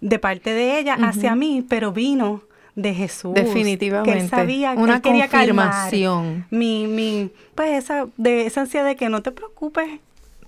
de 0.00 0.18
parte 0.18 0.52
de 0.52 0.78
ella 0.78 0.94
hacia 1.00 1.34
mí, 1.34 1.64
pero 1.68 1.92
vino 1.92 2.42
de 2.74 2.92
Jesús. 2.92 3.34
Definitivamente. 3.34 4.12
Que 4.12 4.18
él 4.18 4.28
sabía, 4.28 4.72
Una 4.72 4.96
él 4.96 5.02
quería 5.02 5.28
confirmación. 5.28 6.46
mi, 6.50 6.86
mi, 6.86 7.30
pues 7.54 7.70
esa, 7.84 8.06
de 8.16 8.46
esa 8.46 8.62
ansiedad 8.62 8.84
de 8.84 8.96
que 8.96 9.08
no 9.08 9.22
te 9.22 9.30
preocupes, 9.32 9.88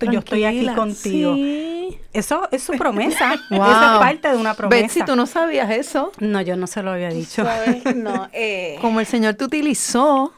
yo 0.05 0.19
estoy 0.19 0.45
aquí 0.45 0.67
contigo. 0.73 1.33
Sí. 1.35 1.99
Eso 2.13 2.47
es 2.51 2.63
su 2.63 2.73
promesa. 2.73 3.35
Wow. 3.49 3.61
Esa 3.63 3.93
es 3.93 3.99
parte 3.99 4.27
de 4.29 4.37
una 4.37 4.53
promesa. 4.53 4.81
Betsy, 4.81 5.03
tú 5.05 5.15
no 5.15 5.25
sabías 5.25 5.69
eso. 5.71 6.11
No, 6.19 6.41
yo 6.41 6.55
no 6.55 6.67
se 6.67 6.83
lo 6.83 6.91
había 6.91 7.09
dicho. 7.09 7.43
¿Sabes? 7.43 7.83
No, 7.95 8.29
eh, 8.33 8.77
Como 8.81 8.99
el 8.99 9.05
Señor 9.05 9.35
te 9.35 9.43
utilizó. 9.45 10.33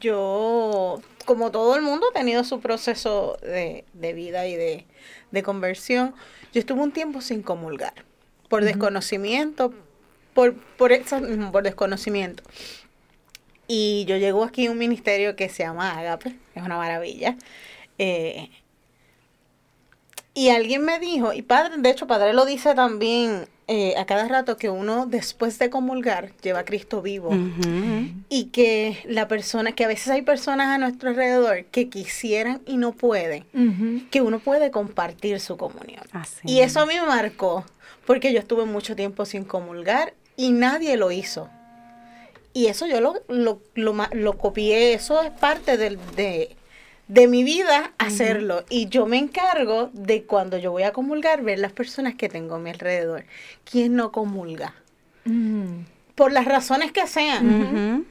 yo, 0.00 1.00
como 1.24 1.50
todo 1.50 1.76
el 1.76 1.82
mundo, 1.82 2.06
he 2.10 2.18
tenido 2.18 2.44
su 2.44 2.60
proceso 2.60 3.38
de, 3.42 3.84
de 3.92 4.12
vida 4.12 4.46
y 4.46 4.56
de, 4.56 4.86
de 5.30 5.42
conversión. 5.42 6.14
Yo 6.52 6.60
estuve 6.60 6.80
un 6.80 6.92
tiempo 6.92 7.20
sin 7.20 7.42
comulgar, 7.42 7.94
por 8.48 8.64
desconocimiento, 8.64 9.72
por, 10.34 10.54
por, 10.54 10.92
eso 10.92 11.20
mismo, 11.20 11.50
por 11.50 11.62
desconocimiento. 11.62 12.42
Y 13.68 14.04
yo 14.06 14.16
llego 14.16 14.44
aquí 14.44 14.66
a 14.66 14.70
un 14.70 14.78
ministerio 14.78 15.34
que 15.34 15.48
se 15.48 15.62
llama 15.62 15.98
Agape, 15.98 16.36
es 16.54 16.62
una 16.62 16.76
maravilla. 16.76 17.36
Eh, 18.04 18.50
y 20.34 20.48
alguien 20.48 20.84
me 20.84 20.98
dijo, 20.98 21.32
y 21.32 21.42
padre, 21.42 21.76
de 21.78 21.90
hecho, 21.90 22.08
padre 22.08 22.32
lo 22.32 22.44
dice 22.44 22.74
también 22.74 23.46
eh, 23.68 23.94
a 23.96 24.06
cada 24.06 24.26
rato, 24.26 24.56
que 24.56 24.70
uno 24.70 25.06
después 25.06 25.56
de 25.60 25.70
comulgar 25.70 26.32
lleva 26.42 26.60
a 26.60 26.64
Cristo 26.64 27.00
vivo 27.00 27.30
y 28.28 28.46
que 28.46 28.98
la 29.04 29.28
persona, 29.28 29.72
que 29.72 29.84
a 29.84 29.88
veces 29.88 30.08
hay 30.08 30.22
personas 30.22 30.68
a 30.68 30.78
nuestro 30.78 31.10
alrededor 31.10 31.66
que 31.66 31.88
quisieran 31.88 32.60
y 32.66 32.76
no 32.76 32.90
pueden, 32.92 33.44
que 34.10 34.20
uno 34.20 34.40
puede 34.40 34.72
compartir 34.72 35.38
su 35.38 35.56
comunión. 35.56 36.02
Así. 36.10 36.40
Y 36.44 36.60
eso 36.60 36.80
a 36.80 36.86
mí 36.86 36.94
me 36.94 37.06
marcó, 37.06 37.64
porque 38.04 38.32
yo 38.32 38.40
estuve 38.40 38.64
mucho 38.64 38.96
tiempo 38.96 39.24
sin 39.26 39.44
comulgar 39.44 40.14
y 40.36 40.50
nadie 40.50 40.96
lo 40.96 41.12
hizo. 41.12 41.48
Y 42.52 42.66
eso 42.66 42.86
yo 42.86 43.00
lo, 43.00 43.14
lo, 43.28 43.60
lo, 43.74 43.94
lo 44.12 44.38
copié, 44.38 44.94
eso 44.94 45.22
es 45.22 45.30
parte 45.30 45.76
del, 45.76 45.98
de, 46.16 46.56
de 47.08 47.28
mi 47.28 47.44
vida 47.44 47.92
hacerlo. 47.98 48.64
Y 48.68 48.88
yo 48.88 49.06
me 49.06 49.18
encargo 49.18 49.90
de 49.92 50.24
cuando 50.24 50.58
yo 50.58 50.72
voy 50.72 50.84
a 50.84 50.92
comulgar, 50.92 51.42
ver 51.42 51.58
las 51.58 51.72
personas 51.72 52.14
que 52.14 52.28
tengo 52.28 52.54
a 52.54 52.58
mi 52.58 52.70
alrededor. 52.70 53.24
¿Quién 53.70 53.96
no 53.96 54.12
comulga? 54.12 54.74
Por 56.14 56.32
las 56.32 56.44
razones 56.44 56.92
que 56.92 57.06
sean. 57.06 58.06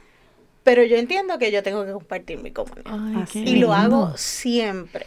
Pero 0.62 0.84
yo 0.84 0.96
entiendo 0.96 1.38
que 1.38 1.50
yo 1.50 1.62
tengo 1.62 1.84
que 1.84 1.92
compartir 1.92 2.38
mi 2.38 2.52
comunión. 2.52 3.26
Y 3.34 3.56
lo 3.56 3.72
hago 3.72 4.16
siempre. 4.16 5.06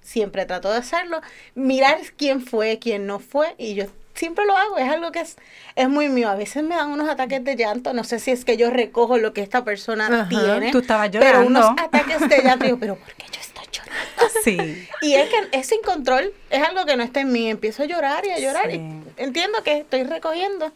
Siempre 0.00 0.46
trato 0.46 0.70
de 0.70 0.78
hacerlo. 0.78 1.20
Mirar 1.54 1.98
quién 2.16 2.40
fue, 2.40 2.78
quién 2.78 3.06
no 3.06 3.18
fue. 3.18 3.54
Y 3.58 3.74
yo 3.74 3.84
siempre 4.18 4.44
lo 4.44 4.56
hago. 4.56 4.78
Es 4.78 4.90
algo 4.90 5.10
que 5.12 5.20
es, 5.20 5.36
es 5.76 5.88
muy 5.88 6.08
mío. 6.08 6.28
A 6.28 6.34
veces 6.34 6.62
me 6.64 6.74
dan 6.76 6.90
unos 6.90 7.08
ataques 7.08 7.42
de 7.44 7.56
llanto. 7.56 7.92
No 7.92 8.04
sé 8.04 8.18
si 8.18 8.30
es 8.30 8.44
que 8.44 8.56
yo 8.56 8.70
recojo 8.70 9.16
lo 9.18 9.32
que 9.32 9.42
esta 9.42 9.64
persona 9.64 10.06
Ajá. 10.06 10.28
tiene. 10.28 10.70
Tú 10.72 10.78
estabas 10.78 11.08
Pero 11.10 11.46
unos 11.46 11.62
llorando. 11.62 11.82
ataques 11.82 12.28
de 12.28 12.42
llanto. 12.42 12.64
Digo, 12.64 12.78
pero 12.78 12.96
¿por 12.96 13.12
qué 13.14 13.24
yo 13.32 13.40
estoy 13.40 13.64
llorando? 13.72 13.88
Sí. 14.44 14.86
Y 15.02 15.14
es 15.14 15.28
que 15.28 15.36
es 15.58 15.66
sin 15.66 15.80
control. 15.82 16.32
Es 16.50 16.62
algo 16.62 16.84
que 16.84 16.96
no 16.96 17.02
está 17.02 17.20
en 17.20 17.30
mí. 17.32 17.48
Empiezo 17.48 17.82
a 17.82 17.86
llorar 17.86 18.24
y 18.26 18.30
a 18.30 18.38
llorar. 18.38 18.70
Sí. 18.70 18.76
Y 18.76 19.22
entiendo 19.22 19.62
que 19.62 19.78
estoy 19.78 20.02
recogiendo 20.04 20.72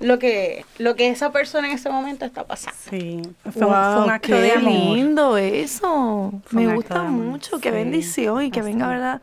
lo 0.00 0.18
que, 0.18 0.64
lo 0.78 0.94
que 0.96 1.08
esa 1.08 1.30
persona 1.32 1.68
en 1.68 1.74
ese 1.74 1.88
momento 1.90 2.24
está 2.24 2.44
pasando. 2.44 2.78
Sí. 2.90 3.22
Fue, 3.42 3.50
un, 3.50 3.52
fue 3.52 3.66
un 3.66 3.72
Wow, 4.04 4.10
acto 4.10 4.28
qué 4.28 4.34
de 4.34 4.52
amor. 4.52 4.96
lindo 4.96 5.36
eso. 5.38 6.32
Fue 6.46 6.62
Me 6.64 6.74
gusta 6.74 7.02
mucho. 7.02 7.60
Qué 7.60 7.70
bendición 7.70 8.42
y 8.42 8.50
que 8.50 8.60
así 8.60 8.70
venga. 8.70 8.88
¿verdad? 8.88 9.22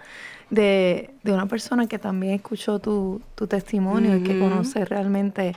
De, 0.49 1.11
de 1.29 1.35
una 1.35 1.47
persona 1.47 1.87
que 1.87 1.99
también 1.99 2.33
escuchó 2.35 2.79
tu, 2.79 3.21
tu 3.35 3.47
testimonio 3.47 4.17
y 4.17 4.23
que 4.23 4.37
conoce 4.39 4.85
realmente 4.85 5.55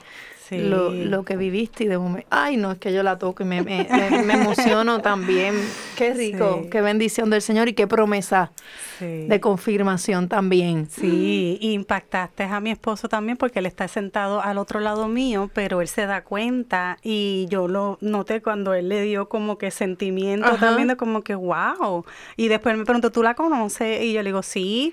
Sí. 0.48 0.58
lo, 0.58 0.90
lo 0.90 1.24
que 1.24 1.36
viviste 1.36 1.84
y 1.84 1.86
de 1.86 1.96
momento, 1.96 2.26
ay 2.28 2.58
no, 2.58 2.72
es 2.72 2.78
que 2.78 2.92
yo 2.92 3.02
la 3.02 3.16
toco 3.16 3.42
y 3.42 3.46
me, 3.46 3.62
me, 3.62 3.86
me- 3.90 4.22
me 4.22 4.34
emociono 4.34 5.00
también. 5.00 5.54
Qué 5.96 6.12
rico, 6.12 6.60
Sí. 6.64 6.68
qué 6.68 6.82
bendición 6.82 7.30
del 7.30 7.40
Señor 7.40 7.68
y 7.68 7.72
qué 7.72 7.86
promesa 7.86 8.50
Sí. 8.98 9.26
de 9.28 9.40
confirmación 9.40 10.28
también. 10.28 10.88
Sí, 10.90 11.56
y 11.58 11.72
impactaste 11.72 12.42
a 12.42 12.60
mi 12.60 12.70
esposo 12.70 13.08
también 13.08 13.38
porque 13.38 13.60
él 13.60 13.66
está 13.66 13.88
sentado 13.88 14.42
al 14.42 14.58
otro 14.58 14.80
lado 14.80 15.08
mío, 15.08 15.48
pero 15.54 15.80
él 15.80 15.88
se 15.88 16.04
da 16.06 16.22
cuenta 16.22 16.98
y 17.02 17.46
yo 17.48 17.66
lo 17.66 17.96
noté 18.02 18.42
cuando 18.42 18.74
él 18.74 18.90
le 18.90 19.00
dio 19.02 19.30
como 19.30 19.56
que 19.56 19.70
sentimiento 19.70 20.46
Ajá. 20.48 20.58
también 20.58 20.88
de 20.88 20.96
como 20.96 21.22
que 21.22 21.34
wow. 21.34 22.04
Y 22.36 22.48
después 22.48 22.76
me 22.76 22.84
preguntó, 22.84 23.10
¿tú 23.10 23.22
la 23.22 23.34
conoces? 23.34 24.02
Y 24.02 24.12
yo 24.12 24.22
le 24.22 24.28
digo, 24.30 24.42
sí, 24.42 24.92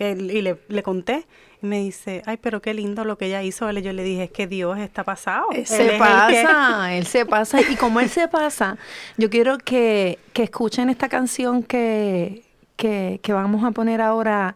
y 0.00 0.42
le, 0.42 0.58
le 0.68 0.82
conté. 0.82 1.26
Y 1.60 1.66
me 1.66 1.80
dice, 1.80 2.22
ay, 2.26 2.36
pero 2.36 2.62
qué 2.62 2.72
lindo 2.72 3.04
lo 3.04 3.18
que 3.18 3.26
ella 3.26 3.42
hizo. 3.42 3.68
Yo 3.72 3.92
le 3.92 4.04
dije, 4.04 4.24
es 4.24 4.30
que 4.30 4.46
Dios 4.46 4.78
está 4.78 5.02
pasado. 5.02 5.46
Él 5.52 5.66
Se 5.66 5.88
que- 5.90 5.98
pasa, 5.98 6.94
él 6.94 7.04
se 7.06 7.26
pasa. 7.26 7.60
Y 7.60 7.74
como 7.76 7.98
él 8.00 8.08
se 8.08 8.28
pasa, 8.28 8.76
yo 9.16 9.28
quiero 9.28 9.58
que, 9.58 10.18
que 10.32 10.44
escuchen 10.44 10.88
esta 10.88 11.08
canción 11.08 11.62
que, 11.64 12.44
que, 12.76 13.18
que 13.22 13.32
vamos 13.32 13.64
a 13.64 13.72
poner 13.72 14.00
ahora 14.00 14.54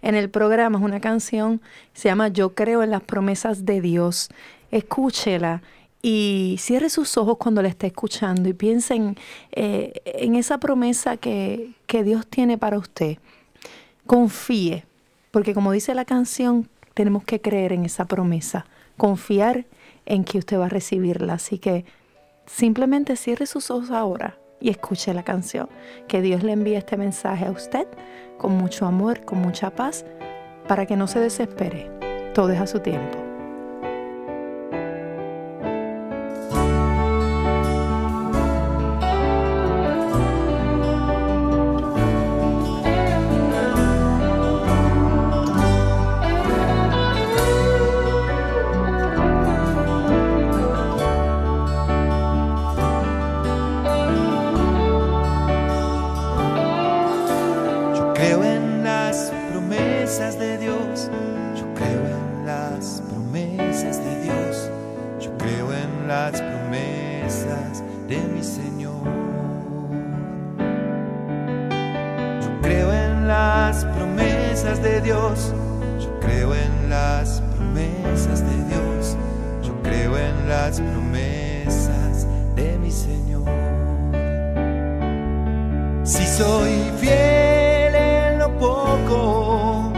en 0.00 0.14
el 0.14 0.30
programa. 0.30 0.78
Es 0.78 0.84
una 0.84 1.00
canción, 1.00 1.60
se 1.92 2.08
llama 2.08 2.28
Yo 2.28 2.54
creo 2.54 2.84
en 2.84 2.90
las 2.90 3.02
promesas 3.02 3.64
de 3.64 3.80
Dios. 3.80 4.28
Escúchela 4.70 5.62
y 6.02 6.56
cierre 6.60 6.90
sus 6.90 7.16
ojos 7.16 7.36
cuando 7.38 7.62
la 7.62 7.68
esté 7.68 7.86
escuchando 7.88 8.48
y 8.48 8.52
piensen 8.52 9.16
eh, 9.52 9.92
en 10.04 10.34
esa 10.36 10.58
promesa 10.58 11.16
que, 11.16 11.70
que 11.86 12.04
Dios 12.04 12.26
tiene 12.26 12.58
para 12.58 12.76
usted. 12.78 13.18
Confíe, 14.06 14.84
porque 15.30 15.54
como 15.54 15.72
dice 15.72 15.94
la 15.94 16.04
canción, 16.04 16.68
tenemos 16.94 17.24
que 17.24 17.40
creer 17.40 17.72
en 17.72 17.84
esa 17.84 18.04
promesa, 18.04 18.66
confiar 18.96 19.66
en 20.06 20.24
que 20.24 20.38
usted 20.38 20.58
va 20.58 20.66
a 20.66 20.68
recibirla. 20.68 21.34
Así 21.34 21.58
que 21.58 21.84
simplemente 22.46 23.16
cierre 23.16 23.46
sus 23.46 23.70
ojos 23.70 23.90
ahora 23.90 24.38
y 24.60 24.70
escuche 24.70 25.12
la 25.14 25.24
canción. 25.24 25.68
Que 26.08 26.22
Dios 26.22 26.42
le 26.42 26.52
envíe 26.52 26.76
este 26.76 26.96
mensaje 26.96 27.46
a 27.46 27.50
usted 27.50 27.86
con 28.38 28.52
mucho 28.52 28.86
amor, 28.86 29.24
con 29.24 29.38
mucha 29.38 29.70
paz, 29.70 30.04
para 30.68 30.86
que 30.86 30.96
no 30.96 31.06
se 31.06 31.20
desespere. 31.20 31.90
Todo 32.34 32.50
es 32.50 32.60
a 32.60 32.66
su 32.66 32.80
tiempo. 32.80 33.33
De 74.64 75.00
Dios. 75.02 75.52
Yo 76.00 76.18
creo 76.20 76.54
en 76.54 76.88
las 76.88 77.42
promesas 77.54 78.40
de 78.40 78.64
Dios. 78.64 79.14
Yo 79.62 79.74
creo 79.82 80.16
en 80.16 80.48
las 80.48 80.80
promesas 80.80 82.26
de 82.56 82.78
mi 82.78 82.90
Señor. 82.90 83.44
Si 86.02 86.26
soy 86.26 86.90
fiel 86.98 87.94
en 87.94 88.38
lo 88.38 88.56
poco, 88.58 89.92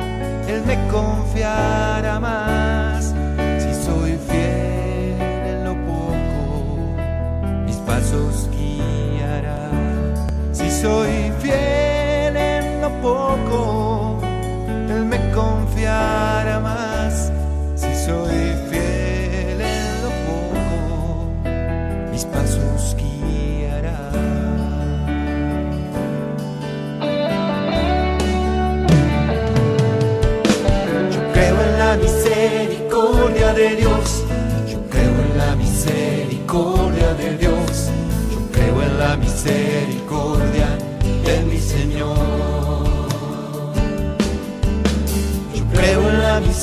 Él 0.48 0.62
me 0.66 0.76
confiará 0.88 1.95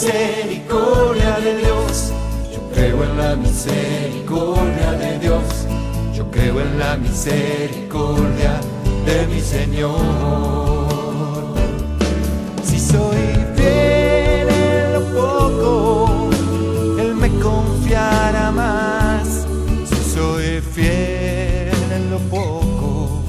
misericordia 0.03 1.39
de 1.39 1.57
Dios. 1.59 2.11
Yo 2.53 2.59
creo 2.73 3.03
en 3.03 3.17
la 3.17 3.35
misericordia 3.37 4.91
de 4.91 5.19
Dios. 5.19 5.43
Yo 6.13 6.29
creo 6.29 6.59
en 6.59 6.77
la 6.77 6.97
misericordia 6.97 8.59
de 9.05 9.27
mi 9.27 9.39
Señor. 9.39 9.95
Si 12.63 12.79
soy 12.79 13.45
fiel 13.55 14.49
en 14.49 14.93
lo 14.93 15.01
poco, 15.13 16.29
Él 16.99 17.15
me 17.15 17.29
confiará 17.39 18.51
más. 18.51 19.45
Si 19.85 20.11
soy 20.11 20.59
fiel 20.59 21.91
en 21.95 22.11
lo 22.11 22.19
poco, 22.29 23.23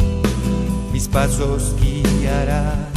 mis 0.92 1.06
pasos 1.06 1.76
guiará. 1.80 2.88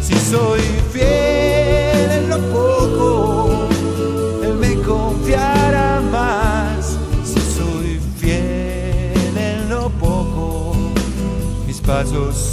Si 0.00 0.14
soy 0.14 0.60
fiel 0.92 1.31
mis 12.12 12.51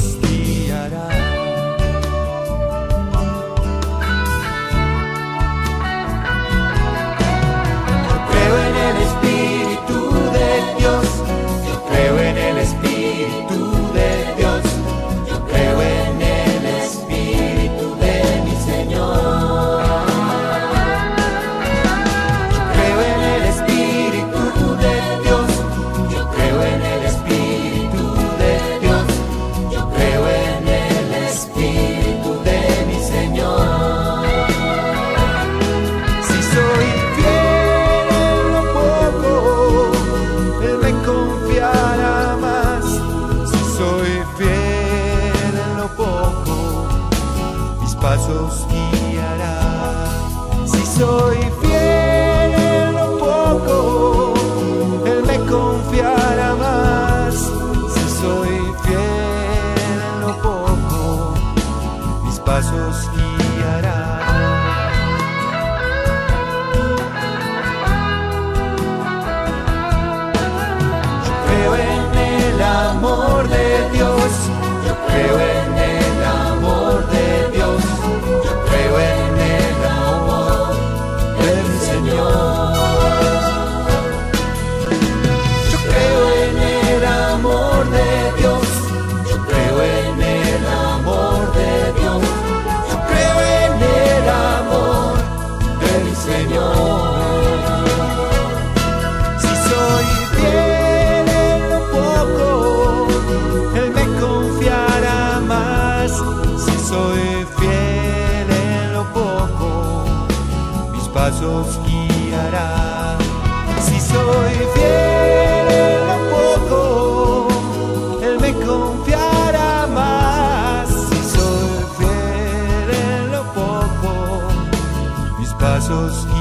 mis 125.89 126.38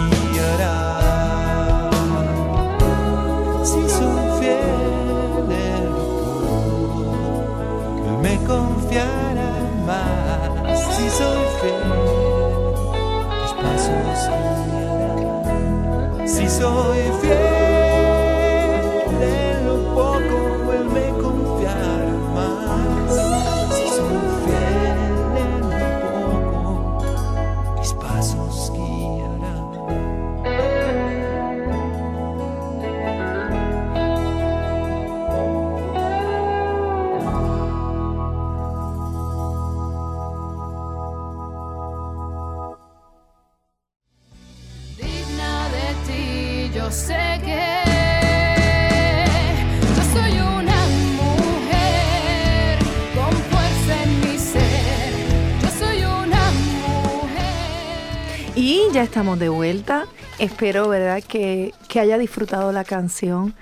estamos 59.19 59.41
de 59.41 59.49
vuelta. 59.49 60.07
Espero, 60.39 60.89
¿verdad?, 60.89 61.21
que, 61.27 61.75
que 61.89 61.99
haya 61.99 62.19
disfrutado 62.19 62.71
la 62.71 62.85
canción, 62.85 63.53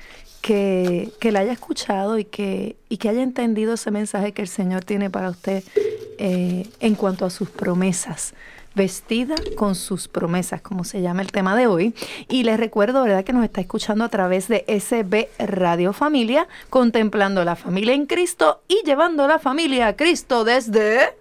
que, 0.42 1.10
que 1.18 1.32
la 1.32 1.38
haya 1.40 1.52
escuchado 1.52 2.18
y 2.18 2.26
que, 2.26 2.76
y 2.90 2.98
que 2.98 3.08
haya 3.08 3.22
entendido 3.22 3.72
ese 3.72 3.90
mensaje 3.90 4.32
que 4.32 4.42
el 4.42 4.48
Señor 4.48 4.84
tiene 4.84 5.08
para 5.08 5.30
usted 5.30 5.64
eh, 6.18 6.68
en 6.80 6.94
cuanto 6.94 7.24
a 7.24 7.30
sus 7.30 7.48
promesas. 7.48 8.34
Vestida 8.74 9.34
con 9.56 9.74
sus 9.76 10.08
promesas, 10.08 10.60
como 10.60 10.84
se 10.84 11.00
llama 11.00 11.22
el 11.22 11.32
tema 11.32 11.56
de 11.56 11.66
hoy. 11.66 11.94
Y 12.28 12.42
les 12.42 12.60
recuerdo, 12.60 13.02
¿verdad?, 13.02 13.24
que 13.24 13.32
nos 13.32 13.42
está 13.42 13.62
escuchando 13.62 14.04
a 14.04 14.10
través 14.10 14.48
de 14.48 14.62
SB 14.68 15.30
Radio 15.38 15.94
Familia, 15.94 16.48
contemplando 16.68 17.44
la 17.44 17.56
familia 17.56 17.94
en 17.94 18.04
Cristo 18.04 18.60
y 18.68 18.82
llevando 18.84 19.26
la 19.26 19.38
familia 19.38 19.86
a 19.86 19.96
Cristo 19.96 20.44
desde... 20.44 21.14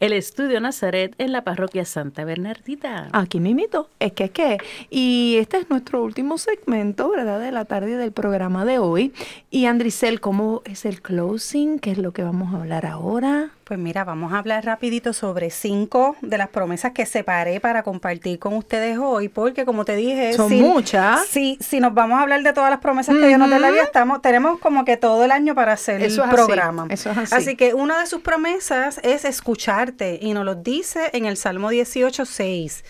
El 0.00 0.12
estudio 0.12 0.60
Nazaret 0.60 1.12
en 1.18 1.32
la 1.32 1.42
parroquia 1.42 1.84
Santa 1.84 2.24
Bernardita. 2.24 3.08
Aquí 3.12 3.40
mimito, 3.40 3.90
es 3.98 4.12
que 4.12 4.24
es 4.24 4.30
que. 4.30 4.58
Y 4.90 5.38
este 5.40 5.56
es 5.56 5.70
nuestro 5.70 6.04
último 6.04 6.38
segmento, 6.38 7.10
¿verdad? 7.10 7.40
De 7.40 7.50
la 7.50 7.64
tarde 7.64 7.96
del 7.96 8.12
programa 8.12 8.64
de 8.64 8.78
hoy. 8.78 9.12
Y 9.50 9.66
Andricel, 9.66 10.20
¿cómo 10.20 10.62
es 10.64 10.84
el 10.84 11.02
closing? 11.02 11.80
¿Qué 11.80 11.90
es 11.90 11.98
lo 11.98 12.12
que 12.12 12.22
vamos 12.22 12.54
a 12.54 12.58
hablar 12.58 12.86
ahora? 12.86 13.50
Pues 13.68 13.78
mira, 13.78 14.02
vamos 14.02 14.32
a 14.32 14.38
hablar 14.38 14.64
rapidito 14.64 15.12
sobre 15.12 15.50
cinco 15.50 16.16
de 16.22 16.38
las 16.38 16.48
promesas 16.48 16.92
que 16.92 17.04
separé 17.04 17.60
para 17.60 17.82
compartir 17.82 18.38
con 18.38 18.54
ustedes 18.54 18.96
hoy, 18.96 19.28
porque 19.28 19.66
como 19.66 19.84
te 19.84 19.94
dije, 19.94 20.32
Son 20.32 20.48
si- 20.48 20.58
muchas. 20.58 21.26
Si, 21.26 21.58
si 21.60 21.78
nos 21.78 21.92
vamos 21.92 22.18
a 22.18 22.22
hablar 22.22 22.42
de 22.42 22.54
todas 22.54 22.70
las 22.70 22.80
promesas 22.80 23.14
que 23.16 23.26
Dios 23.26 23.38
nos 23.38 23.50
da 23.50 23.58
la 23.58 23.70
vida, 23.70 23.82
estamos, 23.82 24.22
tenemos 24.22 24.58
como 24.58 24.86
que 24.86 24.96
todo 24.96 25.22
el 25.22 25.30
año 25.30 25.54
para 25.54 25.74
hacer 25.74 25.96
Eso 26.02 26.24
el 26.24 26.30
es 26.30 26.34
así, 26.34 26.46
programa. 26.46 26.86
eso 26.88 27.10
es 27.10 27.30
así. 27.30 27.56
que 27.56 27.74
una 27.74 28.00
de 28.00 28.06
sus 28.06 28.22
promesas 28.22 29.00
es 29.02 29.26
escucharte 29.26 30.18
y 30.22 30.32
nos 30.32 30.46
lo 30.46 30.54
dice 30.54 31.10
en 31.12 31.26
el 31.26 31.36
Salmo 31.36 31.68
18, 31.68 32.24
6. 32.24 32.84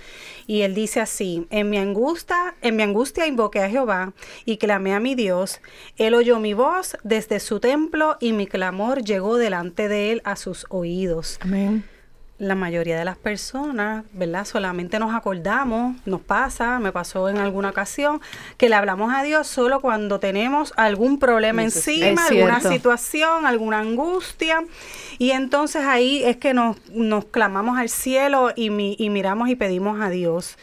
Y 0.46 0.62
él 0.62 0.74
dice 0.74 1.00
así, 1.02 1.46
en 1.50 1.68
mi 1.68 1.76
angustia, 1.76 2.54
en 2.62 2.76
mi 2.76 2.82
angustia 2.82 3.26
invoqué 3.26 3.62
a 3.64 3.68
Jehová 3.68 4.12
y 4.46 4.56
clamé 4.56 4.94
a 4.94 5.00
mi 5.00 5.14
Dios. 5.14 5.60
Él 5.98 6.14
oyó 6.14 6.38
mi 6.38 6.54
voz 6.54 6.96
desde 7.02 7.38
su 7.40 7.60
templo 7.60 8.16
y 8.20 8.32
mi 8.32 8.46
clamor 8.46 9.02
llegó 9.04 9.36
delante 9.36 9.88
de 9.88 10.12
él 10.12 10.22
a 10.24 10.36
sus 10.36 10.64
oídos. 10.68 11.38
Amén. 11.42 11.84
La 12.40 12.54
mayoría 12.54 12.96
de 12.96 13.04
las 13.04 13.16
personas, 13.18 14.04
¿verdad? 14.12 14.44
Solamente 14.44 15.00
nos 15.00 15.12
acordamos, 15.12 15.96
nos 16.06 16.20
pasa, 16.20 16.78
me 16.78 16.92
pasó 16.92 17.28
en 17.28 17.38
alguna 17.38 17.70
ocasión, 17.70 18.20
que 18.56 18.68
le 18.68 18.76
hablamos 18.76 19.12
a 19.12 19.24
Dios 19.24 19.48
solo 19.48 19.80
cuando 19.80 20.20
tenemos 20.20 20.72
algún 20.76 21.18
problema 21.18 21.64
encima, 21.64 22.06
Es 22.26 22.30
alguna 22.30 22.60
situación, 22.70 23.44
alguna 23.44 23.80
angustia. 23.80 24.62
Y 25.18 25.32
entonces 25.32 25.82
ahí 25.84 26.22
es 26.22 26.36
que 26.36 26.54
nos, 26.54 26.76
nos 26.90 27.24
clamamos 27.24 27.76
al 27.76 27.88
cielo 27.88 28.52
y, 28.54 28.70
mi- 28.70 28.94
y 29.00 29.10
miramos 29.10 29.48
y 29.48 29.56
pedimos 29.56 30.00
a 30.00 30.08
Dios. 30.08 30.58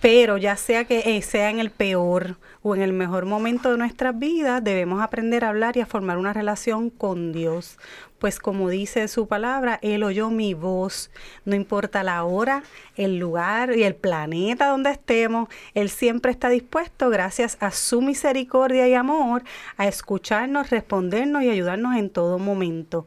Pero 0.00 0.38
ya 0.38 0.56
sea 0.56 0.84
que 0.84 1.16
eh, 1.16 1.22
sea 1.22 1.50
en 1.50 1.58
el 1.58 1.70
peor 1.70 2.36
o 2.62 2.74
en 2.76 2.82
el 2.82 2.92
mejor 2.92 3.26
momento 3.26 3.72
de 3.72 3.78
nuestras 3.78 4.16
vidas, 4.18 4.62
debemos 4.64 5.02
aprender 5.02 5.44
a 5.44 5.48
hablar 5.48 5.76
y 5.76 5.80
a 5.80 5.86
formar 5.86 6.18
una 6.18 6.32
relación 6.32 6.88
con 6.88 7.32
Dios. 7.32 7.78
Pues 8.18 8.40
como 8.40 8.68
dice 8.68 9.06
su 9.06 9.28
palabra, 9.28 9.78
Él 9.80 10.02
oyó 10.02 10.30
mi 10.30 10.54
voz. 10.54 11.10
No 11.44 11.54
importa 11.54 12.02
la 12.02 12.24
hora, 12.24 12.64
el 12.96 13.18
lugar 13.18 13.76
y 13.76 13.84
el 13.84 13.94
planeta 13.94 14.68
donde 14.68 14.90
estemos, 14.90 15.48
Él 15.74 15.88
siempre 15.88 16.32
está 16.32 16.48
dispuesto, 16.48 17.10
gracias 17.10 17.56
a 17.60 17.70
su 17.70 18.02
misericordia 18.02 18.88
y 18.88 18.94
amor, 18.94 19.44
a 19.76 19.86
escucharnos, 19.86 20.70
respondernos 20.70 21.42
y 21.42 21.50
ayudarnos 21.50 21.96
en 21.96 22.10
todo 22.10 22.38
momento 22.38 23.06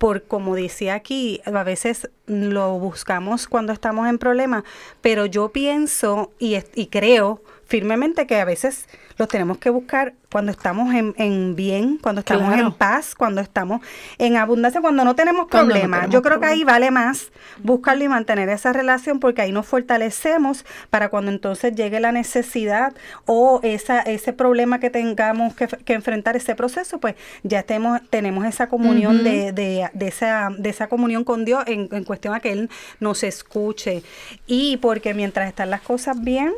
por 0.00 0.22
como 0.22 0.54
decía 0.54 0.94
aquí, 0.94 1.42
a 1.44 1.62
veces 1.62 2.08
lo 2.24 2.78
buscamos 2.78 3.46
cuando 3.46 3.74
estamos 3.74 4.08
en 4.08 4.16
problemas, 4.16 4.64
pero 5.02 5.26
yo 5.26 5.50
pienso 5.50 6.32
y, 6.38 6.56
y 6.74 6.86
creo 6.86 7.42
firmemente 7.66 8.26
que 8.26 8.40
a 8.40 8.46
veces 8.46 8.88
los 9.20 9.28
tenemos 9.28 9.58
que 9.58 9.70
buscar 9.70 10.14
cuando 10.32 10.50
estamos 10.52 10.94
en, 10.94 11.14
en 11.18 11.54
bien, 11.56 11.98
cuando 11.98 12.20
estamos 12.20 12.48
Claro. 12.48 12.68
en 12.68 12.72
paz, 12.72 13.14
cuando 13.14 13.40
estamos 13.40 13.80
en 14.18 14.36
abundancia, 14.36 14.80
cuando 14.80 15.04
no 15.04 15.14
tenemos 15.14 15.46
Cuando 15.48 15.68
no 15.68 15.74
problemas. 15.74 16.00
tenemos 16.00 16.14
yo 16.14 16.22
creo 16.22 16.40
que 16.40 16.46
ahí 16.46 16.64
vale 16.64 16.90
más 16.90 17.30
buscarlo 17.62 18.04
y 18.04 18.08
mantener 18.08 18.48
esa 18.48 18.72
relación 18.72 19.20
porque 19.20 19.42
ahí 19.42 19.52
nos 19.52 19.66
fortalecemos 19.66 20.64
para 20.88 21.08
cuando 21.10 21.30
entonces 21.30 21.74
llegue 21.74 22.00
la 22.00 22.12
necesidad 22.12 22.94
o 23.26 23.60
esa, 23.62 24.00
ese 24.00 24.32
problema 24.32 24.78
que 24.80 24.88
tengamos 24.90 25.54
que, 25.54 25.66
que 25.68 25.92
enfrentar, 25.94 26.36
ese 26.36 26.54
proceso, 26.54 26.98
pues 26.98 27.14
ya 27.42 27.60
estemos, 27.60 28.00
tenemos 28.08 28.44
esa 28.46 28.68
comunión 28.68 29.22
de, 29.24 29.52
de, 29.52 29.90
de 29.92 30.08
esa, 30.08 30.48
de 30.56 30.70
esa 30.70 30.86
comunión 30.88 31.24
con 31.24 31.44
Dios 31.44 31.64
en, 31.66 31.88
en 31.92 32.04
cuestión 32.04 32.34
a 32.34 32.40
que 32.40 32.52
Él 32.52 32.70
nos 33.00 33.22
escuche. 33.24 34.02
Y 34.46 34.78
porque 34.78 35.12
mientras 35.12 35.48
están 35.48 35.70
las 35.70 35.82
cosas 35.82 36.20
bien, 36.22 36.52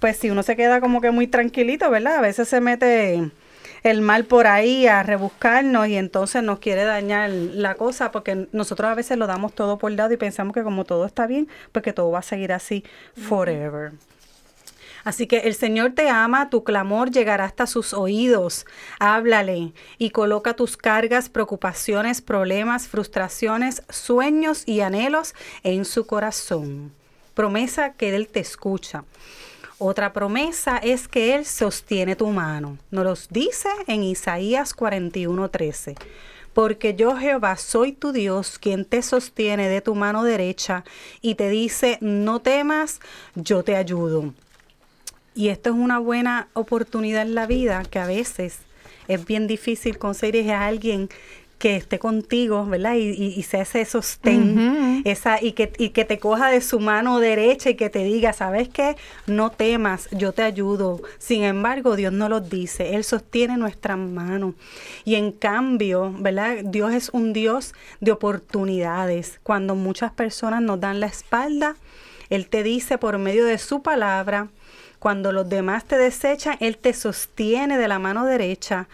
pues 0.00 0.16
si 0.16 0.30
uno 0.30 0.42
se 0.42 0.56
queda 0.56 0.80
como 0.80 1.00
que 1.00 1.10
muy 1.10 1.26
tranquilito, 1.26 1.90
¿verdad? 1.90 2.16
A 2.16 2.20
veces 2.20 2.48
se 2.48 2.60
mete 2.60 3.30
el 3.82 4.00
mal 4.00 4.24
por 4.24 4.46
ahí 4.46 4.86
a 4.86 5.02
rebuscarnos 5.02 5.88
y 5.88 5.96
entonces 5.96 6.42
nos 6.42 6.58
quiere 6.58 6.84
dañar 6.84 7.30
la 7.30 7.74
cosa 7.74 8.10
porque 8.10 8.48
nosotros 8.52 8.90
a 8.90 8.94
veces 8.94 9.18
lo 9.18 9.26
damos 9.26 9.54
todo 9.54 9.78
por 9.78 9.94
dado 9.94 10.12
y 10.12 10.16
pensamos 10.16 10.54
que 10.54 10.62
como 10.62 10.84
todo 10.84 11.06
está 11.06 11.26
bien, 11.26 11.48
pues 11.72 11.82
que 11.82 11.92
todo 11.92 12.10
va 12.10 12.20
a 12.20 12.22
seguir 12.22 12.52
así 12.52 12.84
forever. 13.16 13.92
Así 15.04 15.26
que 15.26 15.38
el 15.38 15.54
Señor 15.54 15.92
te 15.92 16.10
ama, 16.10 16.50
tu 16.50 16.64
clamor 16.64 17.10
llegará 17.10 17.44
hasta 17.44 17.66
sus 17.66 17.94
oídos. 17.94 18.66
Háblale 18.98 19.72
y 19.96 20.10
coloca 20.10 20.54
tus 20.54 20.76
cargas, 20.76 21.28
preocupaciones, 21.28 22.20
problemas, 22.20 22.88
frustraciones, 22.88 23.82
sueños 23.88 24.64
y 24.66 24.80
anhelos 24.80 25.34
en 25.62 25.84
su 25.84 26.06
corazón. 26.06 26.92
Promesa 27.34 27.94
que 27.94 28.14
Él 28.14 28.28
te 28.28 28.40
escucha. 28.40 29.04
Otra 29.80 30.12
promesa 30.12 30.78
es 30.78 31.06
que 31.06 31.36
Él 31.36 31.44
sostiene 31.44 32.16
tu 32.16 32.26
mano. 32.28 32.78
Nos 32.90 33.04
los 33.04 33.28
dice 33.28 33.68
en 33.86 34.02
Isaías 34.02 34.74
41:13. 34.74 35.94
Porque 36.52 36.94
yo 36.96 37.16
Jehová 37.16 37.56
soy 37.56 37.92
tu 37.92 38.10
Dios, 38.10 38.58
quien 38.58 38.84
te 38.84 39.02
sostiene 39.02 39.68
de 39.68 39.80
tu 39.80 39.94
mano 39.94 40.24
derecha 40.24 40.82
y 41.20 41.36
te 41.36 41.48
dice, 41.48 41.98
no 42.00 42.40
temas, 42.40 42.98
yo 43.36 43.62
te 43.62 43.76
ayudo. 43.76 44.34
Y 45.36 45.50
esto 45.50 45.70
es 45.70 45.76
una 45.76 46.00
buena 46.00 46.48
oportunidad 46.54 47.22
en 47.22 47.36
la 47.36 47.46
vida 47.46 47.84
que 47.88 48.00
a 48.00 48.06
veces 48.06 48.58
es 49.06 49.24
bien 49.24 49.46
difícil 49.46 49.98
conseguir 49.98 50.50
a 50.50 50.66
alguien 50.66 51.08
que 51.58 51.76
esté 51.76 51.98
contigo, 51.98 52.64
¿verdad? 52.66 52.94
Y, 52.94 53.10
y, 53.10 53.34
y 53.36 53.42
sea 53.42 53.62
ese 53.62 53.84
sostén, 53.84 55.02
esa, 55.04 55.42
y 55.42 55.52
que, 55.52 55.72
y 55.76 55.90
que 55.90 56.04
te 56.04 56.18
coja 56.18 56.48
de 56.50 56.60
su 56.60 56.78
mano 56.78 57.18
derecha 57.18 57.70
y 57.70 57.74
que 57.74 57.90
te 57.90 58.04
diga, 58.04 58.32
¿sabes 58.32 58.68
qué? 58.68 58.96
No 59.26 59.50
temas, 59.50 60.08
yo 60.12 60.32
te 60.32 60.42
ayudo. 60.42 61.00
Sin 61.18 61.42
embargo, 61.42 61.96
Dios 61.96 62.12
no 62.12 62.28
lo 62.28 62.40
dice, 62.40 62.94
Él 62.94 63.02
sostiene 63.02 63.56
nuestras 63.56 63.98
manos. 63.98 64.54
Y 65.04 65.16
en 65.16 65.32
cambio, 65.32 66.14
¿verdad? 66.18 66.58
Dios 66.64 66.94
es 66.94 67.10
un 67.10 67.32
Dios 67.32 67.74
de 68.00 68.12
oportunidades. 68.12 69.40
Cuando 69.42 69.74
muchas 69.74 70.12
personas 70.12 70.62
nos 70.62 70.78
dan 70.78 71.00
la 71.00 71.06
espalda, 71.06 71.76
Él 72.30 72.48
te 72.48 72.62
dice 72.62 72.98
por 72.98 73.18
medio 73.18 73.44
de 73.44 73.58
su 73.58 73.82
palabra, 73.82 74.48
cuando 74.98 75.30
los 75.30 75.48
demás 75.48 75.84
te 75.84 75.96
desechan, 75.96 76.56
Él 76.60 76.76
te 76.76 76.92
sostiene 76.92 77.78
de 77.78 77.88
la 77.88 77.98
mano 77.98 78.24
derecha. 78.24 78.88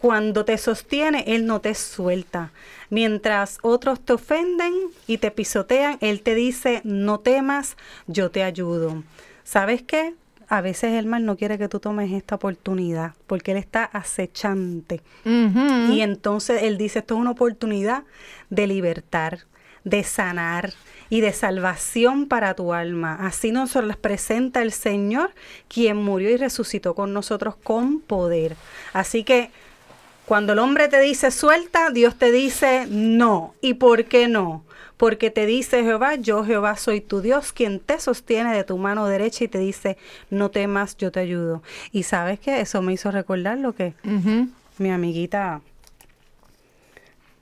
Cuando 0.00 0.46
te 0.46 0.56
sostiene, 0.56 1.24
Él 1.26 1.44
no 1.44 1.60
te 1.60 1.74
suelta. 1.74 2.52
Mientras 2.88 3.58
otros 3.60 4.00
te 4.00 4.14
ofenden 4.14 4.72
y 5.06 5.18
te 5.18 5.30
pisotean, 5.30 5.98
Él 6.00 6.22
te 6.22 6.34
dice, 6.34 6.80
no 6.84 7.20
temas, 7.20 7.76
yo 8.06 8.30
te 8.30 8.42
ayudo. 8.42 9.02
¿Sabes 9.44 9.82
qué? 9.82 10.14
A 10.48 10.62
veces 10.62 10.94
el 10.94 11.04
mal 11.04 11.26
no 11.26 11.36
quiere 11.36 11.58
que 11.58 11.68
tú 11.68 11.80
tomes 11.80 12.12
esta 12.12 12.36
oportunidad 12.36 13.12
porque 13.26 13.50
Él 13.50 13.58
está 13.58 13.84
acechante. 13.84 15.02
Y 15.24 16.00
entonces 16.00 16.62
Él 16.62 16.78
dice, 16.78 17.00
esto 17.00 17.16
es 17.16 17.20
una 17.20 17.32
oportunidad 17.32 18.04
de 18.48 18.66
libertar, 18.66 19.40
de 19.84 20.02
sanar 20.02 20.72
y 21.10 21.20
de 21.20 21.34
salvación 21.34 22.26
para 22.26 22.54
tu 22.54 22.72
alma. 22.72 23.18
Así 23.20 23.52
nos 23.52 23.74
las 23.74 23.98
presenta 23.98 24.62
el 24.62 24.72
Señor, 24.72 25.32
quien 25.68 25.98
murió 25.98 26.30
y 26.30 26.38
resucitó 26.38 26.94
con 26.94 27.12
nosotros 27.12 27.54
con 27.56 28.00
poder. 28.00 28.56
Así 28.94 29.24
que 29.24 29.50
cuando 30.30 30.52
el 30.52 30.60
hombre 30.60 30.86
te 30.86 31.00
dice 31.00 31.32
suelta, 31.32 31.90
Dios 31.90 32.14
te 32.14 32.30
dice 32.30 32.86
no. 32.88 33.52
¿Y 33.60 33.74
por 33.74 34.04
qué 34.04 34.28
no? 34.28 34.62
Porque 34.96 35.28
te 35.28 35.44
dice 35.44 35.82
Jehová, 35.82 36.14
yo 36.14 36.44
Jehová 36.44 36.76
soy 36.76 37.00
tu 37.00 37.20
Dios, 37.20 37.52
quien 37.52 37.80
te 37.80 37.98
sostiene 37.98 38.54
de 38.54 38.62
tu 38.62 38.78
mano 38.78 39.08
derecha 39.08 39.42
y 39.42 39.48
te 39.48 39.58
dice, 39.58 39.96
no 40.30 40.52
temas, 40.52 40.96
yo 40.96 41.10
te 41.10 41.18
ayudo. 41.18 41.64
Y 41.90 42.04
sabes 42.04 42.38
que 42.38 42.60
eso 42.60 42.80
me 42.80 42.92
hizo 42.92 43.10
recordar 43.10 43.58
lo 43.58 43.74
que 43.74 43.94
mi 44.78 44.92
amiguita 44.92 45.62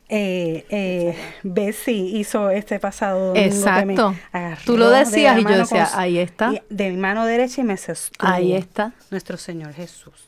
eh, 0.09 0.65
eh, 0.71 1.15
Bessie 1.43 2.19
hizo 2.19 2.49
este 2.49 2.81
pasado 2.81 3.35
domingo. 3.35 3.45
que 3.45 3.85
me 3.85 3.93
Exacto. 3.93 4.65
Tú 4.65 4.79
lo 4.79 4.89
de 4.89 5.01
decías 5.01 5.39
y 5.39 5.43
yo 5.43 5.59
decía, 5.59 5.91
ahí 5.93 6.17
está. 6.17 6.55
De 6.71 6.89
mi 6.89 6.97
mano 6.97 7.27
derecha 7.27 7.61
y 7.61 7.65
me 7.65 7.77
sostuvo. 7.77 8.27
Ahí 8.27 8.55
está. 8.55 8.93
Nuestro 9.11 9.37
Señor 9.37 9.75
Jesús. 9.75 10.28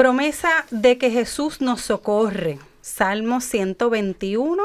Promesa 0.00 0.64
de 0.70 0.96
que 0.96 1.10
Jesús 1.10 1.60
nos 1.60 1.82
socorre. 1.82 2.58
Salmo 2.80 3.42
121, 3.42 4.62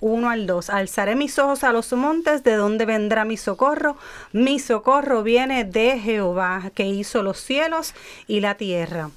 1 0.00 0.28
al 0.28 0.46
2. 0.48 0.70
Alzaré 0.70 1.14
mis 1.14 1.38
ojos 1.38 1.62
a 1.62 1.72
los 1.72 1.92
montes, 1.92 2.42
¿de 2.42 2.56
dónde 2.56 2.84
vendrá 2.84 3.24
mi 3.24 3.36
socorro? 3.36 3.96
Mi 4.32 4.58
socorro 4.58 5.22
viene 5.22 5.62
de 5.62 6.00
Jehová, 6.00 6.72
que 6.74 6.84
hizo 6.88 7.22
los 7.22 7.38
cielos 7.38 7.94
y 8.26 8.40
la 8.40 8.56
tierra. 8.56 9.10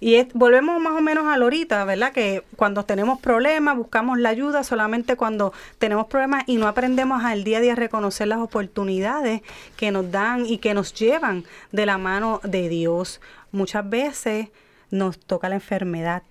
Y 0.00 0.20
volvemos 0.34 0.80
más 0.80 0.98
o 0.98 1.00
menos 1.00 1.26
a 1.28 1.36
lo 1.36 1.44
ahorita, 1.44 1.84
¿verdad? 1.84 2.10
Que 2.10 2.42
cuando 2.56 2.84
tenemos 2.84 3.20
problemas, 3.20 3.76
buscamos 3.76 4.18
la 4.18 4.30
ayuda 4.30 4.64
solamente 4.64 5.14
cuando 5.14 5.52
tenemos 5.78 6.08
problemas 6.08 6.42
y 6.48 6.56
no 6.56 6.66
aprendemos 6.66 7.22
al 7.22 7.44
día 7.44 7.58
a 7.58 7.60
día 7.60 7.72
a 7.74 7.76
reconocer 7.76 8.26
las 8.26 8.40
oportunidades 8.40 9.42
que 9.76 9.92
nos 9.92 10.10
dan 10.10 10.46
y 10.46 10.58
que 10.58 10.74
nos 10.74 10.92
llevan 10.94 11.44
de 11.70 11.86
la 11.86 11.96
mano 11.96 12.40
de 12.42 12.68
Dios. 12.68 13.20
Muchas 13.52 13.88
veces 13.88 14.48
nos 14.92 15.18
toca 15.18 15.48
la 15.48 15.56
enfermedad. 15.56 16.22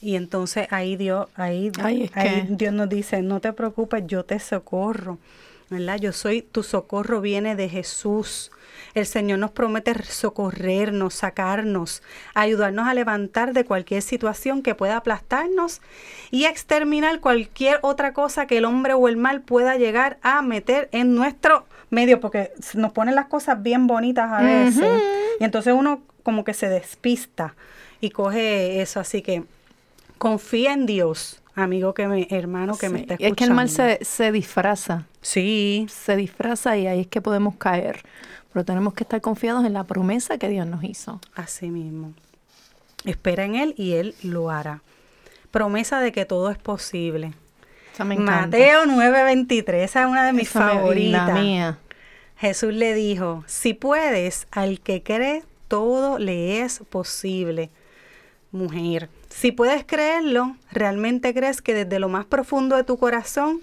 Y 0.00 0.16
entonces 0.16 0.66
ahí 0.70 0.96
Dios, 0.96 1.28
ahí, 1.36 1.70
Ay, 1.82 2.10
ahí 2.14 2.46
que- 2.46 2.46
Dios 2.54 2.72
nos 2.72 2.88
dice, 2.88 3.20
no 3.20 3.40
te 3.40 3.52
preocupes, 3.52 4.04
yo 4.06 4.24
te 4.24 4.38
socorro. 4.38 5.18
¿Verdad? 5.70 5.98
Yo 5.98 6.12
soy, 6.12 6.42
tu 6.42 6.62
socorro 6.62 7.22
viene 7.22 7.56
de 7.56 7.66
Jesús. 7.66 8.50
El 8.92 9.06
Señor 9.06 9.38
nos 9.38 9.52
promete 9.52 9.94
socorrernos, 10.04 11.14
sacarnos, 11.14 12.02
ayudarnos 12.34 12.86
a 12.86 12.92
levantar 12.92 13.54
de 13.54 13.64
cualquier 13.64 14.02
situación 14.02 14.60
que 14.62 14.74
pueda 14.74 14.98
aplastarnos 14.98 15.80
y 16.30 16.44
exterminar 16.44 17.20
cualquier 17.20 17.78
otra 17.80 18.12
cosa 18.12 18.46
que 18.46 18.58
el 18.58 18.66
hombre 18.66 18.92
o 18.92 19.08
el 19.08 19.16
mal 19.16 19.40
pueda 19.40 19.76
llegar 19.78 20.18
a 20.20 20.42
meter 20.42 20.90
en 20.92 21.14
nuestro 21.14 21.64
medio, 21.88 22.20
porque 22.20 22.50
nos 22.74 22.92
ponen 22.92 23.14
las 23.14 23.26
cosas 23.28 23.62
bien 23.62 23.86
bonitas 23.86 24.30
a 24.30 24.42
veces. 24.42 24.84
Y 25.40 25.44
entonces 25.44 25.72
uno 25.74 26.02
como 26.22 26.44
que 26.44 26.54
se 26.54 26.68
despista 26.68 27.54
y 28.00 28.10
coge 28.10 28.80
eso. 28.82 29.00
Así 29.00 29.22
que 29.22 29.44
confía 30.18 30.72
en 30.72 30.86
Dios, 30.86 31.42
amigo 31.54 31.94
que 31.94 32.06
me, 32.08 32.26
hermano 32.30 32.76
que 32.78 32.88
me 32.88 33.00
está 33.00 33.14
y 33.18 33.24
escuchando. 33.26 33.32
es 33.34 33.36
que 33.36 33.44
el 33.44 33.52
mal 33.54 33.68
se, 33.68 34.04
se 34.04 34.32
disfraza, 34.32 35.06
Sí, 35.20 35.86
se 35.88 36.16
disfraza 36.16 36.76
y 36.76 36.86
ahí 36.88 37.00
es 37.00 37.06
que 37.06 37.20
podemos 37.20 37.54
caer. 37.56 38.02
Pero 38.52 38.64
tenemos 38.64 38.92
que 38.94 39.04
estar 39.04 39.20
confiados 39.20 39.64
en 39.64 39.72
la 39.72 39.84
promesa 39.84 40.36
que 40.36 40.48
Dios 40.48 40.66
nos 40.66 40.82
hizo. 40.84 41.20
Así 41.34 41.70
mismo. 41.70 42.12
Espera 43.04 43.44
en 43.44 43.54
Él 43.54 43.74
y 43.78 43.92
Él 43.92 44.14
lo 44.22 44.50
hará. 44.50 44.82
Promesa 45.50 46.00
de 46.00 46.12
que 46.12 46.24
todo 46.24 46.50
es 46.50 46.58
posible. 46.58 47.32
Esa 47.94 48.04
me 48.04 48.14
encanta. 48.14 48.42
Mateo 48.56 48.84
9:23, 48.86 49.74
esa 49.84 50.02
es 50.02 50.08
una 50.08 50.24
de 50.26 50.32
mis 50.32 50.54
me- 50.54 50.60
y 50.60 50.64
favoritas. 50.64 51.28
La 51.28 51.34
mía. 51.34 51.78
Jesús 52.36 52.72
le 52.74 52.94
dijo, 52.94 53.44
si 53.46 53.72
puedes, 53.74 54.46
al 54.50 54.80
que 54.80 55.02
cree, 55.02 55.44
todo 55.72 56.18
le 56.18 56.60
es 56.60 56.80
posible. 56.90 57.70
Mujer, 58.50 59.08
si 59.30 59.52
puedes 59.52 59.86
creerlo, 59.86 60.54
realmente 60.70 61.32
crees 61.32 61.62
que 61.62 61.72
desde 61.72 61.98
lo 61.98 62.10
más 62.10 62.26
profundo 62.26 62.76
de 62.76 62.84
tu 62.84 62.98
corazón, 62.98 63.62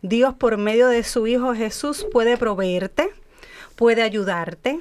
Dios 0.00 0.34
por 0.34 0.56
medio 0.56 0.86
de 0.86 1.02
su 1.02 1.26
Hijo 1.26 1.56
Jesús 1.56 2.06
puede 2.12 2.36
proveerte, 2.36 3.10
puede 3.74 4.02
ayudarte, 4.02 4.78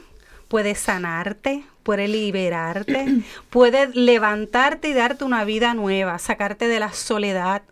puede 0.50 0.76
sanarte, 0.76 1.66
puede 1.82 2.08
liberarte, 2.08 3.24
puede 3.50 3.88
levantarte 3.96 4.90
y 4.90 4.94
darte 4.94 5.24
una 5.24 5.46
vida 5.46 5.74
nueva, 5.74 6.20
sacarte 6.20 6.68
de 6.68 6.80
la 6.80 6.94
soledad, 6.94 7.64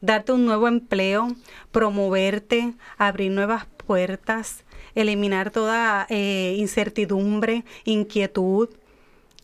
darte 0.00 0.30
un 0.30 0.44
nuevo 0.44 0.68
empleo, 0.68 1.34
promoverte, 1.72 2.74
abrir 2.96 3.32
nuevas 3.32 3.66
puertas, 3.84 4.62
eliminar 4.94 5.50
toda 5.50 6.06
eh, 6.08 6.54
incertidumbre, 6.58 7.64
inquietud 7.84 8.68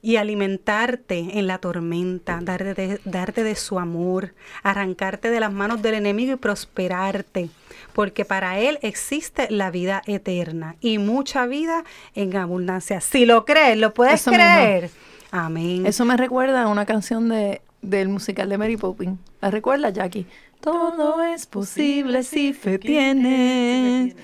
y 0.01 0.17
alimentarte 0.17 1.39
en 1.39 1.47
la 1.49 1.59
tormenta, 1.59 2.39
darte 2.41 2.75
de, 2.75 3.01
darte 3.05 3.43
de 3.43 3.57
su 3.57 3.79
amor, 3.79 4.33
arrancarte 4.63 5.31
de 5.31 5.41
las 5.41 5.53
manos 5.53 5.83
del 5.83 5.95
enemigo 5.95 6.33
y 6.35 6.37
prosperarte, 6.37 7.51
porque 7.95 8.25
para 8.25 8.61
Él 8.61 8.79
existe 8.83 9.49
la 9.51 9.71
vida 9.73 10.03
eterna 10.07 10.77
y 10.81 10.99
mucha 10.99 11.47
vida 11.47 11.85
en 12.15 12.37
abundancia. 12.37 13.01
Si 13.01 13.27
lo 13.27 13.45
crees, 13.45 13.77
lo 13.77 13.93
puedes 13.93 14.21
Eso 14.21 14.31
mismo. 14.31 14.45
creer. 14.45 14.91
Amén. 15.33 15.85
Eso 15.85 16.05
me 16.05 16.17
recuerda 16.17 16.63
a 16.63 16.69
una 16.69 16.87
canción 16.87 17.29
de, 17.29 17.61
del 17.83 18.09
musical 18.09 18.49
de 18.49 18.57
Mary 18.57 18.77
Poppins. 18.77 19.19
¿La 19.41 19.51
recuerdas, 19.51 19.93
Jackie? 19.93 20.27
Todo 20.61 21.23
es 21.23 21.47
posible 21.47 22.23
si 22.23 22.53
fe 22.53 22.79
tienes. 22.79 24.15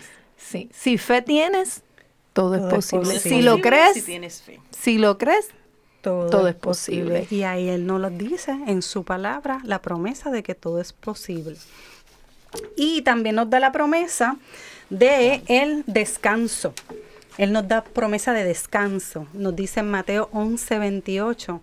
Sí, 0.47 0.69
si 0.73 0.99
fe 0.99 1.23
tienes, 1.23 1.83
todo, 2.33 2.57
Todo 2.57 2.57
es 2.57 2.63
es 2.65 2.75
posible. 2.75 3.19
Si 3.21 3.43
lo 3.43 3.57
Si 3.57 3.63
crees, 3.63 4.05
tienes 4.05 4.43
fe. 4.43 4.61
si 4.71 4.99
lo 4.99 5.17
crees, 5.19 5.49
todo, 6.03 6.29
todo 6.29 6.49
es 6.49 6.55
es 6.55 6.61
posible. 6.61 7.21
posible. 7.21 7.37
Y 7.37 7.45
ahí 7.45 7.69
Él 7.69 7.87
nos 7.87 8.01
lo 8.01 8.11
dice 8.11 8.53
en 8.67 8.83
su 8.83 9.05
palabra, 9.05 9.61
la 9.65 9.81
promesa 9.81 10.31
de 10.31 10.43
que 10.43 10.55
todo 10.55 10.81
es 10.81 10.93
posible. 10.93 11.57
Y 12.77 13.03
también 13.03 13.37
nos 13.37 13.49
da 13.51 13.59
la 13.61 13.73
promesa 13.73 14.37
de 14.91 15.43
el 15.47 15.83
descanso. 15.87 16.75
Él 17.39 17.53
nos 17.53 17.67
da 17.67 17.83
promesa 17.83 18.33
de 18.33 18.45
descanso. 18.45 19.27
Nos 19.33 19.57
dice 19.57 19.81
en 19.81 19.91
Mateo 19.91 20.29
11, 20.33 20.79
28. 20.79 21.61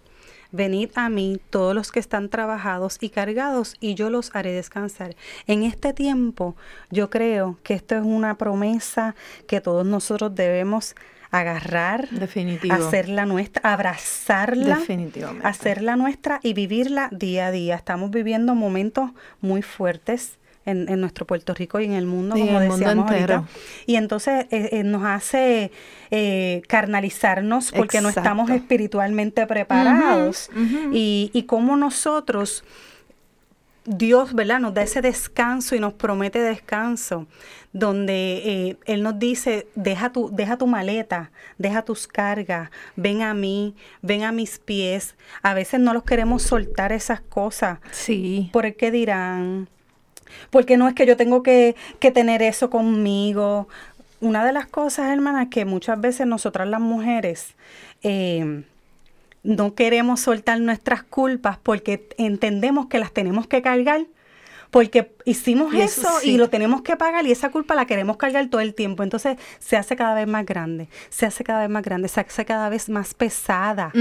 Venid 0.52 0.90
a 0.96 1.10
mí 1.10 1.40
todos 1.50 1.74
los 1.74 1.92
que 1.92 2.00
están 2.00 2.30
trabajados 2.30 2.98
y 3.00 3.10
cargados 3.10 3.76
y 3.80 3.96
yo 3.96 4.10
los 4.10 4.36
haré 4.36 4.52
descansar. 4.52 5.16
En 5.48 5.64
este 5.64 5.94
tiempo 5.94 6.56
yo 6.90 7.10
creo 7.10 7.58
que 7.64 7.74
esto 7.74 7.96
es 7.96 8.04
una 8.04 8.38
promesa 8.38 9.16
que 9.48 9.62
todos 9.62 9.86
nosotros 9.86 10.36
debemos 10.36 10.96
agarrar, 11.32 12.10
Definitivo. 12.10 12.74
hacerla 12.74 13.26
nuestra, 13.26 13.74
abrazarla, 13.74 14.78
Definitivamente. 14.80 15.48
hacerla 15.48 15.96
nuestra 15.96 16.42
y 16.44 16.54
vivirla 16.54 17.08
día 17.12 17.48
a 17.48 17.52
día. 17.52 17.76
Estamos 17.76 18.12
viviendo 18.12 18.54
momentos 18.54 19.12
muy 19.40 19.62
fuertes 19.62 20.38
en, 20.66 20.90
en 20.90 21.02
nuestro 21.02 21.26
Puerto 21.26 21.54
Rico 21.54 21.80
y 21.80 21.86
en 21.86 21.94
el 21.94 22.06
mundo, 22.06 22.36
como 22.36 22.62
el 22.62 22.68
mundo 22.70 22.78
decíamos 22.78 23.12
ahorita. 23.12 23.34
entero. 23.34 23.48
Y 23.86 23.96
entonces 23.96 24.46
eh, 24.52 24.70
eh, 24.72 24.84
nos 24.84 25.04
hace 25.04 25.72
eh, 26.12 26.62
carnalizarnos 26.68 27.72
porque 27.72 28.02
no 28.02 28.10
estamos 28.10 28.50
espiritualmente 28.50 29.46
preparados. 29.48 30.50
Y, 30.92 31.32
y 31.34 31.44
cómo 31.44 31.78
nosotros 31.78 32.64
Dios, 33.86 34.36
¿verdad? 34.36 34.60
Nos 34.60 34.76
da 34.76 34.84
ese 34.84 35.02
descanso 35.02 35.76
y 35.76 35.80
nos 35.80 35.94
promete 35.94 36.40
descanso, 36.40 37.26
donde 37.74 38.42
eh, 38.46 38.78
Él 38.86 39.02
nos 39.02 39.18
dice, 39.18 39.68
deja 39.74 40.12
tu, 40.12 40.30
deja 40.32 40.58
tu 40.58 40.68
maleta, 40.68 41.32
deja 41.58 41.82
tus 41.82 42.08
cargas, 42.08 42.70
ven 42.96 43.24
a 43.24 43.34
mí, 43.34 43.76
ven 44.04 44.24
a 44.24 44.32
mis 44.32 44.60
pies. 44.60 45.16
A 45.42 45.56
veces 45.56 45.80
no 45.80 45.94
los 45.94 46.04
queremos 46.04 46.44
soltar 46.44 46.92
esas 46.92 47.22
cosas. 47.22 47.80
Sí. 47.90 48.50
¿Por 48.54 48.68
el 48.68 48.76
qué 48.76 48.92
dirán? 48.92 49.68
Porque 50.50 50.78
no 50.78 50.88
es 50.88 50.94
que 50.94 51.06
yo 51.06 51.18
tengo 51.18 51.44
que, 51.44 51.76
que 52.00 52.12
tener 52.12 52.42
eso 52.42 52.70
conmigo. 52.70 53.68
Una 54.20 54.46
de 54.46 54.54
las 54.54 54.68
cosas, 54.68 55.12
hermanas, 55.12 55.48
que 55.50 55.66
muchas 55.66 56.00
veces 56.00 56.28
nosotras 56.28 56.68
las 56.68 56.82
mujeres 56.82 57.56
eh, 58.04 58.64
no 59.44 59.74
queremos 59.74 60.20
soltar 60.20 60.60
nuestras 60.60 61.04
culpas 61.04 61.58
porque 61.58 62.08
entendemos 62.18 62.88
que 62.88 63.00
las 63.00 63.12
tenemos 63.12 63.48
que 63.48 63.62
cargar. 63.62 64.06
Porque 64.70 65.12
hicimos 65.26 65.74
Y 65.74 65.82
eso 65.82 66.02
eso 66.02 66.20
sí. 66.22 66.32
y 66.32 66.38
lo 66.38 66.50
tenemos 66.50 66.82
que 66.82 66.96
pagar 66.96 67.26
y 67.26 67.32
esa 67.32 67.50
culpa 67.50 67.76
la 67.76 67.86
queremos 67.86 68.18
cargar 68.18 68.48
todo 68.50 68.62
el 68.62 68.74
tiempo. 68.74 69.04
Entonces 69.04 69.38
se 69.60 69.78
hace 69.78 69.96
cada 69.96 70.14
vez 70.16 70.28
más 70.28 70.46
grande, 70.46 70.88
se 71.10 71.26
hace 71.26 71.44
cada 71.44 71.62
vez 71.62 71.70
más 71.70 71.84
grande, 71.84 72.08
se 72.08 72.20
hace 72.22 72.46
cada 72.46 72.70
vez 72.70 72.90
más 72.90 73.14
pesada. 73.14 73.92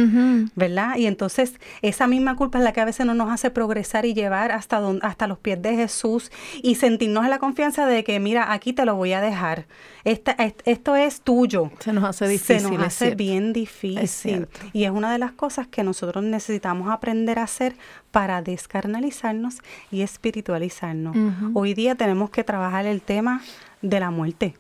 ¿verdad? 0.55 0.97
Y 0.97 1.07
entonces 1.07 1.55
esa 1.83 2.07
misma 2.07 2.37
culpa 2.37 2.59
es 2.59 2.65
la 2.65 2.73
que 2.73 2.81
a 2.81 2.85
veces 2.85 3.07
no 3.07 3.15
nos 3.15 3.31
hace 3.31 3.51
progresar 3.51 4.05
y 4.07 4.15
llevar 4.15 4.53
hasta, 4.53 4.81
don- 4.81 5.01
hasta 5.03 5.27
los 5.27 5.39
pies 5.39 5.61
de 5.63 5.75
Jesús 5.77 6.31
y 6.63 6.75
sentirnos 6.77 7.25
en 7.25 7.31
la 7.31 7.39
confianza 7.39 7.87
de 7.87 8.05
que, 8.05 8.19
mira, 8.21 8.53
aquí 8.53 8.73
te 8.73 8.85
lo 8.85 8.95
voy 8.97 9.13
a 9.13 9.21
dejar. 9.21 9.67
Esta, 10.05 10.33
est- 10.33 10.61
esto 10.65 10.97
es 10.97 11.21
tuyo. 11.21 11.71
Se 11.81 11.93
nos 11.93 12.05
hace 12.05 12.27
difícil. 12.29 12.61
Se 12.61 12.71
nos 12.71 12.87
hace 12.87 13.15
bien 13.15 13.53
difícil. 13.53 14.49
Y 14.73 14.85
es 14.85 14.91
una 14.91 15.13
de 15.13 15.19
las 15.19 15.33
cosas 15.33 15.67
que 15.67 15.83
nosotros 15.83 16.25
necesitamos 16.25 16.91
aprender 16.91 17.39
a 17.39 17.45
hacer 17.45 17.77
para 18.11 18.43
descarnalizarnos 18.43 19.59
y 19.91 20.03
espiritualizarnos. 20.03 21.10
Hoy 21.55 21.75
día 21.75 21.95
tenemos 21.95 22.31
que 22.31 22.45
trabajar 22.45 22.87
el 22.87 23.03
tema 23.03 23.43
de 23.83 24.01
la 24.01 24.11
muerte 24.11 24.55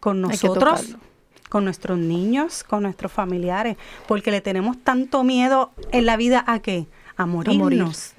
con 0.00 0.20
nosotros, 0.20 0.96
con 1.48 1.64
nuestros 1.64 1.98
niños, 1.98 2.64
con 2.64 2.82
nuestros 2.82 3.12
familiares, 3.12 3.76
porque 4.08 4.30
le 4.30 4.40
tenemos 4.40 4.76
tanto 4.78 5.22
miedo 5.22 5.72
en 5.92 6.06
la 6.06 6.16
vida 6.16 6.44
a 6.46 6.58
qué? 6.58 6.86
A 7.16 7.22
A 7.22 7.26
morir. 7.26 7.58
morirnos. 7.58 8.12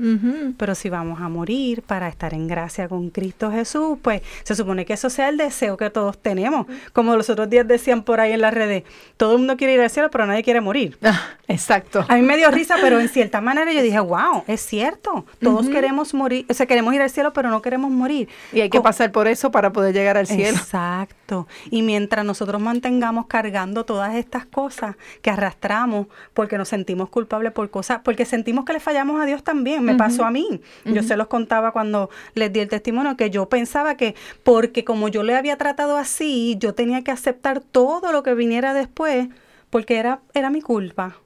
Pero 0.58 0.74
si 0.76 0.90
vamos 0.90 1.22
a 1.22 1.28
morir 1.30 1.82
para 1.82 2.08
estar 2.08 2.34
en 2.34 2.48
gracia 2.48 2.88
con 2.88 3.10
Cristo 3.10 3.52
Jesús, 3.52 3.98
pues 4.02 4.22
se 4.44 4.56
supone 4.56 4.86
que 4.86 4.94
eso 4.94 5.10
sea 5.10 5.30
el 5.30 5.38
deseo 5.38 5.76
que 5.78 5.90
todos 5.90 6.18
tenemos. 6.18 6.66
Como 6.94 7.16
los 7.16 7.30
otros 7.30 7.50
días 7.50 7.68
decían 7.68 8.04
por 8.04 8.20
ahí 8.20 8.32
en 8.32 8.42
las 8.42 8.54
redes, 8.54 8.84
todo 9.18 9.34
el 9.34 9.40
mundo 9.40 9.58
quiere 9.58 9.74
ir 9.74 9.82
al 9.82 9.90
cielo, 9.90 10.10
pero 10.12 10.26
nadie 10.26 10.44
quiere 10.44 10.62
morir. 10.62 10.98
Ah, 11.04 11.22
exacto. 11.48 12.06
A 12.08 12.16
mí 12.16 12.22
me 12.22 12.38
dio 12.38 12.50
risa, 12.52 12.76
pero 12.82 13.00
en 13.00 13.10
cierta 13.10 13.42
manera 13.42 13.72
yo 13.74 13.82
dije, 13.82 14.00
wow, 14.00 14.44
es 14.48 14.62
cierto. 14.62 15.26
Todos 15.42 15.68
queremos 15.70 16.14
morir, 16.14 16.46
o 16.50 16.54
sea, 16.54 16.66
queremos 16.66 16.94
ir 16.94 17.02
al 17.02 17.10
cielo, 17.10 17.34
pero 17.34 17.50
no 17.50 17.62
queremos 17.62 17.92
morir. 17.92 18.30
Y 18.54 18.62
hay 18.62 18.70
que 18.70 18.78
Co- 18.78 18.84
pasar 18.84 19.12
por 19.12 19.28
eso 19.28 19.52
para 19.52 19.72
poder 19.74 19.94
llegar 19.94 20.18
al 20.18 20.28
cielo. 20.28 20.58
Exacto. 20.58 21.48
Y 21.72 21.82
mientras 21.82 22.24
nosotros 22.26 22.62
mantengamos 22.62 23.26
cargando 23.28 23.84
todas 23.86 24.16
estas 24.16 24.46
cosas 24.46 24.96
que 25.22 25.30
arrastramos 25.30 26.08
porque 26.34 26.58
nos 26.58 26.70
sentimos 26.70 27.10
culpables 27.10 27.52
por 27.52 27.70
cosas, 27.70 28.00
porque 28.04 28.26
sentimos 28.26 28.64
que 28.66 28.74
le 28.74 28.80
fallamos 28.86 29.20
a 29.20 29.26
Dios 29.26 29.44
también. 29.44 29.84
Me 29.84 29.96
pasó 29.96 30.24
a 30.24 30.32
mí. 30.32 30.62
Yo 30.86 31.04
se 31.04 31.18
los 31.18 31.28
contaba 31.28 31.72
cuando 31.74 32.10
les 32.36 32.54
di 32.54 32.62
el 32.62 32.70
testimonio 32.70 33.18
que 33.18 33.30
yo 33.30 33.50
pensaba 33.50 33.98
que 33.98 34.16
porque 34.44 34.86
como 34.86 35.08
yo 35.10 35.24
le 35.24 35.36
había 35.36 35.58
tratado 35.58 35.98
así, 35.98 36.56
yo 36.60 36.74
tenía 36.74 37.04
que 37.04 37.12
aceptar 37.12 37.60
todo 37.60 38.12
lo 38.14 38.24
que 38.24 38.34
viniera 38.36 38.74
después 38.74 39.28
porque 39.70 39.98
era, 39.98 40.20
era 40.34 40.50
mi 40.50 40.62
culpa. 40.62 41.18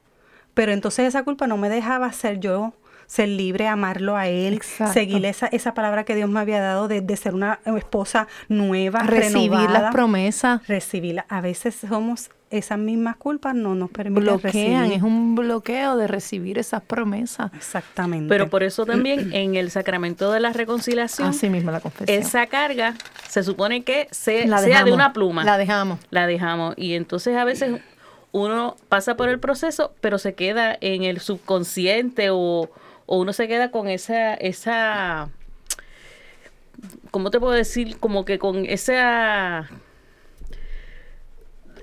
Pero 0.53 0.71
entonces 0.71 1.05
esa 1.07 1.23
culpa 1.23 1.45
no 1.45 1.57
me 1.57 1.69
dejaba 1.69 2.11
ser 2.13 2.39
yo, 2.39 2.73
ser 3.05 3.27
libre, 3.27 3.67
amarlo 3.67 4.15
a 4.15 4.27
él, 4.27 4.53
Exacto. 4.55 4.93
seguir 4.93 5.25
esa, 5.25 5.47
esa 5.47 5.73
palabra 5.73 6.03
que 6.05 6.15
Dios 6.15 6.29
me 6.29 6.39
había 6.39 6.61
dado 6.61 6.87
de, 6.87 7.01
de 7.01 7.17
ser 7.17 7.33
una 7.35 7.59
esposa 7.65 8.27
nueva, 8.47 8.99
Recibir 9.03 9.51
renovada. 9.51 9.79
las 9.81 9.91
promesas 9.91 10.67
Recibirla. 10.67 11.25
A 11.29 11.41
veces 11.41 11.75
somos 11.87 12.29
esas 12.49 12.79
mismas 12.79 13.15
culpas, 13.15 13.53
no 13.53 13.75
nos 13.75 13.91
permiten 13.91 14.23
bloquean, 14.23 14.53
recibir. 14.53 14.93
es 14.93 15.01
un 15.03 15.35
bloqueo 15.35 15.97
de 15.97 16.07
recibir 16.07 16.57
esas 16.57 16.81
promesas. 16.81 17.51
Exactamente. 17.53 18.27
Pero 18.29 18.49
por 18.49 18.63
eso 18.63 18.85
también 18.85 19.31
en 19.33 19.55
el 19.55 19.71
sacramento 19.71 20.31
de 20.31 20.39
la 20.39 20.51
reconciliación, 20.51 21.29
Así 21.29 21.49
mismo 21.49 21.71
la 21.71 21.79
confesión. 21.79 22.19
esa 22.19 22.47
carga 22.47 22.95
se 23.27 23.43
supone 23.43 23.83
que 23.83 24.07
se, 24.11 24.47
la 24.47 24.59
sea 24.59 24.83
de 24.83 24.91
una 24.91 25.13
pluma. 25.13 25.43
La 25.43 25.57
dejamos. 25.57 25.99
la 26.09 26.25
dejamos. 26.27 26.73
Y 26.77 26.93
entonces 26.93 27.35
a 27.35 27.43
veces 27.43 27.79
uno 28.31 28.75
pasa 28.89 29.15
por 29.15 29.29
el 29.29 29.39
proceso, 29.39 29.93
pero 30.01 30.17
se 30.17 30.33
queda 30.33 30.77
en 30.81 31.03
el 31.03 31.19
subconsciente 31.19 32.29
o, 32.31 32.69
o 33.05 33.19
uno 33.19 33.33
se 33.33 33.47
queda 33.47 33.71
con 33.71 33.87
esa, 33.87 34.33
esa, 34.35 35.29
¿cómo 37.11 37.31
te 37.31 37.39
puedo 37.39 37.53
decir? 37.53 37.97
Como 37.99 38.25
que 38.25 38.39
con 38.39 38.65
esa... 38.65 39.69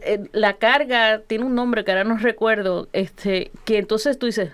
eh, 0.03 0.29
La 0.33 0.55
carga 0.55 1.21
tiene 1.27 1.45
un 1.45 1.55
nombre 1.55 1.85
que 1.85 1.93
ahora 1.93 2.05
no 2.05 2.17
recuerdo, 2.19 2.89
este, 2.93 3.51
que 3.65 3.79
entonces 3.79 4.19
tú 4.19 4.27
dices, 4.27 4.51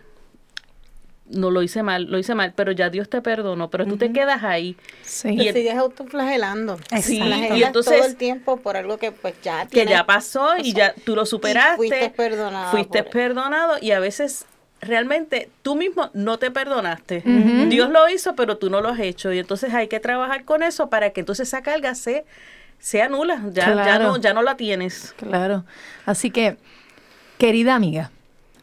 no 1.28 1.50
lo 1.50 1.62
hice 1.62 1.82
mal, 1.82 2.04
lo 2.10 2.18
hice 2.18 2.34
mal, 2.34 2.52
pero 2.54 2.72
ya 2.72 2.90
Dios 2.90 3.08
te 3.08 3.22
perdonó, 3.22 3.70
pero 3.70 3.86
tú 3.86 3.96
te 3.96 4.12
quedas 4.12 4.42
ahí. 4.44 4.76
Sí. 5.02 5.34
Te 5.36 5.44
Y 5.44 5.48
el- 5.48 5.54
sigues 5.54 5.74
autoflagelando. 5.76 6.78
Sí, 7.00 7.20
y 7.22 7.62
entonces- 7.62 7.96
todo 7.98 8.06
el 8.06 8.16
tiempo 8.16 8.58
por 8.58 8.76
algo 8.76 8.98
que 8.98 9.12
pues 9.12 9.34
ya 9.42 9.66
que 9.66 9.86
ya 9.86 10.04
pasó 10.04 10.56
y 10.58 10.74
ya 10.74 10.94
tú 11.04 11.14
lo 11.14 11.24
superaste. 11.24 11.76
fuiste 11.76 12.10
perdonado 12.10 12.70
Fuiste 12.70 13.02
perdonado 13.04 13.76
y 13.80 13.92
a 13.92 14.00
veces 14.00 14.44
realmente 14.82 15.48
tú 15.62 15.74
mismo 15.76 16.10
no 16.12 16.38
te 16.38 16.50
perdonaste. 16.50 17.22
Dios 17.68 17.88
lo 17.88 18.08
hizo, 18.10 18.34
pero 18.34 18.58
tú 18.58 18.68
no 18.68 18.80
lo 18.82 18.88
has 18.90 18.98
hecho. 19.00 19.32
Y 19.32 19.38
entonces 19.38 19.72
hay 19.72 19.86
que 19.88 20.00
trabajar 20.00 20.44
con 20.44 20.62
eso 20.62 20.90
para 20.90 21.10
que 21.10 21.20
entonces 21.20 21.48
esa 21.48 21.62
carga 21.62 21.94
se, 21.94 22.24
sea 22.82 23.08
nula. 23.08 23.40
Ya, 23.52 23.74
ya, 23.74 23.98
no, 24.00 24.16
ya 24.16 24.34
no 24.34 24.42
la 24.42 24.56
tienes. 24.56 25.14
Claro. 25.16 25.64
Así 26.04 26.30
que, 26.30 26.58
querida 27.38 27.76
amiga, 27.76 28.10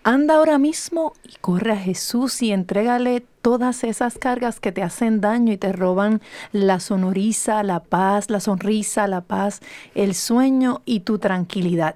anda 0.03 0.35
ahora 0.35 0.57
mismo 0.57 1.13
y 1.23 1.37
corre 1.39 1.71
a 1.71 1.77
Jesús 1.77 2.41
y 2.41 2.51
entrégale 2.51 3.25
todas 3.41 3.85
esas 3.85 4.17
cargas 4.17 4.59
que 4.59 4.73
te 4.73 4.83
hacen 4.83 5.21
daño 5.21 5.53
y 5.53 5.57
te 5.57 5.71
roban 5.71 6.21
la 6.51 6.81
sonrisa, 6.81 7.63
la 7.63 7.79
paz, 7.79 8.29
la 8.29 8.41
sonrisa, 8.41 9.07
la 9.07 9.21
paz, 9.21 9.61
el 9.95 10.13
sueño 10.13 10.81
y 10.83 10.99
tu 10.99 11.17
tranquilidad. 11.19 11.95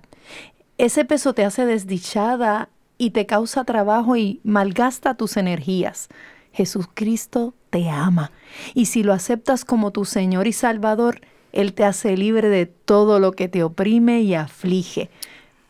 Ese 0.78 1.04
peso 1.04 1.34
te 1.34 1.44
hace 1.44 1.66
desdichada 1.66 2.70
y 2.98 3.10
te 3.10 3.26
causa 3.26 3.66
trabajo 3.66 4.16
y 4.16 4.40
malgasta 4.46 5.16
tus 5.16 5.36
energías. 5.36 6.08
Jesucristo 6.54 7.54
te 7.70 7.90
ama 7.90 8.32
y 8.74 8.86
si 8.86 9.04
lo 9.04 9.12
aceptas 9.12 9.66
como 9.66 9.92
tu 9.92 10.06
Señor 10.06 10.48
y 10.48 10.54
Salvador, 10.54 11.20
Él 11.54 11.74
te 11.74 11.86
hace 11.86 12.18
libre 12.18 12.50
de 12.50 12.66
todo 12.66 13.20
lo 13.20 13.32
que 13.32 13.48
te 13.48 13.64
oprime 13.64 14.22
y 14.22 14.34
aflige. 14.34 15.10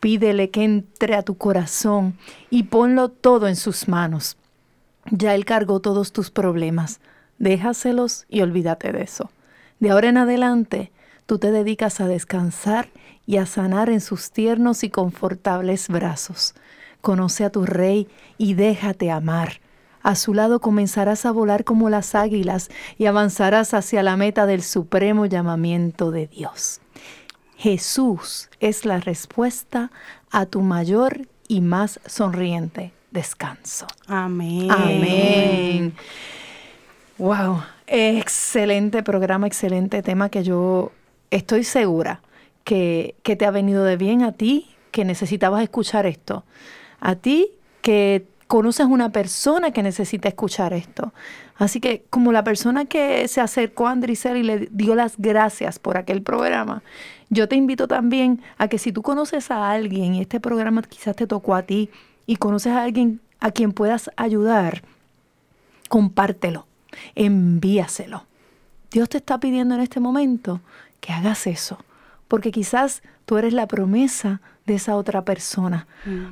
Pídele 0.00 0.50
que 0.50 0.64
entre 0.64 1.14
a 1.14 1.22
tu 1.22 1.36
corazón 1.36 2.18
y 2.50 2.64
ponlo 2.64 3.10
todo 3.10 3.46
en 3.46 3.56
sus 3.56 3.86
manos. 3.86 4.36
Ya 5.10 5.34
Él 5.34 5.44
cargó 5.44 5.80
todos 5.80 6.12
tus 6.12 6.30
problemas. 6.30 7.00
Déjaselos 7.38 8.24
y 8.28 8.40
olvídate 8.40 8.92
de 8.92 9.02
eso. 9.02 9.30
De 9.78 9.90
ahora 9.90 10.08
en 10.08 10.16
adelante, 10.16 10.90
tú 11.26 11.38
te 11.38 11.50
dedicas 11.50 12.00
a 12.00 12.08
descansar 12.08 12.88
y 13.26 13.36
a 13.36 13.46
sanar 13.46 13.90
en 13.90 14.00
sus 14.00 14.30
tiernos 14.30 14.84
y 14.84 14.90
confortables 14.90 15.88
brazos. 15.88 16.54
Conoce 17.02 17.44
a 17.44 17.50
tu 17.50 17.66
Rey 17.66 18.08
y 18.38 18.54
déjate 18.54 19.10
amar. 19.10 19.60
A 20.04 20.16
su 20.16 20.34
lado 20.34 20.60
comenzarás 20.60 21.24
a 21.24 21.32
volar 21.32 21.64
como 21.64 21.88
las 21.88 22.14
águilas 22.14 22.68
y 22.98 23.06
avanzarás 23.06 23.72
hacia 23.72 24.02
la 24.02 24.18
meta 24.18 24.44
del 24.44 24.62
supremo 24.62 25.24
llamamiento 25.24 26.10
de 26.10 26.26
Dios. 26.26 26.82
Jesús 27.56 28.50
es 28.60 28.84
la 28.84 29.00
respuesta 29.00 29.90
a 30.30 30.44
tu 30.44 30.60
mayor 30.60 31.26
y 31.48 31.62
más 31.62 32.00
sonriente 32.04 32.92
descanso. 33.12 33.86
Amén. 34.06 34.70
Amén. 34.70 35.94
Wow, 37.16 37.62
excelente 37.86 39.02
programa, 39.02 39.46
excelente 39.46 40.02
tema 40.02 40.28
que 40.28 40.44
yo 40.44 40.92
estoy 41.30 41.64
segura 41.64 42.20
que, 42.62 43.14
que 43.22 43.36
te 43.36 43.46
ha 43.46 43.50
venido 43.50 43.84
de 43.84 43.96
bien 43.96 44.22
a 44.22 44.32
ti, 44.32 44.68
que 44.90 45.06
necesitabas 45.06 45.62
escuchar 45.62 46.04
esto. 46.04 46.44
A 47.00 47.14
ti 47.14 47.52
que 47.80 48.26
conoces 48.46 48.86
una 48.86 49.10
persona 49.10 49.70
que 49.70 49.82
necesita 49.82 50.28
escuchar 50.28 50.72
esto. 50.72 51.12
Así 51.56 51.80
que 51.80 52.04
como 52.10 52.32
la 52.32 52.44
persona 52.44 52.84
que 52.84 53.26
se 53.28 53.40
acercó 53.40 53.86
a 53.86 53.92
Andricel 53.92 54.36
y 54.36 54.42
le 54.42 54.68
dio 54.70 54.94
las 54.94 55.14
gracias 55.18 55.78
por 55.78 55.96
aquel 55.96 56.22
programa, 56.22 56.82
yo 57.30 57.48
te 57.48 57.56
invito 57.56 57.88
también 57.88 58.42
a 58.58 58.68
que 58.68 58.78
si 58.78 58.92
tú 58.92 59.02
conoces 59.02 59.50
a 59.50 59.70
alguien 59.70 60.14
y 60.14 60.20
este 60.20 60.40
programa 60.40 60.82
quizás 60.82 61.16
te 61.16 61.26
tocó 61.26 61.54
a 61.54 61.62
ti 61.62 61.90
y 62.26 62.36
conoces 62.36 62.72
a 62.72 62.82
alguien 62.82 63.20
a 63.40 63.50
quien 63.50 63.72
puedas 63.72 64.10
ayudar, 64.16 64.82
compártelo, 65.88 66.66
envíaselo. 67.14 68.24
Dios 68.90 69.08
te 69.08 69.18
está 69.18 69.38
pidiendo 69.40 69.74
en 69.74 69.80
este 69.80 70.00
momento 70.00 70.60
que 71.00 71.12
hagas 71.12 71.46
eso, 71.46 71.78
porque 72.28 72.52
quizás 72.52 73.02
tú 73.26 73.36
eres 73.36 73.52
la 73.52 73.66
promesa 73.66 74.40
de 74.66 74.74
esa 74.74 74.96
otra 74.96 75.22
persona. 75.22 75.86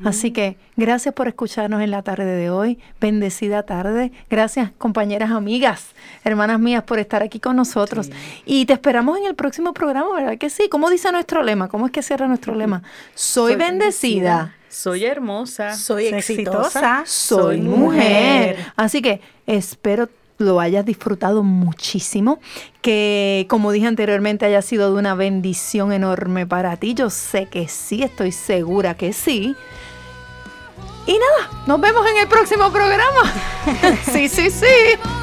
Así 0.05 0.30
que 0.30 0.57
gracias 0.76 1.14
por 1.14 1.28
escucharnos 1.28 1.83
en 1.83 1.91
la 1.91 2.03
tarde 2.03 2.24
de 2.24 2.51
hoy. 2.51 2.78
Bendecida 3.01 3.62
tarde. 3.62 4.12
Gracias, 4.30 4.70
compañeras, 4.78 5.30
amigas, 5.30 5.91
hermanas 6.24 6.59
mías, 6.59 6.83
por 6.85 6.99
estar 6.99 7.22
aquí 7.22 7.41
con 7.41 7.57
nosotros. 7.57 8.11
Y 8.47 8.64
te 8.66 8.72
esperamos 8.72 9.18
en 9.18 9.26
el 9.26 9.35
próximo 9.35 9.74
programa, 9.74 10.14
¿verdad 10.14 10.39
que 10.39 10.49
sí? 10.49 10.68
¿Cómo 10.70 10.89
dice 10.89 11.12
nuestro 11.12 11.43
lema? 11.43 11.68
¿Cómo 11.68 11.87
es 11.87 11.93
que 11.93 12.03
cierra 12.03 12.26
nuestro 12.26 12.55
lema? 12.55 12.83
Soy, 13.14 13.57
bendecida. 13.57 14.55
Soy 14.68 15.05
hermosa. 15.05 15.76
Soy 15.76 16.07
exitosa. 16.07 17.03
Soy 17.05 17.61
mujer. 17.61 18.57
Así 18.76 19.03
que 19.03 19.20
espero 19.47 20.09
lo 20.43 20.61
hayas 20.61 20.84
disfrutado 20.84 21.43
muchísimo, 21.43 22.40
que 22.80 23.47
como 23.49 23.72
dije 23.72 23.86
anteriormente 23.86 24.45
haya 24.45 24.62
sido 24.62 24.93
de 24.93 24.99
una 24.99 25.14
bendición 25.14 25.93
enorme 25.93 26.47
para 26.47 26.76
ti. 26.76 26.95
Yo 26.95 27.11
sé 27.11 27.47
que 27.47 27.68
sí, 27.68 28.03
estoy 28.03 28.32
segura 28.32 28.95
que 28.95 29.12
sí. 29.12 29.57
Y 31.07 31.12
nada, 31.12 31.64
nos 31.66 31.80
vemos 31.80 32.07
en 32.11 32.18
el 32.18 32.28
próximo 32.28 32.70
programa. 32.70 33.32
sí, 34.12 34.28
sí, 34.28 34.51
sí. 34.51 35.21